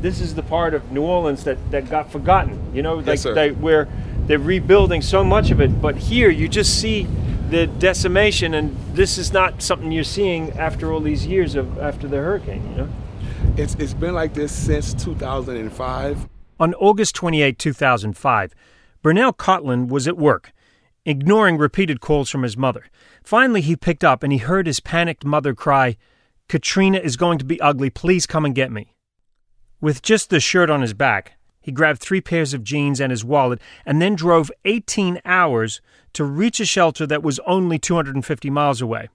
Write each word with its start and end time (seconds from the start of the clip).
this 0.00 0.20
is 0.20 0.34
the 0.34 0.42
part 0.42 0.74
of 0.74 0.92
New 0.92 1.02
Orleans 1.02 1.44
that, 1.44 1.70
that 1.70 1.90
got 1.90 2.10
forgotten. 2.10 2.74
You 2.74 2.82
know, 2.82 2.96
like 2.96 3.18
sir. 3.18 3.34
they, 3.34 3.50
where 3.50 3.88
they're 4.26 4.38
rebuilding 4.38 5.02
so 5.02 5.24
much 5.24 5.50
of 5.50 5.60
it, 5.60 5.80
but 5.80 5.96
here 5.96 6.30
you 6.30 6.48
just 6.48 6.80
see 6.80 7.06
the 7.50 7.66
decimation, 7.66 8.54
and 8.54 8.76
this 8.94 9.16
is 9.18 9.32
not 9.32 9.62
something 9.62 9.90
you're 9.90 10.04
seeing 10.04 10.52
after 10.52 10.92
all 10.92 11.00
these 11.00 11.26
years 11.26 11.54
of 11.54 11.78
after 11.78 12.06
the 12.06 12.18
hurricane. 12.18 12.68
You 12.70 12.76
know. 12.76 12.88
It's, 13.56 13.74
it's 13.74 13.94
been 13.94 14.14
like 14.14 14.34
this 14.34 14.52
since 14.52 14.94
2005. 14.94 16.28
On 16.60 16.74
August 16.74 17.14
28, 17.14 17.58
2005, 17.58 18.54
Burnell 19.02 19.32
Cotlon 19.32 19.88
was 19.88 20.06
at 20.06 20.16
work, 20.16 20.52
ignoring 21.04 21.56
repeated 21.56 22.00
calls 22.00 22.30
from 22.30 22.42
his 22.42 22.56
mother. 22.56 22.86
Finally, 23.22 23.62
he 23.62 23.76
picked 23.76 24.04
up 24.04 24.22
and 24.22 24.32
he 24.32 24.38
heard 24.38 24.66
his 24.66 24.80
panicked 24.80 25.24
mother 25.24 25.54
cry, 25.54 25.96
Katrina 26.48 26.98
is 26.98 27.16
going 27.16 27.38
to 27.38 27.44
be 27.44 27.60
ugly. 27.60 27.90
Please 27.90 28.26
come 28.26 28.44
and 28.44 28.54
get 28.54 28.72
me. 28.72 28.94
With 29.80 30.02
just 30.02 30.30
the 30.30 30.40
shirt 30.40 30.70
on 30.70 30.82
his 30.82 30.92
back, 30.92 31.34
he 31.60 31.70
grabbed 31.70 32.00
three 32.00 32.20
pairs 32.20 32.52
of 32.52 32.64
jeans 32.64 33.00
and 33.00 33.10
his 33.10 33.24
wallet 33.24 33.60
and 33.86 34.02
then 34.02 34.16
drove 34.16 34.50
18 34.64 35.20
hours 35.24 35.80
to 36.14 36.24
reach 36.24 36.58
a 36.58 36.64
shelter 36.64 37.06
that 37.06 37.22
was 37.22 37.38
only 37.46 37.78
250 37.78 38.50
miles 38.50 38.80
away. 38.80 39.08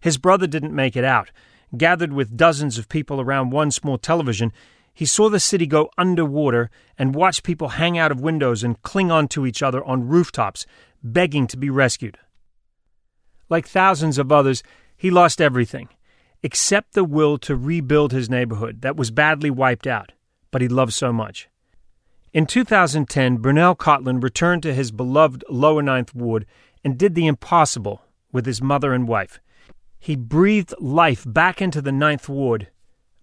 His 0.00 0.18
brother 0.18 0.46
didn't 0.46 0.74
make 0.74 0.96
it 0.96 1.04
out. 1.04 1.30
Gathered 1.76 2.12
with 2.12 2.36
dozens 2.36 2.76
of 2.76 2.90
people 2.90 3.20
around 3.20 3.50
one 3.50 3.70
small 3.70 3.96
television, 3.96 4.52
he 4.92 5.06
saw 5.06 5.30
the 5.30 5.40
city 5.40 5.66
go 5.66 5.90
underwater 5.96 6.70
and 6.98 7.14
watched 7.14 7.44
people 7.44 7.68
hang 7.70 7.96
out 7.96 8.12
of 8.12 8.20
windows 8.20 8.62
and 8.62 8.82
cling 8.82 9.10
on 9.10 9.28
to 9.28 9.46
each 9.46 9.62
other 9.62 9.82
on 9.84 10.08
rooftops, 10.08 10.66
begging 11.02 11.46
to 11.46 11.56
be 11.56 11.70
rescued. 11.70 12.18
Like 13.48 13.66
thousands 13.66 14.18
of 14.18 14.30
others, 14.30 14.62
he 14.94 15.10
lost 15.10 15.40
everything 15.40 15.88
except 16.42 16.92
the 16.94 17.04
will 17.04 17.38
to 17.38 17.56
rebuild 17.56 18.12
his 18.12 18.28
neighborhood 18.28 18.82
that 18.82 18.96
was 18.96 19.10
badly 19.10 19.50
wiped 19.50 19.86
out, 19.86 20.12
but 20.50 20.60
he 20.60 20.68
loved 20.68 20.92
so 20.92 21.12
much. 21.12 21.48
In 22.32 22.46
2010, 22.46 23.36
Burnell 23.36 23.74
Cotlon 23.74 24.22
returned 24.22 24.62
to 24.62 24.72
his 24.72 24.90
beloved 24.90 25.44
Lower 25.50 25.82
Ninth 25.82 26.14
Ward 26.14 26.46
and 26.82 26.98
did 26.98 27.14
the 27.14 27.26
impossible 27.26 28.02
with 28.32 28.46
his 28.46 28.62
mother 28.62 28.92
and 28.94 29.06
wife. 29.06 29.38
He 29.98 30.16
breathed 30.16 30.74
life 30.80 31.24
back 31.26 31.62
into 31.62 31.80
the 31.80 31.92
Ninth 31.92 32.28
Ward, 32.28 32.68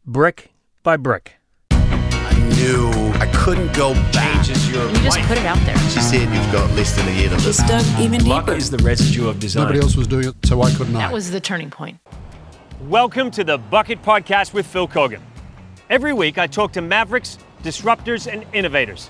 brick 0.06 0.52
by 0.84 0.96
brick. 0.96 1.34
I 1.72 2.54
knew 2.56 2.90
I 3.16 3.30
couldn't 3.34 3.74
go 3.74 3.94
back. 4.14 4.46
Changes 4.46 4.72
your 4.72 4.88
You 4.90 4.96
just 5.00 5.20
put 5.22 5.38
it 5.38 5.46
out 5.46 5.58
there. 5.66 5.78
She 5.90 6.00
said 6.00 6.22
you've 6.34 6.52
got 6.54 6.70
less 6.76 6.96
than 6.96 7.08
a 7.08 7.12
year 7.12 7.30
to 7.30 7.36
live. 7.36 7.44
Just 7.44 7.68
dug 7.68 7.84
even 8.00 8.24
Luck 8.26 8.46
deeper. 8.46 8.58
is 8.58 8.70
the 8.70 8.78
residue 8.78 9.28
of 9.28 9.40
design. 9.40 9.64
Nobody 9.64 9.80
else 9.82 9.96
was 9.96 10.08
doing 10.08 10.30
it, 10.30 10.36
so 10.46 10.58
why 10.58 10.72
couldn't 10.72 10.96
I? 10.96 11.00
That 11.00 11.14
was 11.14 11.32
the 11.32 11.42
turning 11.42 11.70
point. 11.70 12.00
Welcome 12.88 13.30
to 13.32 13.44
the 13.44 13.58
Bucket 13.58 14.02
Podcast 14.04 14.54
with 14.54 14.66
Phil 14.66 14.88
Keoghan. 14.88 15.20
Every 15.90 16.14
week, 16.14 16.38
I 16.38 16.48
talk 16.48 16.72
to 16.74 16.82
mavericks, 16.82 17.38
disruptors, 17.62 18.32
and 18.32 18.46
innovators. 18.54 19.10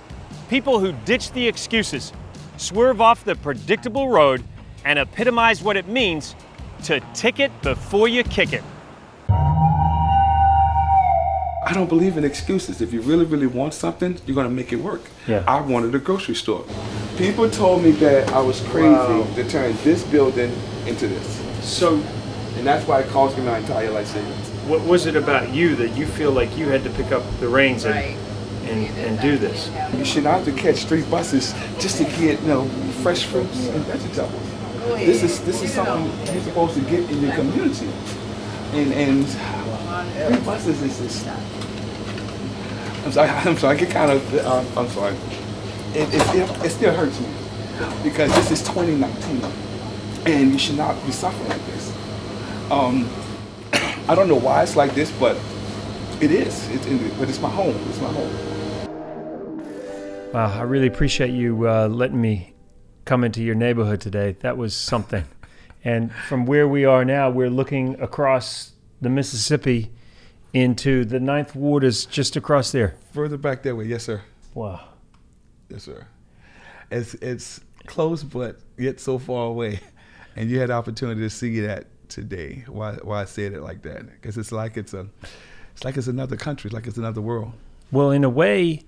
People 0.50 0.80
who 0.80 0.94
ditch 1.06 1.32
the 1.34 1.48
excuses, 1.48 2.12
swerve 2.58 3.00
off 3.00 3.24
the 3.24 3.36
predictable 3.36 4.10
road, 4.10 4.44
and 4.86 4.98
epitomize 4.98 5.62
what 5.62 5.78
it 5.78 5.88
means 5.88 6.34
to 6.86 7.00
tick 7.14 7.40
it 7.40 7.52
before 7.62 8.08
you 8.08 8.24
kick 8.24 8.54
it. 8.54 8.64
I 9.30 11.72
don't 11.74 11.90
believe 11.90 12.18
in 12.18 12.24
excuses. 12.24 12.82
If 12.82 12.92
you 12.92 13.02
really, 13.02 13.26
really 13.26 13.46
want 13.46 13.76
something, 13.76 14.18
you're 14.26 14.36
gonna 14.36 14.50
make 14.50 14.74
it 14.74 14.78
work. 14.78 15.02
Yeah. 15.28 15.44
I 15.48 15.62
wanted 15.62 15.94
a 15.94 16.00
grocery 16.00 16.34
store. 16.34 16.66
People 17.18 17.48
told 17.50 17.84
me 17.84 17.92
that 17.92 18.32
I 18.32 18.40
was 18.42 18.62
crazy 18.62 18.90
Wow. 18.90 19.28
to 19.36 19.48
turn 19.48 19.76
this 19.84 20.04
building 20.06 20.52
into 20.88 21.08
this. 21.08 21.40
So, 21.62 22.02
And 22.60 22.68
that's 22.68 22.86
why 22.86 23.00
it 23.00 23.08
cost 23.08 23.38
me 23.38 23.46
my 23.46 23.58
entire 23.58 23.90
life 23.90 24.08
savings. 24.08 24.50
what 24.68 24.82
was 24.82 25.06
it 25.06 25.16
about 25.16 25.54
you 25.54 25.78
that 25.78 25.96
you 25.96 26.06
feel 26.06 26.32
like 26.32 26.58
you 26.58 26.68
had 26.68 26.84
to 26.84 26.90
pick 26.90 27.14
up 27.14 27.24
the 27.40 27.48
reins 27.48 27.86
and, 27.86 27.96
and, 28.66 28.86
and 28.98 29.20
do 29.22 29.38
this? 29.38 29.72
You 29.98 30.04
should 30.04 30.26
not 30.26 30.44
have 30.44 30.46
to 30.46 30.62
catch 30.62 30.76
street 30.76 31.10
buses 31.10 31.54
just 31.80 31.98
to 32.00 32.04
get, 32.04 32.42
you 32.42 32.48
know, 32.50 32.68
fresh 33.02 33.24
fruits 33.24 33.68
and 33.70 33.82
vegetables. 33.86 34.34
This 34.98 35.24
is 35.24 35.42
this 35.46 35.64
is 35.64 35.72
something 35.72 36.06
you're 36.34 36.44
supposed 36.44 36.76
to 36.76 36.82
get 36.82 37.10
in 37.10 37.22
your 37.22 37.34
community. 37.34 37.88
And 38.74 38.92
and 38.92 39.26
street 39.26 40.46
buses 40.46 40.82
is 40.82 41.00
just 41.00 41.28
I'm 43.06 43.12
sorry, 43.14 43.30
I'm 43.48 43.58
sorry, 43.58 43.78
I 43.78 43.80
get 43.80 43.90
kind 43.90 44.12
of 44.12 44.36
uh, 44.36 44.64
I'm 44.78 44.90
sorry. 44.90 45.16
It, 45.94 46.14
it, 46.14 46.36
it, 46.36 46.66
it 46.66 46.70
still 46.72 46.94
hurts 46.94 47.20
me 47.22 47.28
because 48.04 48.36
this 48.36 48.52
is 48.52 48.68
2019 48.68 49.42
and 50.26 50.52
you 50.52 50.60
should 50.60 50.78
not 50.78 50.94
be 51.06 51.12
suffering 51.12 51.50
like 51.50 51.66
this. 51.68 51.79
Um, 52.72 53.10
I 54.08 54.16
don't 54.16 54.28
know 54.28 54.36
why 54.36 54.62
it's 54.64 54.76
like 54.76 54.94
this, 54.94 55.12
but 55.20 55.38
it 56.22 56.32
is. 56.32 56.70
It, 56.70 56.86
it, 56.86 57.14
but 57.18 57.30
it's 57.30 57.40
my 57.40 57.50
home. 57.50 57.76
It's 57.90 58.00
my 58.00 58.12
home. 58.12 58.32
Wow, 60.34 60.60
I 60.60 60.62
really 60.62 60.88
appreciate 60.88 61.32
you 61.32 61.68
uh, 61.68 61.88
letting 61.88 62.22
me 62.22 62.54
come 63.06 63.24
into 63.24 63.42
your 63.42 63.56
neighborhood 63.56 64.02
today. 64.02 64.34
That 64.42 64.56
was 64.58 64.76
something. 64.76 65.26
and 65.84 66.14
from 66.28 66.46
where 66.46 66.68
we 66.68 66.86
are 66.86 67.04
now, 67.04 67.32
we're 67.32 67.50
looking 67.50 68.00
across 68.00 68.74
the 69.02 69.10
Mississippi 69.10 69.92
into 70.54 71.06
the 71.06 71.20
Ninth 71.20 71.56
Ward 71.56 71.84
is 71.84 72.06
just 72.06 72.36
across 72.36 72.72
there. 72.72 72.96
Further 73.14 73.38
back 73.38 73.64
that 73.64 73.76
way, 73.76 73.86
yes, 73.86 74.04
sir. 74.04 74.22
Wow. 74.54 74.82
Yes, 75.70 75.84
sir. 75.84 76.06
It's 76.92 77.14
it's 77.16 77.62
close, 77.86 78.24
but 78.24 78.60
yet 78.78 79.00
so 79.00 79.18
far 79.18 79.48
away, 79.48 79.80
and 80.36 80.50
you 80.50 80.60
had 80.60 80.70
the 80.70 80.74
opportunity 80.74 81.22
to 81.22 81.30
see 81.30 81.60
that 81.62 81.88
today. 82.10 82.64
Why 82.68 82.94
why 82.96 83.22
I 83.22 83.26
said 83.26 83.54
it 83.54 83.62
like 83.62 83.82
that? 83.84 84.06
Because 84.06 84.38
it's 84.38 84.52
like 84.52 84.78
it's 84.78 84.94
a, 84.94 85.08
it's 85.74 85.84
like 85.84 85.98
it's 85.98 86.08
another 86.08 86.36
country, 86.36 86.70
like 86.70 86.88
it's 86.88 86.98
another 86.98 87.22
world. 87.22 87.54
Well, 87.92 88.12
in 88.12 88.24
a 88.24 88.30
way, 88.30 88.82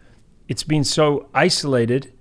it's 0.47 0.63
been 0.63 0.83
so 0.83 1.29
isolated 1.33 2.13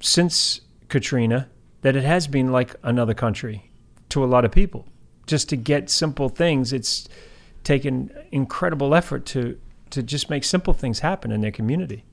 since 0.00 0.60
Katrina 0.88 1.48
that 1.82 1.96
it 1.96 2.04
has 2.04 2.26
been 2.26 2.50
like 2.50 2.74
another 2.82 3.14
country 3.14 3.70
to 4.08 4.24
a 4.24 4.26
lot 4.26 4.44
of 4.44 4.50
people. 4.52 4.86
Just 5.26 5.48
to 5.50 5.56
get 5.56 5.90
simple 5.90 6.28
things, 6.28 6.72
it's 6.72 7.08
taken 7.64 8.10
incredible 8.30 8.94
effort 8.94 9.26
to 9.26 9.58
to 9.90 10.02
just 10.02 10.30
make 10.30 10.44
simple 10.44 10.72
things 10.72 11.00
happen 11.00 11.30
in 11.30 11.40
their 11.40 11.52
community. 11.52 12.04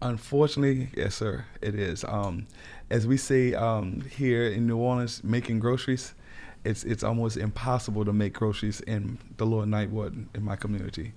Unfortunately, 0.00 0.90
yes, 0.96 1.14
sir, 1.14 1.44
it 1.60 1.74
is. 1.74 2.04
Um, 2.04 2.46
as 2.90 3.06
we 3.06 3.16
say 3.16 3.54
um, 3.54 4.00
here 4.00 4.48
in 4.48 4.66
New 4.66 4.76
Orleans, 4.76 5.22
making 5.22 5.60
groceries, 5.60 6.14
it's 6.64 6.84
it's 6.84 7.02
almost 7.02 7.36
impossible 7.36 8.04
to 8.04 8.12
make 8.12 8.34
groceries 8.34 8.80
in 8.80 9.18
the 9.36 9.46
Lower 9.46 9.66
Ward 9.88 10.26
in 10.34 10.42
my 10.44 10.56
community. 10.56 11.12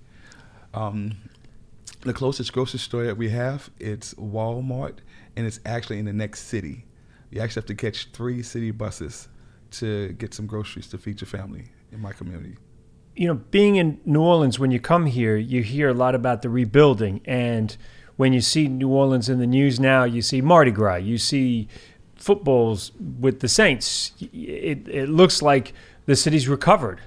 Um, 0.73 1.17
the 2.01 2.13
closest 2.13 2.53
grocery 2.53 2.79
store 2.79 3.03
that 3.05 3.17
we 3.17 3.29
have, 3.29 3.69
it's 3.79 4.13
Walmart, 4.15 4.97
and 5.35 5.47
it's 5.47 5.59
actually 5.65 5.99
in 5.99 6.05
the 6.05 6.13
next 6.13 6.41
city. 6.41 6.85
You 7.31 7.41
actually 7.41 7.61
have 7.61 7.67
to 7.67 7.75
catch 7.75 8.11
three 8.11 8.43
city 8.43 8.71
buses 8.71 9.27
to 9.71 10.09
get 10.13 10.33
some 10.33 10.45
groceries 10.47 10.87
to 10.87 10.97
feed 10.97 11.21
your 11.21 11.27
family 11.27 11.65
in 11.91 11.99
my 12.01 12.11
community. 12.11 12.57
you 13.15 13.27
know, 13.27 13.35
being 13.35 13.77
in 13.77 13.99
New 14.05 14.21
Orleans, 14.21 14.59
when 14.59 14.71
you 14.71 14.79
come 14.79 15.05
here, 15.05 15.37
you 15.37 15.63
hear 15.63 15.89
a 15.89 15.93
lot 15.93 16.15
about 16.15 16.41
the 16.41 16.49
rebuilding. 16.49 17.21
And 17.25 17.75
when 18.17 18.33
you 18.33 18.41
see 18.41 18.67
New 18.67 18.89
Orleans 18.89 19.29
in 19.29 19.39
the 19.39 19.47
news 19.47 19.79
now, 19.79 20.03
you 20.03 20.21
see 20.21 20.41
Mardi 20.41 20.71
Gras, 20.71 20.95
you 20.97 21.17
see 21.17 21.67
footballs 22.25 22.91
with 23.19 23.39
the 23.41 23.47
Saints. 23.47 24.13
It, 24.19 24.87
it 24.87 25.09
looks 25.09 25.43
like 25.43 25.73
the 26.07 26.15
city's 26.15 26.47
recovered. 26.47 26.99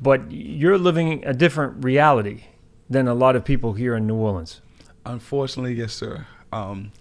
But 0.00 0.30
you're 0.30 0.78
living 0.78 1.24
a 1.26 1.34
different 1.34 1.84
reality 1.84 2.44
than 2.88 3.08
a 3.08 3.14
lot 3.14 3.34
of 3.34 3.44
people 3.44 3.72
here 3.72 3.96
in 3.96 4.06
New 4.06 4.14
Orleans. 4.14 4.60
Unfortunately, 5.04 5.74
yes, 5.74 5.92
sir. 5.92 6.24
Um, 6.52 6.92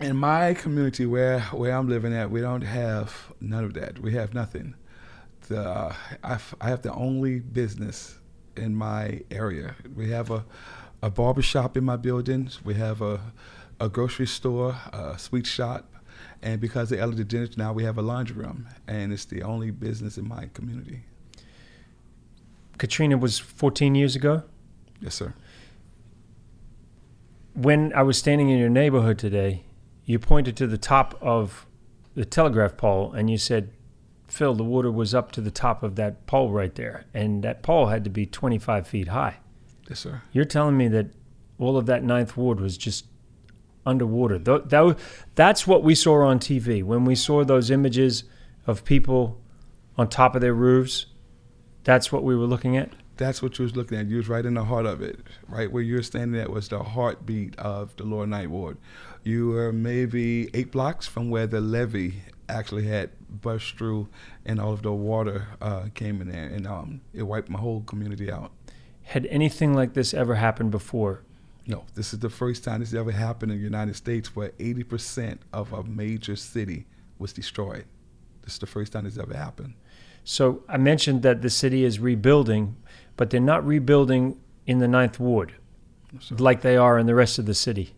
in 0.00 0.16
my 0.16 0.54
community 0.54 1.04
where 1.04 1.40
where 1.52 1.76
I'm 1.76 1.88
living 1.90 2.14
at, 2.14 2.30
we 2.30 2.40
don't 2.40 2.62
have 2.62 3.14
none 3.38 3.64
of 3.64 3.74
that. 3.74 3.98
We 3.98 4.14
have 4.14 4.32
nothing. 4.32 4.74
The 5.48 5.60
uh, 5.60 6.38
have 6.62 6.80
the 6.80 6.94
only 6.94 7.40
business 7.40 8.18
in 8.56 8.74
my 8.74 9.20
area. 9.30 9.76
We 9.94 10.08
have 10.10 10.30
a 10.30 10.46
a 11.02 11.10
barber 11.10 11.42
shop 11.42 11.76
in 11.76 11.84
my 11.84 11.96
building. 11.96 12.48
We 12.64 12.74
have 12.74 13.02
a 13.02 13.20
a 13.80 13.88
grocery 13.88 14.26
store, 14.26 14.76
a 14.92 15.18
sweet 15.18 15.46
shop, 15.46 15.90
and 16.42 16.60
because 16.60 16.90
of 16.92 16.98
Ellen 16.98 17.16
DeGeneres, 17.16 17.56
now 17.56 17.72
we 17.72 17.84
have 17.84 17.98
a 17.98 18.02
laundry 18.02 18.36
room, 18.36 18.66
and 18.86 19.12
it's 19.12 19.24
the 19.24 19.42
only 19.42 19.70
business 19.70 20.16
in 20.18 20.26
my 20.26 20.48
community. 20.54 21.04
Katrina 22.78 23.18
was 23.18 23.38
14 23.38 23.94
years 23.94 24.16
ago. 24.16 24.42
Yes, 25.00 25.14
sir. 25.14 25.34
when 27.54 27.92
I 27.94 28.02
was 28.02 28.16
standing 28.16 28.48
in 28.48 28.58
your 28.58 28.68
neighborhood 28.68 29.18
today, 29.18 29.64
you 30.04 30.18
pointed 30.18 30.56
to 30.58 30.66
the 30.66 30.78
top 30.78 31.16
of 31.20 31.66
the 32.14 32.24
telegraph 32.24 32.76
pole 32.76 33.12
and 33.12 33.28
you 33.30 33.38
said, 33.38 33.70
Phil, 34.28 34.54
the 34.54 34.64
water 34.64 34.90
was 34.90 35.14
up 35.14 35.32
to 35.32 35.40
the 35.40 35.50
top 35.50 35.82
of 35.82 35.96
that 35.96 36.26
pole 36.26 36.50
right 36.50 36.74
there. 36.74 37.04
And 37.12 37.42
that 37.42 37.62
pole 37.62 37.86
had 37.86 38.04
to 38.04 38.10
be 38.10 38.26
25 38.26 38.86
feet 38.86 39.08
high. 39.08 39.38
Yes, 39.88 40.00
sir. 40.00 40.22
You're 40.32 40.44
telling 40.44 40.76
me 40.76 40.88
that 40.88 41.06
all 41.58 41.76
of 41.76 41.86
that 41.86 42.04
ninth 42.04 42.36
ward 42.36 42.60
was 42.60 42.78
just 42.78 43.06
underwater. 43.86 44.38
That, 44.38 44.98
that's 45.34 45.66
what 45.66 45.82
we 45.82 45.94
saw 45.94 46.24
on 46.24 46.38
TV. 46.38 46.82
When 46.82 47.04
we 47.04 47.14
saw 47.14 47.44
those 47.44 47.70
images 47.70 48.24
of 48.66 48.84
people 48.84 49.40
on 49.96 50.08
top 50.08 50.34
of 50.34 50.40
their 50.40 50.54
roofs, 50.54 51.06
that's 51.84 52.12
what 52.12 52.22
we 52.22 52.36
were 52.36 52.46
looking 52.46 52.76
at. 52.76 52.90
That's 53.16 53.42
what 53.42 53.58
you 53.58 53.64
was 53.64 53.76
looking 53.76 53.98
at. 53.98 54.06
You 54.06 54.16
was 54.16 54.28
right 54.28 54.44
in 54.44 54.54
the 54.54 54.64
heart 54.64 54.86
of 54.86 55.02
it. 55.02 55.18
Right 55.46 55.70
where 55.70 55.82
you 55.82 55.96
were 55.96 56.02
standing 56.02 56.40
at 56.40 56.50
was 56.50 56.68
the 56.68 56.82
heartbeat 56.82 57.58
of 57.58 57.94
the 57.96 58.04
Lower 58.04 58.26
Ninth 58.26 58.50
Ward. 58.50 58.78
You 59.24 59.48
were 59.48 59.72
maybe 59.72 60.48
eight 60.54 60.72
blocks 60.72 61.06
from 61.06 61.28
where 61.28 61.46
the 61.46 61.60
levee 61.60 62.22
actually 62.48 62.86
had 62.86 63.10
burst 63.28 63.76
through, 63.76 64.08
and 64.44 64.60
all 64.60 64.72
of 64.72 64.82
the 64.82 64.92
water 64.92 65.48
uh, 65.60 65.86
came 65.94 66.20
in 66.20 66.30
there, 66.30 66.46
and 66.46 66.66
um, 66.66 67.00
it 67.12 67.22
wiped 67.22 67.48
my 67.48 67.58
whole 67.58 67.82
community 67.82 68.30
out. 68.30 68.52
Had 69.02 69.26
anything 69.26 69.74
like 69.74 69.94
this 69.94 70.14
ever 70.14 70.36
happened 70.36 70.70
before? 70.70 71.22
No, 71.66 71.84
this 71.94 72.12
is 72.12 72.18
the 72.18 72.30
first 72.30 72.64
time 72.64 72.80
this 72.80 72.94
ever 72.94 73.12
happened 73.12 73.52
in 73.52 73.58
the 73.58 73.64
United 73.64 73.96
States 73.96 74.34
where 74.34 74.50
80% 74.50 75.38
of 75.52 75.72
a 75.72 75.82
major 75.84 76.36
city 76.36 76.86
was 77.18 77.32
destroyed. 77.32 77.84
This 78.42 78.54
is 78.54 78.58
the 78.58 78.66
first 78.66 78.92
time 78.92 79.04
this 79.04 79.18
ever 79.18 79.36
happened. 79.36 79.74
So 80.24 80.62
I 80.68 80.76
mentioned 80.76 81.22
that 81.22 81.42
the 81.42 81.50
city 81.50 81.84
is 81.84 81.98
rebuilding, 81.98 82.76
but 83.16 83.30
they're 83.30 83.40
not 83.40 83.66
rebuilding 83.66 84.40
in 84.66 84.78
the 84.78 84.88
Ninth 84.88 85.18
Ward 85.18 85.54
No, 86.12 86.36
like 86.38 86.62
they 86.62 86.76
are 86.76 86.98
in 86.98 87.06
the 87.06 87.14
rest 87.14 87.38
of 87.38 87.46
the 87.46 87.54
city. 87.54 87.94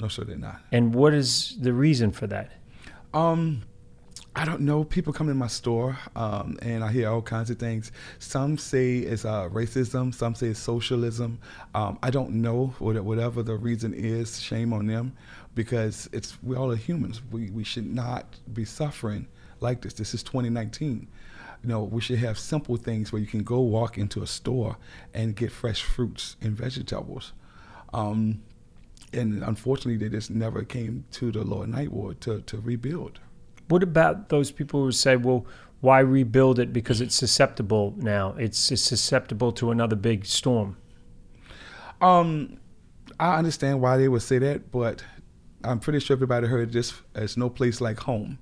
No, 0.00 0.08
sir, 0.08 0.24
they're 0.24 0.36
not. 0.36 0.60
And 0.70 0.94
what 0.94 1.14
is 1.14 1.56
the 1.60 1.72
reason 1.72 2.12
for 2.12 2.26
that? 2.28 2.52
Um, 3.12 3.62
I 4.38 4.44
don't 4.44 4.60
know. 4.60 4.84
People 4.84 5.12
come 5.12 5.28
in 5.28 5.36
my 5.36 5.48
store, 5.48 5.98
um, 6.14 6.60
and 6.62 6.84
I 6.84 6.92
hear 6.92 7.08
all 7.08 7.22
kinds 7.22 7.50
of 7.50 7.58
things. 7.58 7.90
Some 8.20 8.56
say 8.56 8.98
it's 8.98 9.24
uh, 9.24 9.48
racism. 9.48 10.14
Some 10.14 10.36
say 10.36 10.46
it's 10.46 10.60
socialism. 10.60 11.40
Um, 11.74 11.98
I 12.04 12.10
don't 12.10 12.30
know 12.30 12.72
what, 12.78 13.02
whatever 13.02 13.42
the 13.42 13.56
reason 13.56 13.92
is. 13.92 14.40
Shame 14.40 14.72
on 14.72 14.86
them, 14.86 15.16
because 15.56 16.08
it's 16.12 16.40
we 16.40 16.54
all 16.54 16.70
are 16.70 16.76
humans. 16.76 17.20
We 17.32 17.50
we 17.50 17.64
should 17.64 17.92
not 17.92 18.38
be 18.52 18.64
suffering 18.64 19.26
like 19.58 19.80
this. 19.80 19.94
This 19.94 20.14
is 20.14 20.22
2019. 20.22 21.08
You 21.64 21.68
know, 21.68 21.82
we 21.82 22.00
should 22.00 22.20
have 22.20 22.38
simple 22.38 22.76
things 22.76 23.10
where 23.10 23.20
you 23.20 23.26
can 23.26 23.42
go 23.42 23.58
walk 23.58 23.98
into 23.98 24.22
a 24.22 24.26
store 24.28 24.76
and 25.12 25.34
get 25.34 25.50
fresh 25.50 25.82
fruits 25.82 26.36
and 26.40 26.52
vegetables. 26.56 27.32
Um, 27.92 28.42
and 29.12 29.42
unfortunately, 29.42 29.96
they 29.96 30.14
just 30.14 30.30
never 30.30 30.62
came 30.62 31.06
to 31.12 31.32
the 31.32 31.42
Lower 31.42 31.66
Ninth 31.66 31.90
Ward 31.90 32.20
to, 32.20 32.42
to 32.42 32.58
rebuild. 32.58 33.18
What 33.68 33.82
about 33.82 34.28
those 34.28 34.50
people 34.50 34.82
who 34.82 34.92
say, 34.92 35.16
well, 35.16 35.46
why 35.80 36.00
rebuild 36.00 36.58
it 36.58 36.72
because 36.72 37.00
it's 37.00 37.14
susceptible 37.14 37.94
now? 37.96 38.34
It's, 38.38 38.70
it's 38.72 38.82
susceptible 38.82 39.52
to 39.52 39.70
another 39.70 39.96
big 39.96 40.26
storm. 40.26 40.76
Um, 42.00 42.58
I 43.20 43.36
understand 43.36 43.80
why 43.80 43.96
they 43.96 44.08
would 44.08 44.22
say 44.22 44.38
that, 44.38 44.70
but 44.70 45.04
I'm 45.64 45.80
pretty 45.80 46.00
sure 46.00 46.14
everybody 46.14 46.46
heard 46.46 46.72
this 46.72 46.94
as 47.14 47.36
no 47.36 47.50
place 47.50 47.80
like 47.80 48.00
home. 48.00 48.38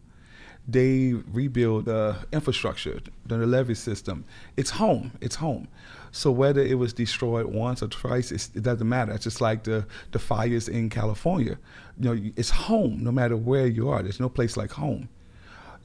They 0.68 1.12
rebuild 1.12 1.84
the 1.84 2.16
infrastructure, 2.32 3.00
the 3.24 3.38
levee 3.38 3.74
system. 3.74 4.24
It's 4.56 4.70
home. 4.70 5.12
It's 5.20 5.36
home. 5.36 5.68
So 6.10 6.32
whether 6.32 6.60
it 6.60 6.76
was 6.78 6.92
destroyed 6.92 7.46
once 7.46 7.82
or 7.82 7.88
twice, 7.88 8.32
it's, 8.32 8.50
it 8.54 8.62
doesn't 8.62 8.88
matter. 8.88 9.12
It's 9.12 9.24
just 9.24 9.40
like 9.40 9.64
the 9.64 9.86
the 10.10 10.18
fires 10.18 10.68
in 10.68 10.90
California. 10.90 11.58
You 12.00 12.14
know, 12.14 12.30
it's 12.36 12.50
home 12.50 13.04
no 13.04 13.12
matter 13.12 13.36
where 13.36 13.66
you 13.66 13.88
are. 13.90 14.02
There's 14.02 14.18
no 14.18 14.28
place 14.28 14.56
like 14.56 14.72
home. 14.72 15.08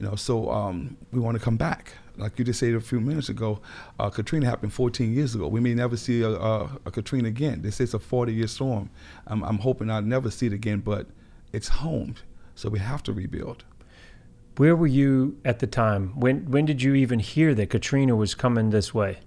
You 0.02 0.08
know, 0.08 0.16
so 0.16 0.50
um, 0.50 0.96
we 1.12 1.20
want 1.20 1.38
to 1.38 1.44
come 1.44 1.56
back. 1.56 1.92
Like 2.16 2.36
you 2.36 2.44
just 2.44 2.58
said 2.58 2.74
a 2.74 2.80
few 2.80 2.98
minutes 2.98 3.28
ago, 3.28 3.60
uh, 4.00 4.10
Katrina 4.10 4.46
happened 4.46 4.72
14 4.72 5.14
years 5.14 5.36
ago. 5.36 5.46
We 5.46 5.60
may 5.60 5.74
never 5.74 5.96
see 5.96 6.22
a, 6.22 6.30
a, 6.30 6.64
a 6.86 6.90
Katrina 6.90 7.28
again. 7.28 7.62
This 7.62 7.78
is 7.78 7.94
a 7.94 8.00
40-year 8.00 8.48
storm. 8.48 8.90
I'm, 9.28 9.44
I'm 9.44 9.58
hoping 9.58 9.92
I'll 9.92 10.02
never 10.02 10.28
see 10.28 10.46
it 10.46 10.52
again, 10.52 10.80
but 10.80 11.06
it's 11.52 11.68
home, 11.68 12.16
so 12.56 12.68
we 12.68 12.80
have 12.80 13.04
to 13.04 13.12
rebuild. 13.12 13.62
Where 14.56 14.74
were 14.74 14.88
you 14.88 15.38
at 15.44 15.60
the 15.60 15.68
time? 15.68 16.18
When 16.18 16.50
when 16.50 16.66
did 16.66 16.82
you 16.82 16.94
even 16.94 17.20
hear 17.20 17.54
that 17.54 17.70
Katrina 17.70 18.16
was 18.16 18.34
coming 18.34 18.70
this 18.70 18.92
way? 18.92 19.20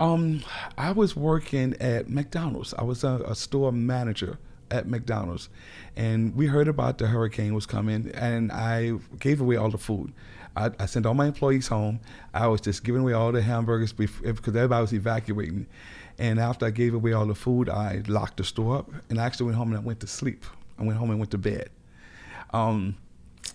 Um, 0.00 0.42
I 0.78 0.92
was 0.92 1.14
working 1.14 1.76
at 1.78 2.08
McDonald's. 2.08 2.72
I 2.72 2.84
was 2.84 3.04
a, 3.04 3.22
a 3.26 3.34
store 3.34 3.70
manager 3.70 4.38
at 4.70 4.88
McDonald's, 4.88 5.48
and 5.96 6.34
we 6.36 6.46
heard 6.46 6.68
about 6.68 6.98
the 6.98 7.06
hurricane 7.08 7.54
was 7.54 7.66
coming, 7.66 8.10
and 8.14 8.50
I 8.52 8.92
gave 9.18 9.40
away 9.40 9.56
all 9.56 9.70
the 9.70 9.78
food. 9.78 10.12
I, 10.56 10.70
I 10.78 10.86
sent 10.86 11.06
all 11.06 11.14
my 11.14 11.26
employees 11.26 11.68
home. 11.68 12.00
I 12.34 12.46
was 12.48 12.60
just 12.60 12.82
giving 12.84 13.02
away 13.02 13.12
all 13.12 13.32
the 13.32 13.42
hamburgers 13.42 13.92
bef- 13.92 14.22
because 14.22 14.54
everybody 14.56 14.80
was 14.82 14.92
evacuating. 14.92 15.66
And 16.18 16.38
after 16.40 16.66
I 16.66 16.70
gave 16.70 16.92
away 16.94 17.12
all 17.12 17.26
the 17.26 17.34
food, 17.34 17.68
I 17.68 18.02
locked 18.08 18.36
the 18.38 18.44
store 18.44 18.76
up, 18.78 18.90
and 19.08 19.20
I 19.20 19.24
actually 19.26 19.46
went 19.46 19.58
home 19.58 19.68
and 19.68 19.78
I 19.78 19.80
went 19.82 20.00
to 20.00 20.06
sleep. 20.06 20.44
I 20.78 20.82
went 20.84 20.98
home 20.98 21.10
and 21.10 21.18
went 21.18 21.30
to 21.32 21.38
bed. 21.38 21.70
Um, 22.52 22.96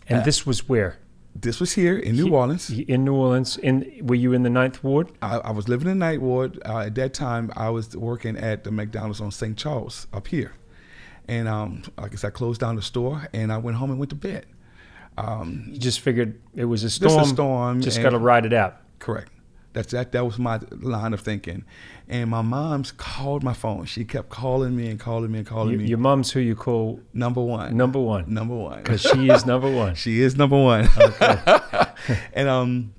And 0.07 0.19
Uh, 0.19 0.23
this 0.23 0.45
was 0.45 0.69
where? 0.69 0.97
this 1.37 1.59
was 1.59 1.73
here 1.73 1.97
in 1.97 2.15
New 2.15 2.25
He- 2.27 2.31
Orleans. 2.31 2.69
In 2.69 3.03
New 3.03 3.13
Orleans. 3.13 3.57
In 3.57 3.85
were 4.01 4.15
you 4.15 4.31
in 4.33 4.43
the 4.43 4.49
Ninth 4.49 4.81
Ward? 4.83 5.11
I, 5.21 5.37
I 5.37 5.51
was 5.51 5.67
living 5.67 5.89
in 5.89 5.99
Ninth 5.99 6.21
Ward. 6.21 6.61
Uh, 6.65 6.79
at 6.87 6.95
that 6.95 7.13
time, 7.13 7.51
I 7.57 7.69
was 7.69 7.95
working 7.97 8.37
at 8.37 8.63
the 8.63 8.71
McDonald's 8.71 9.19
on 9.19 9.31
St. 9.31 9.57
Charles 9.57 10.07
up 10.13 10.27
here. 10.29 10.53
And 11.27 11.47
um, 11.47 11.81
like 11.97 12.13
I 12.13 12.15
said, 12.15 12.27
I 12.27 12.31
closed 12.31 12.61
down 12.61 12.75
the 12.75 12.81
store 12.81 13.27
and 13.33 13.51
I 13.51 13.57
went 13.57 13.77
home 13.77 13.89
and 13.89 13.99
went 13.99 14.09
to 14.11 14.15
bed. 14.15 14.45
Um, 15.17 15.67
You 15.71 15.77
just 15.77 15.99
figured 16.01 16.39
it 16.55 16.65
was 16.65 16.83
a 16.83 16.87
Just 16.87 16.95
storm. 16.97 17.21
a 17.21 17.25
storm, 17.25 17.81
Just 17.81 18.01
got 18.01 18.09
to 18.11 18.19
ride 18.19 18.45
it 18.45 18.53
out. 18.53 18.77
correct. 18.99 19.31
That's 19.73 19.91
that. 19.91 20.13
That 20.13 20.23
was 20.25 20.39
my 20.39 20.61
line 20.71 21.13
of 21.13 21.19
thinking. 21.19 21.65
And 22.07 22.29
my 22.29 22.41
mom's 22.41 22.93
called 22.93 23.43
my 23.43 23.51
phone. 23.53 23.83
She 23.85 24.05
kept 24.05 24.29
calling 24.29 24.73
me 24.73 24.87
and 24.89 24.97
calling 24.97 25.29
me 25.33 25.39
and 25.39 25.47
calling 25.47 25.73
You, 25.73 25.77
me. 25.79 25.87
your 25.87 25.97
mom's 25.97 26.31
who 26.31 26.39
you 26.39 26.55
call 26.55 27.01
number 27.13 27.41
one. 27.41 27.75
number 27.75 27.99
one 27.99 28.33
Number 28.33 28.55
one. 28.55 28.83
because 28.83 29.01
she 29.01 29.29
is 29.29 29.45
number 29.45 29.69
one. 29.69 29.95
She 30.03 30.21
is 30.21 30.37
number 30.37 30.57
one. 30.61 30.87
Okay. 30.97 31.59
and 32.33 32.47
um, 32.47 32.93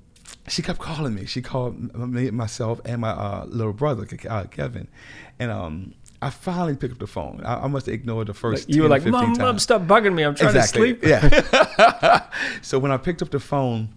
she 0.47 0.61
kept 0.61 0.77
calling 0.77 1.15
me. 1.15 1.25
She 1.25 1.41
called 1.41 1.95
me, 1.97 2.29
myself, 2.29 2.79
and 2.85 3.01
my 3.01 3.09
uh, 3.09 3.45
little 3.47 3.73
brother, 3.73 4.05
uh, 4.29 4.43
Kevin. 4.43 4.87
And 5.39 5.49
um, 5.49 5.93
I 6.21 6.31
finally 6.31 6.75
picked 6.75 6.93
up 6.93 6.99
the 6.99 7.07
phone. 7.07 7.41
I, 7.45 7.63
I 7.63 7.67
must 7.67 7.85
have 7.85 7.93
ignored 7.93 8.27
the 8.27 8.33
first. 8.33 8.69
you 8.69 8.83
were 8.83 8.89
like, 8.89 9.05
"Mom, 9.05 9.25
times. 9.25 9.39
mom, 9.39 9.59
stop 9.59 9.83
bugging 9.83 10.15
me. 10.15 10.23
I'm 10.23 10.35
trying 10.35 10.55
exactly. 10.55 10.95
to 10.95 10.99
sleep." 10.99 11.05
Yeah. 11.05 12.27
so 12.61 12.79
when 12.79 12.91
I 12.91 12.97
picked 12.97 13.21
up 13.21 13.29
the 13.29 13.39
phone, 13.39 13.89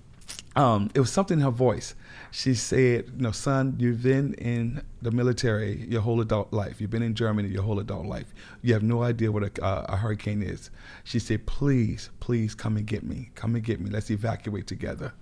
um, 0.55 0.90
it 0.94 1.00
was 1.00 1.11
something 1.11 1.38
in 1.38 1.44
her 1.44 1.50
voice. 1.50 1.94
She 2.31 2.55
said, 2.55 3.06
"You 3.17 3.22
know, 3.22 3.31
son, 3.31 3.76
you've 3.78 4.02
been 4.02 4.34
in 4.34 4.82
the 5.00 5.11
military 5.11 5.87
your 5.88 6.02
whole 6.02 6.20
adult 6.20 6.52
life. 6.52 6.81
You've 6.81 6.90
been 6.90 7.02
in 7.02 7.14
Germany 7.14 7.49
your 7.49 7.62
whole 7.62 7.78
adult 7.78 8.05
life. 8.05 8.34
You 8.61 8.75
have 8.75 8.82
no 8.82 9.02
idea 9.02 9.32
what 9.32 9.43
a, 9.58 9.64
uh, 9.64 9.87
a 9.88 9.96
hurricane 9.96 10.43
is." 10.43 10.70
She 11.05 11.19
said, 11.19 11.46
"Please, 11.46 12.11
please 12.20 12.55
come 12.55 12.76
and 12.76 12.87
get 12.87 13.02
me. 13.02 13.31
Come 13.34 13.55
and 13.55 13.64
get 13.64 13.81
me. 13.81 13.88
Let's 13.88 14.11
evacuate 14.11 14.67
together." 14.67 15.14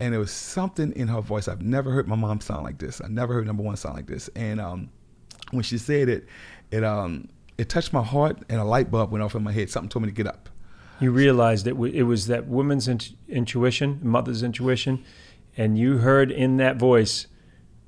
And 0.00 0.14
it 0.14 0.18
was 0.18 0.32
something 0.32 0.92
in 0.92 1.08
her 1.08 1.20
voice. 1.20 1.46
I've 1.48 1.62
never 1.62 1.90
heard 1.90 2.08
my 2.08 2.16
mom 2.16 2.40
sound 2.40 2.64
like 2.64 2.78
this. 2.78 3.00
I 3.00 3.08
never 3.08 3.34
heard 3.34 3.46
number 3.46 3.62
one 3.62 3.76
sound 3.76 3.94
like 3.94 4.06
this. 4.06 4.28
And 4.34 4.60
um, 4.60 4.90
when 5.54 5.62
she 5.64 5.78
said 5.78 6.08
it, 6.08 6.26
it 6.70 6.84
um, 6.84 7.28
it 7.56 7.68
touched 7.68 7.92
my 7.92 8.02
heart, 8.02 8.38
and 8.48 8.60
a 8.60 8.64
light 8.64 8.90
bulb 8.90 9.10
went 9.12 9.22
off 9.22 9.34
in 9.34 9.42
my 9.42 9.52
head. 9.52 9.70
Something 9.70 9.88
told 9.88 10.02
me 10.04 10.08
to 10.10 10.14
get 10.14 10.26
up. 10.26 10.48
You 11.00 11.10
realized 11.10 11.66
it, 11.66 11.70
w- 11.72 11.92
it 11.92 12.02
was 12.04 12.26
that 12.28 12.46
woman's 12.46 12.86
int- 12.88 13.12
intuition, 13.28 13.98
mother's 14.02 14.42
intuition, 14.42 15.04
and 15.56 15.76
you 15.78 15.98
heard 15.98 16.30
in 16.30 16.56
that 16.58 16.76
voice, 16.76 17.26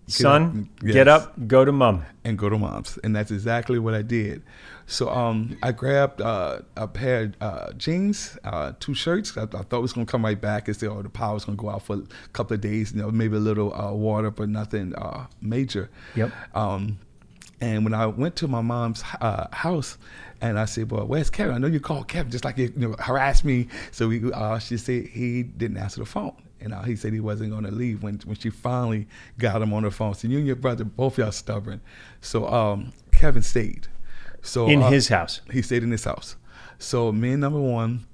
"Son, 0.09 0.69
Yes. 0.83 0.93
get 0.93 1.09
up, 1.09 1.35
go 1.49 1.65
to 1.65 1.73
mom." 1.73 2.05
and 2.25 2.37
go 2.37 2.49
to 2.49 2.59
mom's. 2.59 2.99
And 3.05 3.15
that's 3.15 3.31
exactly 3.31 3.79
what 3.79 3.95
I 3.95 4.03
did. 4.03 4.43
So 4.87 5.09
um, 5.11 5.57
I 5.63 5.71
grabbed 5.73 6.21
uh, 6.21 6.61
a 6.77 6.87
pair 6.89 7.23
of 7.25 7.35
uh, 7.41 7.73
jeans, 7.75 8.37
uh, 8.45 8.73
two 8.81 8.95
shirts. 8.95 9.37
I, 9.37 9.43
I 9.43 9.47
thought 9.47 9.73
it 9.75 9.81
was 9.81 9.93
going 9.93 10.07
to 10.07 10.11
come 10.11 10.25
right 10.25 10.41
back 10.41 10.67
and 10.69 10.77
say, 10.77 10.87
oh, 10.89 11.03
the 11.03 11.09
power 11.09 11.35
was 11.35 11.45
going 11.45 11.57
to 11.59 11.63
go 11.63 11.71
out 11.71 11.83
for 11.83 11.97
a 11.97 12.29
couple 12.33 12.55
of 12.55 12.61
days, 12.61 12.93
you 12.93 13.01
know, 13.03 13.11
maybe 13.13 13.37
a 13.37 13.41
little 13.41 13.73
uh, 13.75 13.93
water, 13.93 14.31
but 14.33 14.49
nothing 14.49 14.93
uh, 14.97 15.27
major. 15.41 15.89
Yep. 16.17 16.33
Um, 16.57 16.99
and 17.61 17.85
when 17.85 17.95
I 17.95 18.07
went 18.07 18.37
to 18.37 18.49
my 18.49 18.61
mom's 18.61 19.03
uh, 19.21 19.47
house, 19.53 19.99
and 20.41 20.59
I 20.59 20.65
said, 20.67 20.91
"Well, 20.91 21.07
where's 21.07 21.31
Kevin? 21.31 21.55
I 21.55 21.59
know 21.59 21.67
you 21.67 21.81
called 21.81 22.09
Kevin, 22.09 22.31
just 22.31 22.45
like 22.45 22.59
you, 22.59 22.73
you 22.77 22.89
know, 22.89 22.97
harassed 22.99 23.45
me." 23.45 23.69
So 23.93 24.09
we, 24.09 24.33
uh, 24.33 24.59
she 24.59 24.77
said 24.77 25.07
he 25.07 25.43
didn't 25.43 25.79
answer 25.79 26.01
the 26.01 26.07
phone, 26.07 26.35
and 26.61 26.75
uh, 26.75 26.83
he 26.83 26.97
said 26.97 27.13
he 27.13 27.21
wasn't 27.21 27.51
going 27.51 27.65
to 27.65 27.71
leave. 27.71 28.03
When 28.03 28.21
when 28.25 28.37
she 28.37 28.51
finally 28.51 29.07
got 29.39 29.63
him 29.63 29.73
on 29.73 29.85
the 29.85 29.91
phone, 29.91 30.15
so 30.15 30.29
you 30.29 30.39
and 30.39 30.47
your 30.47 30.57
brother, 30.57 30.85
both 30.85 31.17
y'all 31.19 31.33
stubborn. 31.33 31.81
So 32.21 32.47
um, 32.49 32.93
Kevin 33.13 33.43
stayed. 33.43 33.89
So 34.43 34.69
In 34.69 34.83
uh, 34.83 34.91
his 34.91 35.09
house. 35.09 35.41
he 35.51 35.63
stayed 35.63 35.83
in 35.83 35.91
his 35.91 36.05
house. 36.05 36.37
So 36.79 37.11
me 37.11 37.33
and 37.33 37.41
number 37.41 37.59
one, 37.61 38.07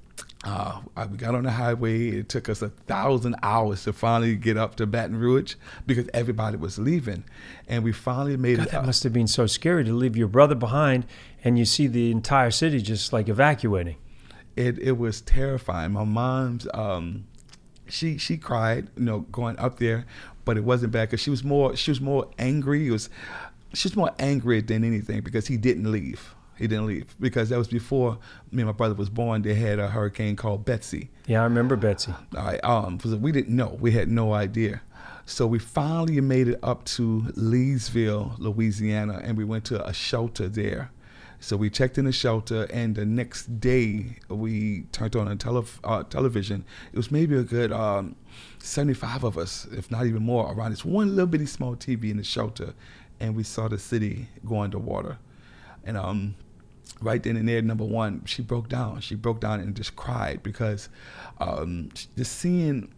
uh, 0.44 0.80
we 1.10 1.16
got 1.16 1.34
on 1.34 1.44
the 1.44 1.52
highway. 1.52 2.08
It 2.08 2.28
took 2.28 2.48
us 2.48 2.62
a 2.62 2.70
thousand 2.70 3.36
hours 3.42 3.84
to 3.84 3.92
finally 3.92 4.34
get 4.34 4.56
up 4.56 4.74
to 4.76 4.86
Baton 4.86 5.16
Rouge 5.16 5.54
because 5.86 6.08
everybody 6.12 6.56
was 6.56 6.78
leaving, 6.78 7.24
and 7.68 7.84
we 7.84 7.92
finally 7.92 8.36
made 8.36 8.56
God, 8.56 8.66
it. 8.66 8.70
that 8.72 8.78
up. 8.80 8.86
must 8.86 9.04
have 9.04 9.12
been 9.12 9.28
so 9.28 9.46
scary 9.46 9.84
to 9.84 9.92
leave 9.92 10.16
your 10.16 10.28
brother 10.28 10.54
behind, 10.56 11.06
and 11.44 11.58
you 11.58 11.64
see 11.64 11.86
the 11.86 12.10
entire 12.10 12.50
city 12.50 12.80
just 12.82 13.12
like 13.12 13.28
evacuating. 13.28 13.96
it 14.56 14.78
it 14.78 14.98
was 14.98 15.20
terrifying. 15.20 15.92
My 15.92 16.04
mom's 16.04 16.66
um, 16.74 17.26
she 17.88 18.18
she 18.18 18.36
cried, 18.36 18.88
you 18.96 19.04
know, 19.04 19.20
going 19.20 19.58
up 19.58 19.78
there, 19.78 20.06
but 20.44 20.56
it 20.56 20.64
wasn't 20.64 20.92
bad 20.92 21.08
because 21.08 21.20
she 21.20 21.30
was 21.30 21.44
more 21.44 21.76
she 21.76 21.90
was 21.90 22.00
more 22.00 22.28
angry. 22.38 22.88
It 22.88 22.90
was 22.90 23.08
she 23.74 23.86
was 23.86 23.96
more 23.96 24.10
angry 24.18 24.60
than 24.60 24.82
anything 24.84 25.20
because 25.20 25.46
he 25.46 25.56
didn't 25.56 25.90
leave. 25.90 26.34
He 26.56 26.66
didn't 26.66 26.86
leave 26.86 27.14
because 27.18 27.48
that 27.48 27.58
was 27.58 27.68
before 27.68 28.18
me 28.50 28.62
and 28.62 28.66
my 28.66 28.72
brother 28.72 28.94
was 28.94 29.08
born. 29.08 29.42
They 29.42 29.54
had 29.54 29.78
a 29.78 29.88
hurricane 29.88 30.36
called 30.36 30.64
Betsy. 30.64 31.10
Yeah, 31.26 31.40
I 31.40 31.44
remember 31.44 31.76
Betsy. 31.76 32.12
All 32.36 32.44
right, 32.44 32.62
um, 32.62 32.98
we 33.20 33.32
didn't 33.32 33.54
know. 33.54 33.76
We 33.80 33.92
had 33.92 34.08
no 34.08 34.32
idea. 34.34 34.82
So 35.24 35.46
we 35.46 35.58
finally 35.58 36.20
made 36.20 36.48
it 36.48 36.58
up 36.62 36.84
to 36.84 37.22
Leesville, 37.36 38.38
Louisiana, 38.38 39.20
and 39.22 39.36
we 39.38 39.44
went 39.44 39.64
to 39.66 39.84
a 39.86 39.92
shelter 39.92 40.48
there. 40.48 40.90
So 41.40 41.56
we 41.56 41.70
checked 41.70 41.98
in 41.98 42.04
the 42.04 42.12
shelter, 42.12 42.68
and 42.72 42.94
the 42.94 43.04
next 43.04 43.58
day 43.60 44.18
we 44.28 44.82
turned 44.92 45.16
on 45.16 45.26
a 45.26 45.34
tele- 45.34 45.64
uh, 45.82 46.04
television. 46.04 46.64
It 46.92 46.96
was 46.96 47.10
maybe 47.10 47.36
a 47.36 47.42
good 47.42 47.72
um, 47.72 48.14
75 48.60 49.24
of 49.24 49.38
us, 49.38 49.66
if 49.72 49.90
not 49.90 50.06
even 50.06 50.22
more, 50.22 50.52
around 50.52 50.70
this 50.70 50.84
one 50.84 51.10
little 51.10 51.26
bitty 51.26 51.46
small 51.46 51.74
TV 51.74 52.10
in 52.10 52.18
the 52.18 52.24
shelter, 52.24 52.74
and 53.18 53.34
we 53.34 53.42
saw 53.42 53.66
the 53.66 53.78
city 53.78 54.28
go 54.44 54.60
underwater. 54.60 55.18
And 55.84 55.96
um, 55.96 56.34
right 57.00 57.22
then 57.22 57.36
and 57.36 57.48
there, 57.48 57.62
number 57.62 57.84
one, 57.84 58.24
she 58.24 58.42
broke 58.42 58.68
down. 58.68 59.00
She 59.00 59.14
broke 59.14 59.40
down 59.40 59.60
and 59.60 59.74
just 59.74 59.96
cried 59.96 60.42
because 60.42 60.88
um, 61.40 61.90
just 62.16 62.38
seeing 62.38 62.92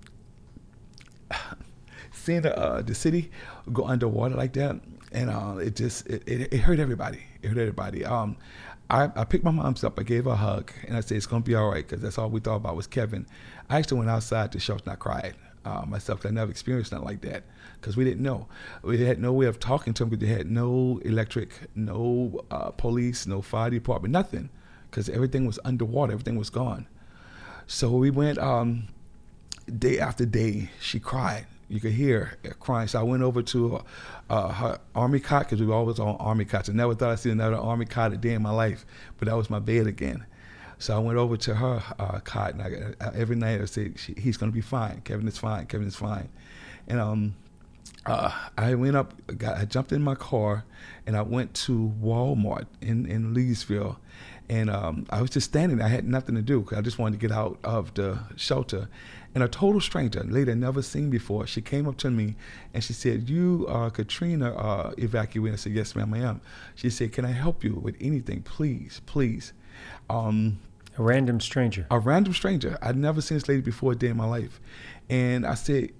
seeing 2.13 2.43
the, 2.43 2.57
uh, 2.59 2.83
the 2.83 2.95
city 2.95 3.31
go 3.73 3.87
underwater 3.87 4.35
like 4.35 4.53
that, 4.55 4.81
and 5.13 5.31
uh, 5.31 5.57
it 5.59 5.77
just 5.77 6.07
it, 6.07 6.23
it, 6.27 6.53
it, 6.53 6.59
hurt 6.59 6.79
everybody. 6.79 7.23
It 7.43 7.49
hurt 7.49 7.59
everybody. 7.59 8.05
Um, 8.05 8.37
I, 8.91 9.11
I 9.17 9.25
picked 9.25 9.45
my 9.45 9.51
mom's 9.51 9.83
up. 9.83 9.99
I 9.99 10.03
gave 10.03 10.25
her 10.25 10.31
a 10.31 10.37
hug, 10.37 10.73
and 10.87 10.97
I 10.97 11.01
said 11.01 11.17
it's 11.17 11.27
gonna 11.27 11.43
be 11.43 11.55
all 11.55 11.71
right 11.71 11.87
because 11.87 12.03
that's 12.03 12.19
all 12.19 12.31
we 12.31 12.41
thought 12.41 12.57
about 12.57 12.77
was 12.77 12.87
Kevin. 12.87 13.27
I 13.71 13.79
actually 13.79 13.99
went 13.99 14.11
outside 14.11 14.53
to 14.53 14.61
shelter 14.61 14.85
and 14.85 14.93
I 14.93 14.97
cried 14.97 15.35
uh, 15.65 15.85
myself. 15.87 16.27
I 16.27 16.31
never 16.31 16.51
experienced 16.51 16.93
nothing 16.93 17.07
like 17.07 17.23
that 17.23 17.45
because 17.85 17.99
we 17.99 18.05
didn't 18.05 18.23
know. 18.23 18.47
We 18.83 19.05
had 19.05 19.21
no 19.21 19.31
way 19.35 19.45
of 19.45 19.61
talking 19.61 19.93
to 19.93 20.05
them 20.05 20.09
because 20.09 20.27
they 20.27 20.33
had 20.33 20.51
no 20.51 21.03
electric, 21.05 21.51
no 21.75 22.43
uh, 22.51 22.71
police, 22.71 23.27
no 23.27 23.43
fire 23.43 23.69
department, 23.69 24.11
nothing 24.11 24.49
because 24.91 25.11
everything 25.11 25.45
was 25.45 25.59
underwater. 25.67 26.15
Everything 26.15 26.39
was 26.39 26.49
gone. 26.49 26.87
So 27.67 27.91
we 27.91 28.09
went 28.09 28.39
um, 28.39 28.89
day 29.79 29.99
after 29.99 30.25
day. 30.25 30.71
She 30.81 30.99
cried. 30.99 31.47
You 31.69 31.79
could 31.79 31.93
hear 31.93 32.39
her 32.43 32.55
crying. 32.55 32.89
So 32.89 33.01
I 33.01 33.03
went 33.03 33.23
over 33.23 33.43
to 33.43 33.83
uh, 34.31 34.49
her 34.49 34.79
army 34.95 35.21
cot 35.21 35.43
because 35.43 35.61
we 35.61 35.67
were 35.67 35.75
always 35.75 35.99
on 35.99 36.17
army 36.17 36.47
cots. 36.47 36.71
I 36.71 36.73
never 36.73 36.95
thought 36.95 37.11
I'd 37.11 37.19
see 37.19 37.31
another 37.31 37.57
army 37.57 37.85
cot 37.85 38.15
a 38.15 38.17
day 38.17 38.33
in 38.33 38.41
my 38.41 38.51
life, 38.51 38.87
but 39.19 39.29
that 39.29 39.37
was 39.37 39.51
my 39.51 39.59
bed 39.59 39.87
again. 39.87 40.25
So 40.79 40.97
I 40.97 41.01
went 41.01 41.19
over 41.19 41.37
to 41.37 41.55
her 41.55 41.83
uh, 41.99 42.21
cot, 42.21 42.55
and 42.55 42.63
I, 42.63 43.05
I, 43.05 43.15
every 43.15 43.37
night 43.37 43.61
I 43.61 43.67
said, 43.67 43.99
"He's 43.99 44.39
going 44.39 44.51
to 44.51 44.55
be 44.55 44.63
fine. 44.63 45.03
Kevin 45.03 45.29
is 45.29 45.37
fine. 45.37 45.67
Kevin 45.67 45.87
is 45.87 45.97
fine." 45.97 46.31
And 46.89 47.01
um, 47.01 47.35
uh, 48.07 48.31
I 48.59 48.75
went 48.75 48.97
up, 48.97 49.15
got, 49.39 49.57
I 49.57 49.65
jumped 49.65 49.93
in 49.93 50.03
my 50.03 50.15
car, 50.15 50.65
and 51.07 51.17
I 51.17 51.23
went 51.23 51.55
to 51.67 51.93
Walmart 52.03 52.67
in 52.81 53.07
in 53.07 53.35
Leesville, 53.35 53.97
and 54.49 54.69
um, 54.71 55.07
I 55.11 55.21
was 55.21 55.31
just 55.31 55.47
standing. 55.47 55.79
there. 55.79 55.87
I 55.87 55.91
had 55.91 56.07
nothing 56.07 56.35
to 56.35 56.43
do. 56.43 56.67
I 56.77 56.81
just 56.83 56.99
wanted 56.99 57.21
to 57.21 57.27
get 57.29 57.35
out 57.35 57.59
of 57.65 57.95
the 57.95 58.19
shelter, 58.37 58.89
and 59.35 59.43
a 59.43 59.49
total 59.49 59.81
stranger, 59.81 60.21
a 60.21 60.25
lady 60.25 60.53
I'd 60.53 60.59
never 60.59 60.83
seen 60.83 61.11
before, 61.11 61.47
she 61.47 61.61
came 61.61 61.89
up 61.89 61.97
to 61.99 62.11
me 62.11 62.37
and 62.73 62.85
she 62.85 62.93
said, 62.93 63.29
"You 63.29 63.67
are 63.69 63.91
Katrina 63.91 64.55
uh, 64.55 64.93
evacuee." 64.93 65.53
I 65.53 65.57
said, 65.57 65.73
"Yes, 65.73 65.97
ma'am, 65.97 66.13
I 66.15 66.19
am." 66.19 66.41
She 66.75 66.91
said, 66.91 67.13
"Can 67.13 67.25
I 67.25 67.33
help 67.33 67.65
you 67.65 67.75
with 67.75 67.97
anything, 68.01 68.43
please, 68.43 69.01
please?" 69.07 69.53
Um, 70.09 70.61
a 70.97 71.03
random 71.03 71.41
stranger. 71.41 71.87
A 71.91 71.99
random 71.99 72.33
stranger. 72.33 72.79
I'd 72.81 72.97
never 72.97 73.21
seen 73.21 73.37
this 73.37 73.49
lady 73.49 73.63
before 73.63 73.93
a 73.93 73.97
day 73.97 74.09
in 74.09 74.17
my 74.17 74.27
life, 74.27 74.61
and 75.11 75.45
I 75.45 75.55
said, 75.55 75.91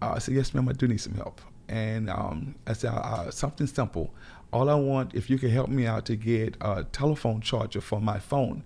uh, 0.00 0.12
"I 0.14 0.18
said, 0.18 0.34
yes, 0.34 0.54
ma'am, 0.54 0.68
I 0.68 0.72
do 0.72 0.86
need 0.86 1.00
some 1.00 1.14
help." 1.14 1.40
And 1.68 2.08
um, 2.08 2.54
I 2.66 2.74
said, 2.74 2.92
uh, 2.92 3.30
"Something 3.30 3.66
simple. 3.66 4.14
All 4.52 4.70
I 4.70 4.74
want, 4.74 5.14
if 5.14 5.28
you 5.28 5.38
can 5.38 5.50
help 5.50 5.68
me 5.68 5.86
out 5.86 6.06
to 6.06 6.16
get 6.16 6.56
a 6.60 6.84
telephone 6.84 7.40
charger 7.40 7.80
for 7.80 8.00
my 8.00 8.18
phone." 8.18 8.62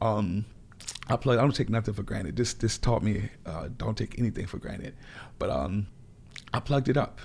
Um, 0.00 0.46
I 1.08 1.16
play. 1.16 1.36
I 1.36 1.40
don't 1.42 1.54
take 1.54 1.70
nothing 1.70 1.94
for 1.94 2.02
granted. 2.02 2.36
This 2.36 2.54
this 2.54 2.78
taught 2.78 3.02
me 3.02 3.30
uh, 3.46 3.68
don't 3.76 3.96
take 3.96 4.18
anything 4.18 4.46
for 4.46 4.58
granted. 4.58 4.94
But 5.38 5.50
um, 5.50 5.86
I 6.52 6.60
plugged 6.60 6.88
it 6.88 6.96
up, 6.96 7.20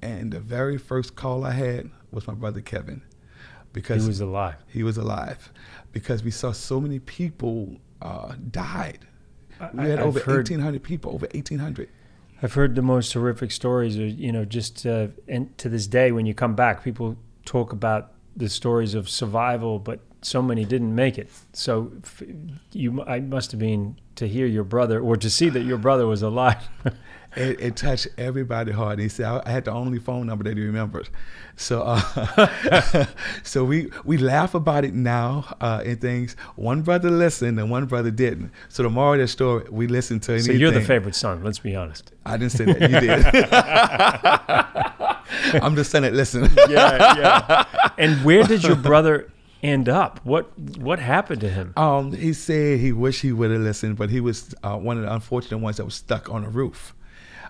and 0.00 0.32
the 0.32 0.40
very 0.40 0.78
first 0.78 1.16
call 1.16 1.44
I 1.44 1.52
had 1.52 1.90
was 2.10 2.26
my 2.26 2.34
brother 2.34 2.60
Kevin, 2.62 3.02
because 3.72 4.02
he 4.02 4.08
was 4.08 4.20
alive. 4.20 4.56
He 4.68 4.82
was 4.82 4.96
alive, 4.96 5.52
because 5.92 6.22
we 6.22 6.30
saw 6.30 6.52
so 6.52 6.80
many 6.80 6.98
people 6.98 7.76
uh, 8.00 8.34
died. 8.50 9.06
We 9.74 9.90
had 9.90 9.98
I've 9.98 10.06
over 10.06 10.40
eighteen 10.40 10.60
hundred 10.60 10.82
people. 10.82 11.12
Over 11.12 11.28
eighteen 11.34 11.58
hundred. 11.58 11.90
I've 12.42 12.54
heard 12.54 12.74
the 12.74 12.82
most 12.82 13.12
horrific 13.12 13.52
stories. 13.52 13.96
You 13.96 14.32
know, 14.32 14.44
just 14.44 14.84
uh, 14.84 15.08
and 15.28 15.56
to 15.58 15.68
this 15.68 15.86
day, 15.86 16.10
when 16.10 16.26
you 16.26 16.34
come 16.34 16.54
back, 16.54 16.82
people 16.82 17.16
talk 17.44 17.72
about 17.72 18.12
the 18.36 18.48
stories 18.48 18.94
of 18.94 19.08
survival, 19.08 19.78
but 19.78 20.00
so 20.22 20.42
many 20.42 20.64
didn't 20.64 20.94
make 20.94 21.18
it. 21.18 21.30
So 21.52 21.92
you, 22.72 23.02
I 23.02 23.20
must 23.20 23.52
have 23.52 23.60
been 23.60 23.96
to 24.16 24.26
hear 24.26 24.46
your 24.46 24.64
brother 24.64 25.00
or 25.00 25.16
to 25.16 25.30
see 25.30 25.48
that 25.50 25.62
your 25.62 25.78
brother 25.78 26.06
was 26.06 26.22
alive. 26.22 26.68
it, 27.36 27.60
it, 27.60 27.76
touched 27.76 28.08
everybody 28.18 28.72
hard. 28.72 28.98
He 28.98 29.08
said 29.08 29.26
I, 29.26 29.42
I, 29.46 29.50
had 29.50 29.64
the 29.64 29.72
only 29.72 29.98
phone 29.98 30.26
number 30.26 30.44
that 30.44 30.56
he 30.56 30.64
remembered. 30.64 31.08
So, 31.56 31.82
uh, 31.82 33.06
so 33.42 33.64
we 33.64 33.90
we 34.04 34.18
laugh 34.18 34.54
about 34.54 34.84
it 34.84 34.94
now 34.94 35.56
uh, 35.60 35.82
and 35.84 36.00
things. 36.00 36.36
One 36.56 36.82
brother 36.82 37.10
listened 37.10 37.58
and 37.58 37.70
one 37.70 37.86
brother 37.86 38.10
didn't. 38.10 38.50
So 38.68 38.82
the 38.82 38.90
moral 38.90 39.14
of 39.14 39.20
the 39.20 39.28
story, 39.28 39.64
we 39.70 39.86
listened 39.86 40.22
to 40.24 40.32
anything. 40.32 40.52
So 40.52 40.58
you're 40.58 40.70
the 40.70 40.80
favorite 40.80 41.14
son. 41.14 41.42
Let's 41.44 41.58
be 41.58 41.76
honest. 41.76 42.12
I 42.24 42.36
didn't 42.36 42.52
say 42.52 42.64
that. 42.66 42.80
You 42.80 43.00
did. 43.00 44.32
I'm 45.62 45.76
just 45.76 45.90
saying 45.90 46.04
it. 46.04 46.14
Listen. 46.14 46.44
yeah, 46.68 47.16
yeah. 47.16 47.64
And 47.98 48.24
where 48.24 48.44
did 48.44 48.64
your 48.64 48.76
brother 48.76 49.30
end 49.62 49.88
up? 49.88 50.20
What 50.24 50.56
what 50.78 50.98
happened 50.98 51.40
to 51.42 51.48
him? 51.48 51.72
Um, 51.76 52.12
he 52.12 52.32
said 52.32 52.80
he 52.80 52.92
wished 52.92 53.22
he 53.22 53.32
would 53.32 53.50
have 53.50 53.60
listened, 53.60 53.96
but 53.96 54.10
he 54.10 54.20
was 54.20 54.54
uh, 54.62 54.76
one 54.76 54.98
of 54.98 55.04
the 55.04 55.12
unfortunate 55.12 55.58
ones 55.58 55.76
that 55.76 55.84
was 55.84 55.94
stuck 55.94 56.30
on 56.30 56.44
a 56.44 56.48
roof. 56.48 56.94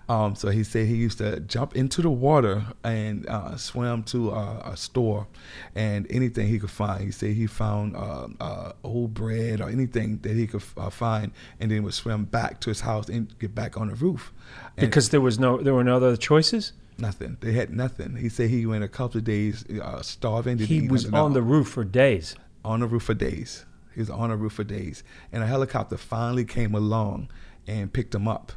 Um, 0.09 0.35
so 0.35 0.49
he 0.49 0.63
said 0.63 0.87
he 0.87 0.95
used 0.95 1.19
to 1.19 1.39
jump 1.39 1.75
into 1.75 2.01
the 2.01 2.09
water 2.09 2.65
and 2.83 3.27
uh, 3.27 3.55
swim 3.55 4.03
to 4.03 4.31
a, 4.31 4.71
a, 4.73 4.77
store 4.77 5.27
and 5.75 6.05
anything 6.09 6.49
he 6.49 6.59
could 6.59 6.71
find. 6.71 7.05
He 7.05 7.11
said 7.11 7.31
he 7.35 7.47
found 7.47 7.95
uh, 7.95 8.27
uh, 8.39 8.73
old 8.83 9.13
bread 9.13 9.61
or 9.61 9.69
anything 9.69 10.19
that 10.23 10.33
he 10.33 10.45
could 10.45 10.63
uh, 10.75 10.89
find, 10.89 11.31
and 11.59 11.71
then 11.71 11.83
would 11.83 11.93
swim 11.93 12.25
back 12.25 12.59
to 12.61 12.69
his 12.69 12.81
house 12.81 13.07
and 13.07 13.33
get 13.39 13.55
back 13.55 13.77
on 13.77 13.87
the 13.87 13.95
roof. 13.95 14.33
And 14.75 14.89
because 14.89 15.09
there 15.09 15.21
was 15.21 15.39
no, 15.39 15.57
there 15.57 15.73
were 15.73 15.85
no 15.85 15.95
other 15.95 16.17
choices. 16.17 16.73
Nothing. 16.97 17.37
They 17.39 17.53
had 17.53 17.73
nothing. 17.73 18.17
He 18.17 18.29
said 18.29 18.49
he 18.49 18.65
went 18.65 18.83
a 18.83 18.87
couple 18.87 19.19
of 19.19 19.23
days 19.23 19.65
uh, 19.81 20.01
starving. 20.01 20.57
He 20.59 20.87
was 20.87 21.11
on 21.11 21.33
the 21.33 21.41
roof 21.41 21.69
for 21.69 21.83
days. 21.83 22.35
On 22.65 22.81
the 22.81 22.87
roof 22.87 23.03
for 23.03 23.13
days. 23.13 23.65
He 23.93 24.01
was 24.01 24.09
on 24.09 24.29
the 24.29 24.35
roof 24.35 24.53
for 24.53 24.63
days. 24.63 25.03
And 25.31 25.43
a 25.43 25.47
helicopter 25.47 25.97
finally 25.97 26.45
came 26.45 26.75
along 26.75 27.29
and 27.67 27.91
picked 27.91 28.13
him 28.13 28.27
up. 28.27 28.53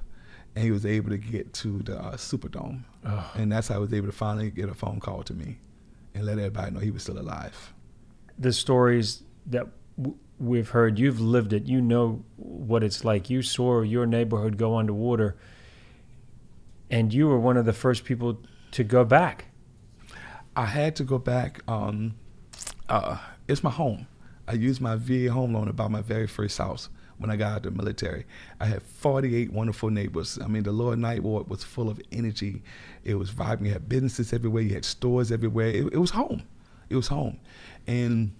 And 0.57 0.65
he 0.65 0.73
was 0.73 0.85
able 0.85 1.11
to 1.11 1.19
get 1.19 1.53
to 1.55 1.79
the 1.81 1.99
uh, 1.99 2.17
Superdome. 2.17 2.83
Oh. 3.05 3.33
And 3.37 3.53
that's 3.53 3.69
how 3.69 3.77
I 3.77 3.79
was 3.79 3.93
able 3.93 4.09
to 4.09 4.13
finally 4.13 4.51
get 4.51 4.69
a 4.69 4.75
phone 4.75 4.99
call 4.99 5.23
to 5.23 5.35
me 5.35 5.59
and 6.15 6.25
let 6.25 6.39
everybody 6.39 6.73
know 6.73 6.81
he 6.81 6.91
was 6.91 7.03
still 7.03 7.19
alive. 7.19 7.75
The 8.39 8.53
stories 8.53 9.23
that 9.47 9.67
w- 9.97 10.19
we've 10.39 10.71
heard, 10.71 10.99
you've 10.99 11.21
lived 11.21 11.53
it. 11.53 11.67
You 11.67 11.81
know 11.81 12.25
what 12.37 12.83
it's 12.83 13.05
like. 13.05 13.31
You 13.31 13.43
saw 13.43 13.83
your 13.83 14.07
neighborhood 14.07 14.57
go 14.57 14.77
underwater 14.77 15.37
and 16.91 17.13
you 17.13 17.29
were 17.29 17.39
one 17.39 17.57
of 17.57 17.67
the 17.67 17.73
first 17.73 18.05
people 18.05 18.39
to 18.73 18.85
go 18.85 19.05
back. 19.05 19.47
I 20.55 20.67
had 20.67 20.97
to 20.97 21.05
go 21.05 21.19
back. 21.19 21.61
Um, 21.69 22.15
uh, 22.89 23.19
it's 23.49 23.63
my 23.63 23.71
home. 23.71 24.07
I 24.49 24.53
used 24.53 24.81
my 24.81 24.97
VA 24.97 25.31
home 25.31 25.53
loan 25.53 25.67
to 25.67 25.73
buy 25.73 25.89
my 25.89 26.03
very 26.03 26.27
first 26.27 26.59
house 26.59 26.89
when 27.19 27.31
I 27.31 27.37
got 27.37 27.53
out 27.53 27.57
of 27.59 27.63
the 27.65 27.71
military. 27.71 28.27
I 28.61 28.67
had 28.67 28.83
48 28.83 29.53
wonderful 29.53 29.91
neighbors. 29.91 30.39
I 30.43 30.47
mean, 30.47 30.63
the 30.63 30.73
Lower 30.73 30.97
Ninth 30.97 31.23
Ward 31.23 31.49
was 31.49 31.65
full 31.65 31.89
of 31.89 32.01
energy. 32.13 32.63
It 33.05 33.15
was 33.15 33.31
vibrant. 33.31 33.67
You 33.67 33.73
had 33.73 33.89
businesses 33.89 34.33
everywhere. 34.33 34.63
You 34.63 34.75
had 34.75 34.85
stores 34.85 35.33
everywhere. 35.33 35.69
It, 35.69 35.93
it 35.93 35.99
was 35.99 36.11
home. 36.11 36.43
It 36.89 36.97
was 36.97 37.09
home. 37.09 37.39
And 37.87 38.33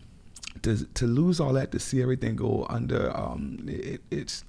to 0.63 0.85
to 0.95 1.07
lose 1.07 1.41
all 1.41 1.53
that, 1.55 1.73
to 1.73 1.79
see 1.79 2.03
everything 2.03 2.37
go 2.37 2.67
under, 2.69 3.17
um, 3.17 3.65
it, 3.67 4.01
it's 4.11 4.45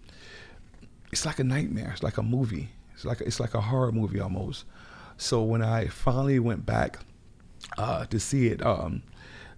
it's 1.11 1.25
like 1.25 1.39
a 1.39 1.43
nightmare. 1.43 1.91
It's 1.93 2.03
like 2.03 2.17
a 2.17 2.23
movie. 2.23 2.69
It's 2.93 3.05
like 3.05 3.21
it's 3.21 3.39
like 3.39 3.53
a 3.53 3.61
horror 3.61 3.91
movie 3.91 4.19
almost. 4.19 4.65
So 5.17 5.41
when 5.43 5.63
I 5.63 5.87
finally 5.87 6.39
went 6.39 6.65
back 6.65 6.99
uh, 7.77 8.05
to 8.05 8.19
see 8.19 8.47
it, 8.47 8.63
um, 8.65 9.03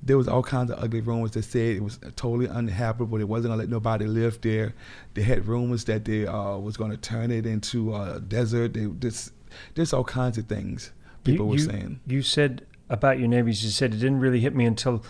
there 0.01 0.17
was 0.17 0.27
all 0.27 0.43
kinds 0.43 0.71
of 0.71 0.81
ugly 0.81 1.01
rumors 1.01 1.31
that 1.31 1.43
said 1.43 1.75
it 1.75 1.83
was 1.83 1.99
totally 2.15 2.47
uninhabitable. 2.47 3.17
They 3.17 3.23
wasn't 3.23 3.51
gonna 3.51 3.61
let 3.61 3.69
nobody 3.69 4.05
live 4.05 4.39
there. 4.41 4.73
They 5.13 5.23
had 5.23 5.47
rumors 5.47 5.83
that 5.85 6.05
they 6.05 6.25
uh, 6.25 6.57
was 6.57 6.77
gonna 6.77 6.97
turn 6.97 7.31
it 7.31 7.45
into 7.45 7.95
a 7.95 8.19
desert. 8.19 8.73
They 8.73 8.85
just 8.99 9.33
there's 9.75 9.93
all 9.93 10.03
kinds 10.03 10.37
of 10.37 10.45
things 10.45 10.91
people 11.23 11.45
you, 11.45 11.49
were 11.49 11.57
you, 11.57 11.63
saying. 11.63 11.99
You 12.07 12.21
said 12.21 12.65
about 12.89 13.19
your 13.19 13.27
neighbors. 13.27 13.63
You 13.63 13.69
said 13.69 13.93
it 13.93 13.97
didn't 13.97 14.19
really 14.19 14.39
hit 14.39 14.55
me 14.55 14.65
until 14.65 15.03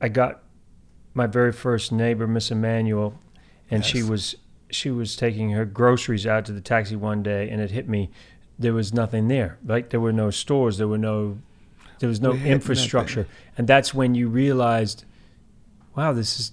I 0.00 0.08
got 0.08 0.42
my 1.14 1.26
very 1.26 1.52
first 1.52 1.92
neighbor, 1.92 2.26
Miss 2.26 2.50
Emanuel, 2.50 3.18
and 3.70 3.82
yes. 3.82 3.90
she 3.90 4.02
was 4.02 4.36
she 4.70 4.90
was 4.90 5.16
taking 5.16 5.50
her 5.50 5.64
groceries 5.64 6.26
out 6.26 6.44
to 6.46 6.52
the 6.52 6.60
taxi 6.60 6.96
one 6.96 7.22
day, 7.22 7.48
and 7.48 7.60
it 7.60 7.70
hit 7.70 7.88
me. 7.88 8.10
There 8.58 8.74
was 8.74 8.92
nothing 8.92 9.28
there. 9.28 9.58
Like 9.64 9.90
there 9.90 10.00
were 10.00 10.12
no 10.12 10.30
stores. 10.30 10.78
There 10.78 10.88
were 10.88 10.98
no. 10.98 11.38
There 12.02 12.08
was 12.08 12.20
no 12.20 12.32
infrastructure, 12.32 13.20
nothing. 13.20 13.34
and 13.58 13.68
that's 13.68 13.94
when 13.94 14.16
you 14.16 14.28
realized, 14.28 15.04
wow, 15.94 16.12
this 16.12 16.40
is 16.40 16.52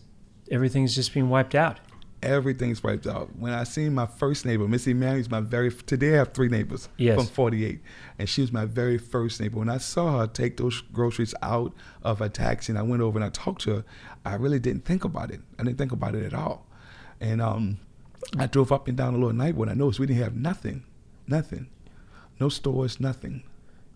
everything's 0.51 0.93
just 0.93 1.11
being 1.11 1.27
wiped 1.27 1.55
out. 1.55 1.79
Everything's 2.21 2.83
wiped 2.83 3.07
out. 3.07 3.35
When 3.35 3.51
I 3.51 3.63
seen 3.63 3.95
my 3.95 4.05
first 4.05 4.45
neighbor, 4.45 4.67
Missy 4.67 4.93
Mary's 4.93 5.27
my 5.27 5.39
very 5.39 5.71
today 5.71 6.13
I 6.13 6.17
have 6.17 6.33
three 6.33 6.49
neighbors 6.49 6.87
Yes. 6.97 7.15
from 7.17 7.25
48, 7.25 7.81
and 8.19 8.29
she 8.29 8.41
was 8.41 8.51
my 8.51 8.65
very 8.65 8.99
first 8.99 9.41
neighbor. 9.41 9.57
When 9.57 9.69
I 9.69 9.79
saw 9.79 10.19
her 10.19 10.27
take 10.27 10.57
those 10.57 10.81
groceries 10.93 11.33
out 11.41 11.73
of 12.03 12.21
a 12.21 12.29
taxi, 12.29 12.71
and 12.71 12.77
I 12.77 12.83
went 12.83 13.01
over 13.01 13.17
and 13.17 13.25
I 13.25 13.29
talked 13.29 13.61
to 13.63 13.77
her, 13.77 13.85
I 14.25 14.35
really 14.35 14.59
didn't 14.59 14.85
think 14.85 15.03
about 15.03 15.31
it. 15.31 15.41
I 15.57 15.63
didn't 15.63 15.79
think 15.79 15.91
about 15.91 16.13
it 16.13 16.23
at 16.25 16.35
all. 16.35 16.67
And 17.19 17.41
um, 17.41 17.79
I 18.37 18.45
drove 18.45 18.71
up 18.71 18.87
and 18.87 18.95
down 18.95 19.13
the 19.13 19.19
little 19.19 19.33
night 19.33 19.55
when 19.55 19.67
I 19.69 19.73
noticed 19.73 19.99
we 19.99 20.05
didn't 20.05 20.21
have 20.21 20.35
nothing, 20.35 20.83
nothing, 21.25 21.69
no 22.39 22.49
stores, 22.49 22.99
nothing. 22.99 23.41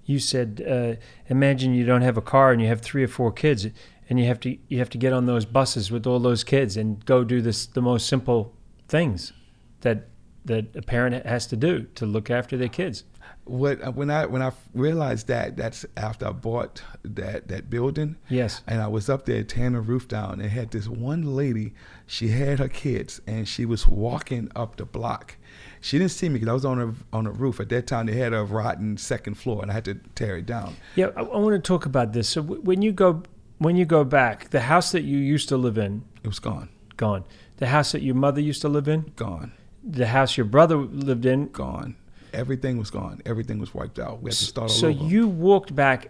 You 0.06 0.20
said, 0.20 0.64
uh, 0.68 1.02
imagine 1.28 1.74
you 1.74 1.86
don't 1.86 2.02
have 2.02 2.18
a 2.18 2.22
car 2.22 2.52
and 2.52 2.62
you 2.62 2.68
have 2.68 2.82
three 2.82 3.04
or 3.04 3.08
four 3.08 3.32
kids, 3.32 3.68
and 4.10 4.20
you 4.20 4.26
have 4.26 4.40
to 4.42 4.58
you 4.68 4.80
have 4.80 4.90
to 4.92 4.98
get 4.98 5.14
on 5.14 5.26
those 5.26 5.46
buses 5.46 5.92
with 5.92 6.06
all 6.06 6.20
those 6.20 6.44
kids 6.44 6.78
and 6.78 7.04
go 7.06 7.24
do 7.24 7.42
this 7.42 7.66
the 7.66 7.82
most 7.82 8.08
simple 8.08 8.54
things 8.88 9.34
that 9.82 10.08
that 10.46 10.76
a 10.76 10.82
parent 10.82 11.26
has 11.26 11.48
to 11.48 11.56
do 11.56 11.84
to 11.96 12.06
look 12.06 12.30
after 12.30 12.58
their 12.58 12.68
kids. 12.68 13.04
What 13.46 13.82
uh, 13.84 13.92
when 13.92 14.10
I 14.10 14.26
when 14.26 14.42
I 14.42 14.52
realized 14.74 15.28
that 15.28 15.58
that's 15.58 15.86
after 15.98 16.28
I 16.28 16.32
bought 16.32 16.82
that 17.04 17.50
that 17.50 17.70
building. 17.70 18.16
Yes. 18.30 18.62
And 18.68 18.82
I 18.82 18.88
was 18.88 19.10
up 19.10 19.26
there 19.26 19.44
tearing 19.44 19.74
the 19.74 19.82
roof 19.82 20.08
down 20.08 20.40
and 20.40 20.50
had 20.50 20.72
this 20.72 20.88
one 20.88 21.36
lady, 21.36 21.74
she 22.08 22.30
had 22.30 22.60
her 22.60 22.70
kids 22.70 23.20
and 23.28 23.46
she 23.48 23.66
was 23.66 23.86
walking 23.88 24.50
up 24.56 24.78
the 24.78 24.86
block. 24.86 25.36
She 25.82 25.98
didn't 25.98 26.12
see 26.12 26.30
me 26.30 26.36
because 26.36 26.48
I 26.48 26.54
was 26.54 26.64
on 26.66 26.80
a 26.82 26.94
on 27.16 27.28
a 27.28 27.32
roof. 27.32 27.60
At 27.60 27.68
that 27.70 27.86
time 27.86 28.06
they 28.06 28.16
had 28.16 28.34
a 28.34 28.44
rotten 28.46 28.96
second 28.98 29.34
floor 29.36 29.62
and 29.62 29.70
I 29.70 29.74
had 29.74 29.86
to 29.86 29.96
tear 30.16 30.38
it 30.38 30.46
down. 30.46 30.78
Yeah, 30.96 31.08
I, 31.18 31.22
I 31.24 31.38
want 31.38 31.54
to 31.56 31.60
talk 31.68 31.86
about 31.86 32.14
this. 32.14 32.30
So 32.30 32.42
w- 32.42 32.62
when 32.62 32.82
you 32.82 32.94
go 32.94 33.24
when 33.58 33.76
you 33.76 33.84
go 33.86 34.06
back, 34.06 34.50
the 34.52 34.62
house 34.62 34.94
that 34.94 35.04
you 35.04 35.18
used 35.18 35.50
to 35.50 35.58
live 35.58 35.78
in, 35.78 36.04
It 36.24 36.28
was 36.28 36.40
gone. 36.40 36.70
gone. 36.96 37.26
The 37.58 37.68
house 37.68 37.92
that 37.92 38.02
your 38.02 38.16
mother 38.16 38.40
used 38.42 38.62
to 38.62 38.70
live 38.70 38.88
in, 38.88 39.12
Gone. 39.16 39.52
the 39.84 40.08
house 40.08 40.38
your 40.38 40.46
brother 40.46 40.78
lived 40.78 41.26
in, 41.26 41.48
Gone. 41.50 41.96
Everything 42.34 42.78
was 42.78 42.90
gone. 42.90 43.22
Everything 43.26 43.60
was 43.60 43.74
wiped 43.74 44.00
out. 44.00 44.22
We 44.22 44.30
had 44.30 44.38
to 44.38 44.44
start 44.44 44.70
all 44.70 44.76
so 44.76 44.88
over. 44.90 45.04
you 45.06 45.28
walked 45.28 45.76
back 45.76 46.10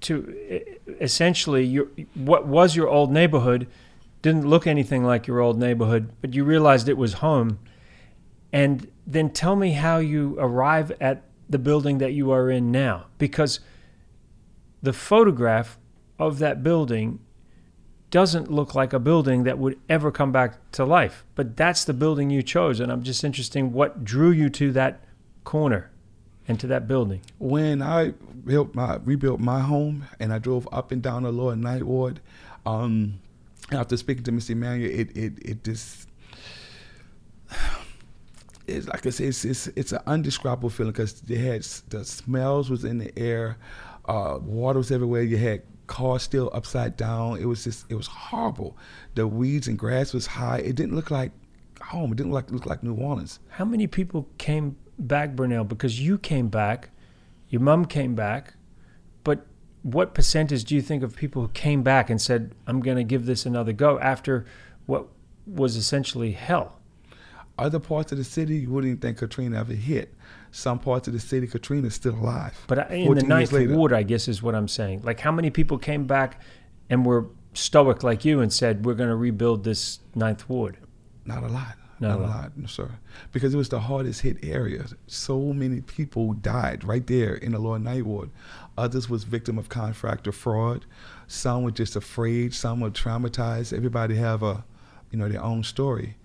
to 0.00 0.62
essentially 1.00 1.64
your 1.64 1.88
what 2.14 2.46
was 2.46 2.76
your 2.76 2.88
old 2.88 3.10
neighborhood 3.10 3.66
didn't 4.22 4.48
look 4.48 4.66
anything 4.66 5.04
like 5.04 5.26
your 5.26 5.40
old 5.40 5.58
neighborhood, 5.58 6.10
but 6.20 6.34
you 6.34 6.44
realized 6.44 6.88
it 6.88 6.96
was 6.96 7.14
home. 7.14 7.58
And 8.52 8.90
then 9.06 9.30
tell 9.30 9.56
me 9.56 9.72
how 9.72 9.98
you 9.98 10.36
arrive 10.38 10.92
at 11.00 11.22
the 11.48 11.58
building 11.58 11.98
that 11.98 12.12
you 12.12 12.30
are 12.30 12.50
in 12.50 12.70
now 12.70 13.06
because 13.18 13.60
the 14.82 14.92
photograph 14.92 15.78
of 16.18 16.38
that 16.38 16.62
building 16.62 17.20
doesn't 18.10 18.50
look 18.50 18.74
like 18.74 18.92
a 18.92 18.98
building 18.98 19.44
that 19.44 19.58
would 19.58 19.78
ever 19.88 20.10
come 20.10 20.32
back 20.32 20.70
to 20.72 20.84
life. 20.84 21.24
But 21.34 21.56
that's 21.56 21.84
the 21.84 21.92
building 21.92 22.30
you 22.30 22.42
chose 22.42 22.80
and 22.80 22.90
I'm 22.90 23.02
just 23.02 23.22
interested 23.22 23.58
in 23.58 23.72
what 23.72 24.04
drew 24.04 24.30
you 24.30 24.48
to 24.50 24.72
that 24.72 25.00
corner 25.48 25.90
into 26.46 26.66
that 26.66 26.86
building. 26.86 27.22
when 27.38 27.80
I 27.80 28.12
built 28.44 28.74
my 28.74 28.96
rebuilt 29.02 29.40
my 29.40 29.60
home 29.60 30.04
and 30.20 30.30
I 30.30 30.38
drove 30.38 30.68
up 30.70 30.92
and 30.92 31.00
down 31.02 31.22
the 31.22 31.32
Lower 31.32 31.56
Ninth 31.56 31.84
Ward, 31.84 32.20
um, 32.66 33.18
after 33.72 33.96
speaking 33.96 34.24
to 34.24 34.32
Mr. 34.32 34.50
Emmanuel, 34.50 34.90
it 34.90 35.16
it 35.16 35.32
it 35.40 35.64
just 35.64 36.06
it's 38.66 38.86
like 38.88 39.06
I 39.06 39.10
say, 39.10 39.24
it's 39.24 39.46
it's, 39.46 39.68
it's 39.68 39.92
an 39.92 40.00
undescribable 40.06 40.68
feeling 40.68 40.92
because 40.92 41.14
they 41.22 41.36
had 41.36 41.62
the 41.88 42.04
smells 42.04 42.68
was 42.68 42.84
in 42.84 42.98
the 42.98 43.18
air, 43.18 43.56
uh, 44.04 44.38
water 44.42 44.78
was 44.78 44.90
everywhere. 44.90 45.22
You 45.22 45.38
had 45.38 45.62
cars 45.86 46.22
still 46.22 46.50
upside 46.52 46.98
down. 46.98 47.38
It 47.38 47.46
was 47.46 47.64
just 47.64 47.86
it 47.88 47.94
was 47.94 48.06
horrible. 48.06 48.76
The 49.14 49.26
weeds 49.26 49.66
and 49.66 49.78
grass 49.78 50.12
was 50.12 50.26
high. 50.26 50.58
It 50.58 50.76
didn't 50.76 50.94
look 50.94 51.10
like 51.10 51.32
home. 51.80 52.12
It 52.12 52.16
didn't 52.16 52.32
look 52.32 52.50
look 52.50 52.66
like 52.66 52.82
New 52.82 52.94
Orleans. 52.94 53.40
How 53.48 53.64
many 53.64 53.86
people 53.86 54.28
came 54.36 54.76
back, 54.98 55.36
Burnell? 55.36 55.64
Because 55.64 56.00
you 56.00 56.18
came 56.18 56.48
back, 56.48 56.90
your 57.48 57.60
mom 57.60 57.84
came 57.86 58.14
back, 58.14 58.54
but 59.24 59.46
what 59.82 60.14
percentage 60.14 60.64
do 60.64 60.74
you 60.74 60.82
think 60.82 61.02
of 61.02 61.16
people 61.16 61.42
who 61.42 61.48
came 61.48 61.82
back 61.82 62.10
and 62.10 62.20
said, 62.20 62.52
I'm 62.66 62.80
going 62.80 62.96
to 62.96 63.04
give 63.04 63.26
this 63.26 63.46
another 63.46 63.72
go 63.72 63.98
after 64.00 64.44
what 64.86 65.06
was 65.46 65.76
essentially 65.76 66.32
hell? 66.32 66.74
Other 67.58 67.80
parts 67.80 68.12
of 68.12 68.18
the 68.18 68.24
city, 68.24 68.56
you 68.58 68.70
wouldn't 68.70 68.90
even 68.90 69.00
think 69.00 69.18
Katrina 69.18 69.58
ever 69.58 69.72
hit. 69.72 70.14
Some 70.52 70.78
parts 70.78 71.08
of 71.08 71.14
the 71.14 71.20
city, 71.20 71.46
Katrina's 71.46 71.94
still 71.94 72.14
alive. 72.14 72.56
But 72.68 72.90
I- 72.90 72.94
in 72.94 73.14
the 73.14 73.22
ninth 73.22 73.52
ward, 73.52 73.92
I 73.92 74.02
guess 74.04 74.28
is 74.28 74.42
what 74.42 74.54
I'm 74.54 74.68
saying. 74.68 75.02
Like, 75.02 75.20
how 75.20 75.32
many 75.32 75.50
people 75.50 75.76
came 75.78 76.06
back 76.06 76.40
and 76.88 77.04
were 77.04 77.26
stoic 77.54 78.02
like 78.02 78.24
you 78.24 78.40
and 78.40 78.52
said, 78.52 78.84
We're 78.84 78.94
going 78.94 79.08
to 79.08 79.16
rebuild 79.16 79.64
this 79.64 79.98
ninth 80.14 80.48
ward? 80.48 80.76
Not 81.24 81.42
a 81.42 81.48
lot. 81.48 81.74
Not 82.00 82.18
a 82.18 82.22
lot. 82.22 82.56
no, 82.56 82.66
sir. 82.66 82.90
Because 83.32 83.54
it 83.54 83.56
was 83.56 83.68
the 83.68 83.80
hardest 83.80 84.20
hit 84.20 84.38
area. 84.44 84.86
So 85.06 85.52
many 85.52 85.80
people 85.80 86.32
died 86.34 86.84
right 86.84 87.06
there 87.06 87.34
in 87.34 87.52
the 87.52 87.58
Lower 87.58 87.78
Ninth 87.78 88.06
Ward. 88.06 88.30
Others 88.76 89.10
was 89.10 89.24
victim 89.24 89.58
of 89.58 89.68
contractor 89.68 90.30
fraud. 90.30 90.86
Some 91.26 91.64
were 91.64 91.72
just 91.72 91.96
afraid. 91.96 92.54
Some 92.54 92.80
were 92.80 92.90
traumatized. 92.90 93.76
Everybody 93.76 94.14
have 94.16 94.42
a, 94.42 94.64
you 95.10 95.18
know, 95.18 95.28
their 95.28 95.42
own 95.42 95.64
story. 95.64 96.16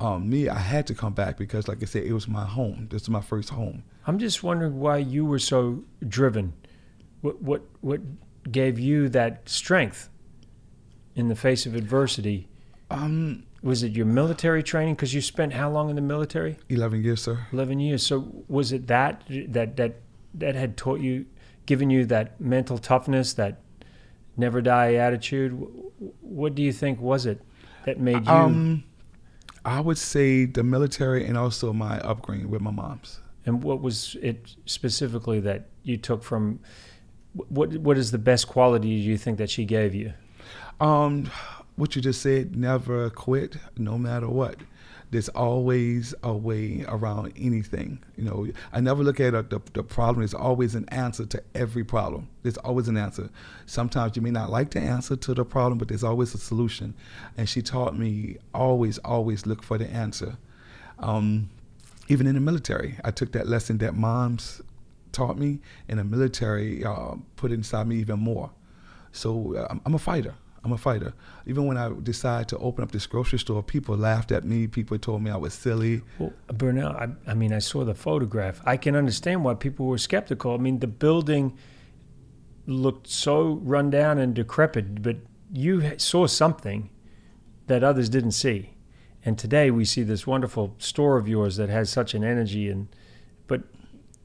Um, 0.00 0.28
me, 0.30 0.48
I 0.48 0.58
had 0.58 0.86
to 0.88 0.94
come 0.94 1.12
back 1.12 1.36
because, 1.36 1.68
like 1.68 1.82
I 1.82 1.86
said, 1.86 2.04
it 2.04 2.12
was 2.12 2.26
my 2.26 2.44
home. 2.46 2.88
This 2.90 3.02
is 3.02 3.10
my 3.10 3.20
first 3.20 3.50
home. 3.50 3.84
I'm 4.06 4.18
just 4.18 4.42
wondering 4.42 4.80
why 4.80 4.96
you 4.96 5.24
were 5.26 5.38
so 5.38 5.84
driven. 6.08 6.54
What 7.20 7.42
what 7.42 7.62
what 7.82 8.00
gave 8.50 8.78
you 8.78 9.10
that 9.10 9.48
strength 9.48 10.08
in 11.14 11.28
the 11.28 11.36
face 11.36 11.66
of 11.66 11.74
adversity? 11.74 12.48
Um, 12.90 13.44
Was 13.62 13.82
it 13.82 13.92
your 13.92 14.06
military 14.06 14.62
training? 14.62 14.94
Because 14.94 15.12
you 15.12 15.20
spent 15.20 15.52
how 15.52 15.70
long 15.70 15.90
in 15.90 15.96
the 15.96 16.02
military? 16.02 16.56
11 16.68 17.04
years, 17.04 17.22
sir. 17.22 17.46
Eleven 17.52 17.78
years. 17.78 18.04
So 18.04 18.44
was 18.48 18.72
it 18.72 18.86
that 18.86 19.22
that 19.48 19.76
that 19.76 19.96
that 20.34 20.54
had 20.54 20.76
taught 20.76 21.00
you, 21.00 21.26
given 21.66 21.90
you 21.90 22.06
that 22.06 22.40
mental 22.40 22.78
toughness, 22.78 23.34
that 23.34 23.60
never 24.36 24.62
die 24.62 24.94
attitude? 24.94 25.52
What 26.20 26.54
do 26.54 26.62
you 26.62 26.72
think 26.72 27.00
was 27.00 27.26
it 27.26 27.42
that 27.84 28.00
made 28.00 28.26
you? 28.26 28.32
Um, 28.32 28.84
I 29.64 29.80
would 29.80 29.98
say 29.98 30.46
the 30.46 30.62
military 30.62 31.26
and 31.26 31.36
also 31.36 31.72
my 31.72 31.98
upbringing 32.00 32.48
with 32.48 32.62
my 32.62 32.70
mom's. 32.70 33.20
And 33.44 33.62
what 33.62 33.82
was 33.82 34.16
it 34.22 34.56
specifically 34.64 35.40
that 35.40 35.68
you 35.82 35.96
took 35.96 36.22
from? 36.22 36.60
What 37.34 37.76
What 37.76 37.98
is 37.98 38.10
the 38.10 38.18
best 38.18 38.48
quality 38.48 38.88
you 38.88 39.18
think 39.18 39.38
that 39.38 39.50
she 39.50 39.64
gave 39.64 39.94
you? 39.94 40.14
Um, 40.80 41.30
what 41.80 41.96
you 41.96 42.02
just 42.02 42.20
said, 42.20 42.56
never 42.56 43.10
quit, 43.10 43.56
no 43.76 43.98
matter 43.98 44.28
what. 44.28 44.56
There's 45.10 45.28
always 45.30 46.14
a 46.22 46.32
way 46.32 46.84
around 46.86 47.32
anything. 47.36 47.98
You 48.16 48.24
know, 48.24 48.46
I 48.72 48.80
never 48.80 49.02
look 49.02 49.18
at 49.18 49.34
a, 49.34 49.42
the, 49.42 49.60
the 49.72 49.82
problem. 49.82 50.20
There's 50.20 50.34
always 50.34 50.76
an 50.76 50.88
answer 50.90 51.26
to 51.26 51.42
every 51.54 51.82
problem. 51.82 52.28
There's 52.42 52.58
always 52.58 52.86
an 52.86 52.96
answer. 52.96 53.28
Sometimes 53.66 54.14
you 54.14 54.22
may 54.22 54.30
not 54.30 54.50
like 54.50 54.70
the 54.70 54.80
answer 54.80 55.16
to 55.16 55.34
the 55.34 55.44
problem, 55.44 55.78
but 55.78 55.88
there's 55.88 56.04
always 56.04 56.32
a 56.34 56.38
solution. 56.38 56.94
And 57.36 57.48
she 57.48 57.60
taught 57.60 57.98
me 57.98 58.36
always, 58.54 58.98
always 58.98 59.46
look 59.46 59.64
for 59.64 59.78
the 59.78 59.90
answer. 59.90 60.36
Um, 61.00 61.50
even 62.08 62.26
in 62.28 62.34
the 62.34 62.40
military, 62.40 62.98
I 63.04 63.10
took 63.10 63.32
that 63.32 63.48
lesson 63.48 63.78
that 63.78 63.94
moms 63.94 64.62
taught 65.12 65.38
me, 65.38 65.58
and 65.88 65.98
the 65.98 66.04
military 66.04 66.84
uh, 66.84 67.14
put 67.34 67.50
inside 67.50 67.88
me 67.88 67.96
even 67.96 68.20
more. 68.20 68.50
So 69.10 69.56
uh, 69.56 69.66
I'm, 69.70 69.80
I'm 69.86 69.94
a 69.94 69.98
fighter. 69.98 70.34
I'm 70.62 70.72
a 70.72 70.78
fighter. 70.78 71.14
Even 71.46 71.66
when 71.66 71.78
I 71.78 71.90
decided 72.02 72.48
to 72.48 72.58
open 72.58 72.84
up 72.84 72.92
this 72.92 73.06
grocery 73.06 73.38
store, 73.38 73.62
people 73.62 73.96
laughed 73.96 74.30
at 74.30 74.44
me. 74.44 74.66
People 74.66 74.98
told 74.98 75.22
me 75.22 75.30
I 75.30 75.36
was 75.36 75.54
silly. 75.54 76.02
Well, 76.18 76.32
Burnell, 76.48 76.92
I, 76.92 77.08
I 77.26 77.34
mean, 77.34 77.52
I 77.52 77.60
saw 77.60 77.84
the 77.84 77.94
photograph. 77.94 78.60
I 78.66 78.76
can 78.76 78.94
understand 78.94 79.42
why 79.42 79.54
people 79.54 79.86
were 79.86 79.98
skeptical. 79.98 80.54
I 80.54 80.58
mean, 80.58 80.80
the 80.80 80.86
building 80.86 81.56
looked 82.66 83.06
so 83.08 83.60
run 83.62 83.88
down 83.90 84.18
and 84.18 84.34
decrepit, 84.34 85.02
but 85.02 85.16
you 85.52 85.98
saw 85.98 86.26
something 86.26 86.90
that 87.66 87.82
others 87.82 88.08
didn't 88.08 88.32
see. 88.32 88.70
And 89.24 89.38
today 89.38 89.70
we 89.70 89.84
see 89.84 90.02
this 90.02 90.26
wonderful 90.26 90.74
store 90.78 91.16
of 91.16 91.28
yours 91.28 91.56
that 91.56 91.68
has 91.68 91.90
such 91.90 92.14
an 92.14 92.24
energy, 92.24 92.68
and 92.70 92.88
but 93.46 93.62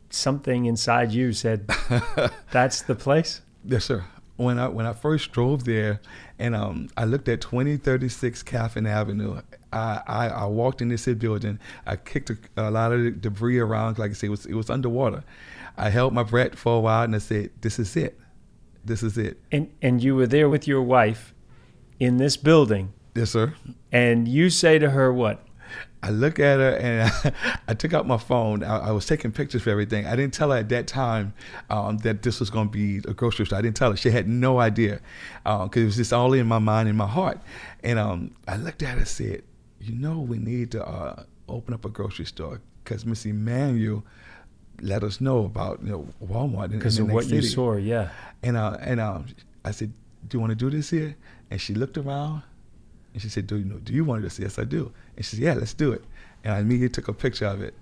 something 0.09 0.65
inside 0.65 1.11
you 1.11 1.33
said, 1.33 1.69
"That's 2.51 2.81
the 2.81 2.95
place." 2.95 3.41
Yes, 3.65 3.85
sir. 3.85 4.05
When 4.37 4.59
I 4.59 4.67
when 4.67 4.85
I 4.85 4.91
first 4.93 5.31
drove 5.31 5.63
there, 5.63 6.01
and 6.37 6.53
um, 6.55 6.89
I 6.97 7.05
looked 7.05 7.29
at 7.29 7.39
2036 7.39 8.43
Caffin 8.43 8.85
Avenue, 8.85 9.39
I, 9.71 10.01
I, 10.05 10.27
I 10.27 10.45
walked 10.45 10.81
in 10.81 10.89
this 10.89 11.05
building. 11.05 11.57
I 11.85 11.95
kicked 11.95 12.29
a, 12.29 12.37
a 12.57 12.69
lot 12.69 12.91
of 12.91 13.21
debris 13.21 13.59
around. 13.59 13.97
Like 13.97 14.11
I 14.11 14.13
said, 14.13 14.27
it 14.27 14.31
was 14.31 14.45
it 14.45 14.53
was 14.53 14.69
underwater. 14.69 15.23
I 15.77 15.89
held 15.89 16.13
my 16.13 16.23
breath 16.23 16.55
for 16.55 16.77
a 16.77 16.79
while, 16.81 17.03
and 17.03 17.15
I 17.15 17.19
said, 17.19 17.51
"This 17.61 17.79
is 17.79 17.95
it. 17.95 18.19
This 18.83 19.03
is 19.03 19.17
it." 19.17 19.39
And 19.53 19.71
and 19.81 20.03
you 20.03 20.15
were 20.15 20.27
there 20.27 20.49
with 20.49 20.67
your 20.67 20.81
wife 20.81 21.33
in 21.97 22.17
this 22.17 22.35
building, 22.35 22.91
Yes, 23.15 23.29
sir. 23.29 23.53
and 23.91 24.27
you 24.27 24.49
say 24.49 24.79
to 24.79 24.89
her, 24.89 25.13
"What?" 25.13 25.44
I 26.05 26.11
look 26.11 26.39
at 26.39 26.59
her 26.59 26.75
and 26.75 27.35
I, 27.67 27.73
took 27.73 27.91
out 27.91 28.05
my 28.05 28.17
phone. 28.17 28.63
I, 28.63 28.89
I, 28.89 28.91
was 28.91 29.07
taking 29.07 29.31
pictures 29.31 29.63
for 29.63 29.71
everything. 29.71 30.05
I 30.05 30.15
didn't 30.15 30.35
tell 30.35 30.51
her 30.51 30.57
at 30.57 30.69
that 30.69 30.85
time 30.85 31.33
um, 31.71 31.97
that 31.99 32.21
this 32.21 32.39
was 32.39 32.51
going 32.51 32.67
to 32.67 32.71
be 32.71 32.97
a 33.09 33.13
grocery 33.15 33.47
store. 33.47 33.57
I 33.57 33.63
didn't 33.63 33.75
tell 33.75 33.89
her. 33.89 33.97
She 33.97 34.11
had 34.11 34.27
no 34.27 34.59
idea 34.59 35.01
because 35.43 35.81
it 35.81 35.85
was 35.85 35.95
just 35.95 36.13
all 36.13 36.33
in 36.33 36.45
my 36.45 36.59
mind 36.59 36.89
and 36.89 36.95
my 36.95 37.07
heart. 37.07 37.39
And 37.83 37.97
um, 37.97 38.35
I 38.47 38.55
looked 38.57 38.83
at 38.83 38.89
her 38.89 38.97
and 38.99 39.07
said, 39.07 39.41
you 39.81 39.95
know, 39.95 40.19
we 40.19 40.37
need 40.37 40.69
to 40.73 40.85
uh, 40.85 41.23
open 41.49 41.73
up 41.73 41.85
a 41.85 41.89
grocery 41.89 42.25
store 42.25 42.61
because 42.83 43.03
Miss 43.03 43.25
Emanuel 43.25 44.03
let 44.81 45.03
us 45.03 45.19
know 45.19 45.45
about 45.45 45.81
you 45.81 45.89
know 45.89 46.07
Walmart 46.23 46.69
Because 46.69 46.99
of 46.99 47.09
what 47.09 47.25
next 47.25 47.31
you 47.31 47.41
saw, 47.41 47.77
yeah. 47.77 48.09
And 48.43 48.57
uh, 48.57 48.77
and 48.79 48.99
um, 48.99 49.25
I 49.63 49.71
said, 49.71 49.91
"Do 50.27 50.37
you 50.37 50.39
want 50.39 50.51
to 50.51 50.55
do 50.55 50.69
this 50.69 50.89
here?" 50.91 51.15
And 51.49 51.59
she 51.59 51.73
looked 51.73 51.97
around, 51.97 52.43
and 53.15 53.21
she 53.21 53.29
said, 53.29 53.47
"Do 53.47 53.55
you 53.55 53.63
know? 53.63 53.77
Do 53.77 53.93
you 53.93 54.03
want 54.03 54.17
to 54.19 54.21
do 54.23 54.27
this?" 54.27 54.39
Yes, 54.39 54.59
I 54.59 54.65
do. 54.65 54.91
And 55.15 55.23
she 55.25 55.37
said, 55.37 55.39
"Yeah, 55.39 55.53
let's 55.53 55.73
do 55.73 55.93
it." 55.93 56.03
And 56.43 56.53
I 56.53 56.59
immediately 56.59 56.89
took 56.89 57.07
a 57.07 57.13
picture 57.13 57.45
of 57.45 57.61
it, 57.61 57.73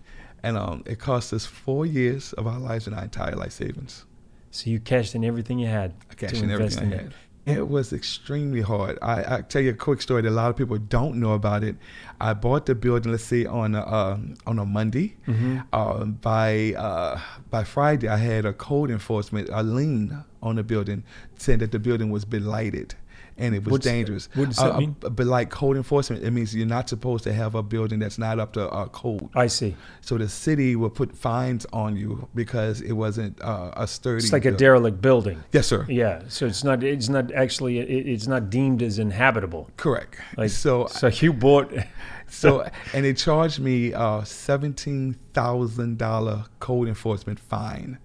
and 0.44 0.56
um, 0.56 0.84
it 0.86 1.00
cost 1.00 1.34
us 1.34 1.48
four 1.48 1.88
years 1.88 2.34
of 2.34 2.46
our 2.46 2.60
lives 2.60 2.86
and 2.86 2.96
our 2.96 3.04
entire 3.04 3.36
life 3.36 3.52
savings. 3.52 4.06
So 4.52 4.70
you 4.70 4.80
cashed 4.80 5.16
in 5.16 5.26
everything 5.26 5.58
you 5.58 5.66
had. 5.68 5.96
I 6.12 6.14
cashed 6.14 6.36
in 6.36 6.52
everything 6.52 6.94
I 6.94 6.96
had. 6.98 7.06
it. 7.08 7.14
It 7.46 7.68
was 7.68 7.92
extremely 7.92 8.62
hard. 8.62 8.98
I, 9.02 9.38
I 9.38 9.42
tell 9.42 9.62
you 9.62 9.72
a 9.72 9.74
quick 9.74 10.02
story 10.02 10.22
that 10.22 10.30
a 10.30 10.32
lot 10.32 10.50
of 10.50 10.56
people 10.56 10.78
don't 10.78 11.16
know 11.16 11.34
about 11.34 11.64
it. 11.64 11.76
I 12.22 12.34
bought 12.34 12.68
the 12.68 12.76
building, 12.76 13.12
let's 13.12 13.26
say 13.26 13.46
on 13.46 13.76
a, 13.76 13.86
um, 13.86 14.36
on 14.48 14.60
a 14.60 14.66
Monday. 14.66 15.18
Mm-hmm. 15.28 15.60
Uh, 15.74 16.06
by 16.06 16.74
uh, 16.78 17.20
by 17.50 17.66
Friday, 17.66 18.08
I 18.08 18.16
had 18.16 18.46
a 18.46 18.54
code 18.54 18.92
enforcement 18.92 19.50
a 19.52 19.62
lien 19.62 20.24
on 20.42 20.56
the 20.56 20.64
building, 20.64 21.04
saying 21.38 21.60
that 21.60 21.72
the 21.72 21.80
building 21.80 22.12
was 22.12 22.24
belighted. 22.24 22.96
And 23.38 23.56
it 23.56 23.64
was 23.64 23.72
What's- 23.72 23.86
dangerous. 23.86 24.30
what 24.36 24.50
does 24.50 24.60
Uh, 24.60 24.66
that 24.68 24.76
uh, 24.76 24.80
mean? 24.80 24.96
But 25.00 25.26
like 25.26 25.50
code 25.50 25.76
enforcement, 25.78 26.24
it 26.24 26.32
means 26.32 26.56
you're 26.56 26.68
not 26.68 26.88
supposed 26.88 27.24
to 27.24 27.34
have 27.34 27.56
a 27.56 27.64
building 27.64 28.00
that's 28.00 28.18
not 28.20 28.40
up 28.40 28.54
to 28.54 28.70
uh, 28.70 28.86
code. 28.88 29.28
I 29.36 29.48
see. 29.48 29.76
So 30.02 30.18
the 30.18 30.30
city 30.30 30.76
will 30.76 30.92
put 30.92 31.18
fines 31.18 31.66
on 31.74 31.98
you 31.98 32.28
because 32.36 32.82
it 32.82 32.94
wasn't 32.94 33.42
uh, 33.42 33.72
a 33.76 33.88
sturdy. 33.88 34.24
It's 34.24 34.32
like 34.34 34.46
a 34.46 34.52
derelict 34.52 35.02
building. 35.02 35.44
Yes, 35.52 35.66
sir. 35.68 35.86
Yeah. 35.90 36.22
So 36.28 36.46
it's 36.46 36.64
not. 36.64 36.84
It's 36.84 37.10
not 37.10 37.32
actually. 37.34 37.80
It, 37.80 38.08
it's 38.08 38.28
not 38.28 38.50
deemed 38.50 38.84
as 38.84 39.00
inhabitable. 39.00 39.70
Correct. 39.78 40.20
Like 40.38 40.52
so 40.52 40.88
So 40.88 41.08
you 41.08 41.34
bought. 41.34 41.74
So, 42.30 42.68
and 42.96 43.06
they 43.06 43.14
charged 43.14 43.60
me 43.60 43.92
a 43.94 44.24
seventeen 44.26 45.18
thousand 45.34 46.00
dollar 46.00 46.46
code 46.60 46.88
enforcement 46.88 47.40
fine. 47.40 48.00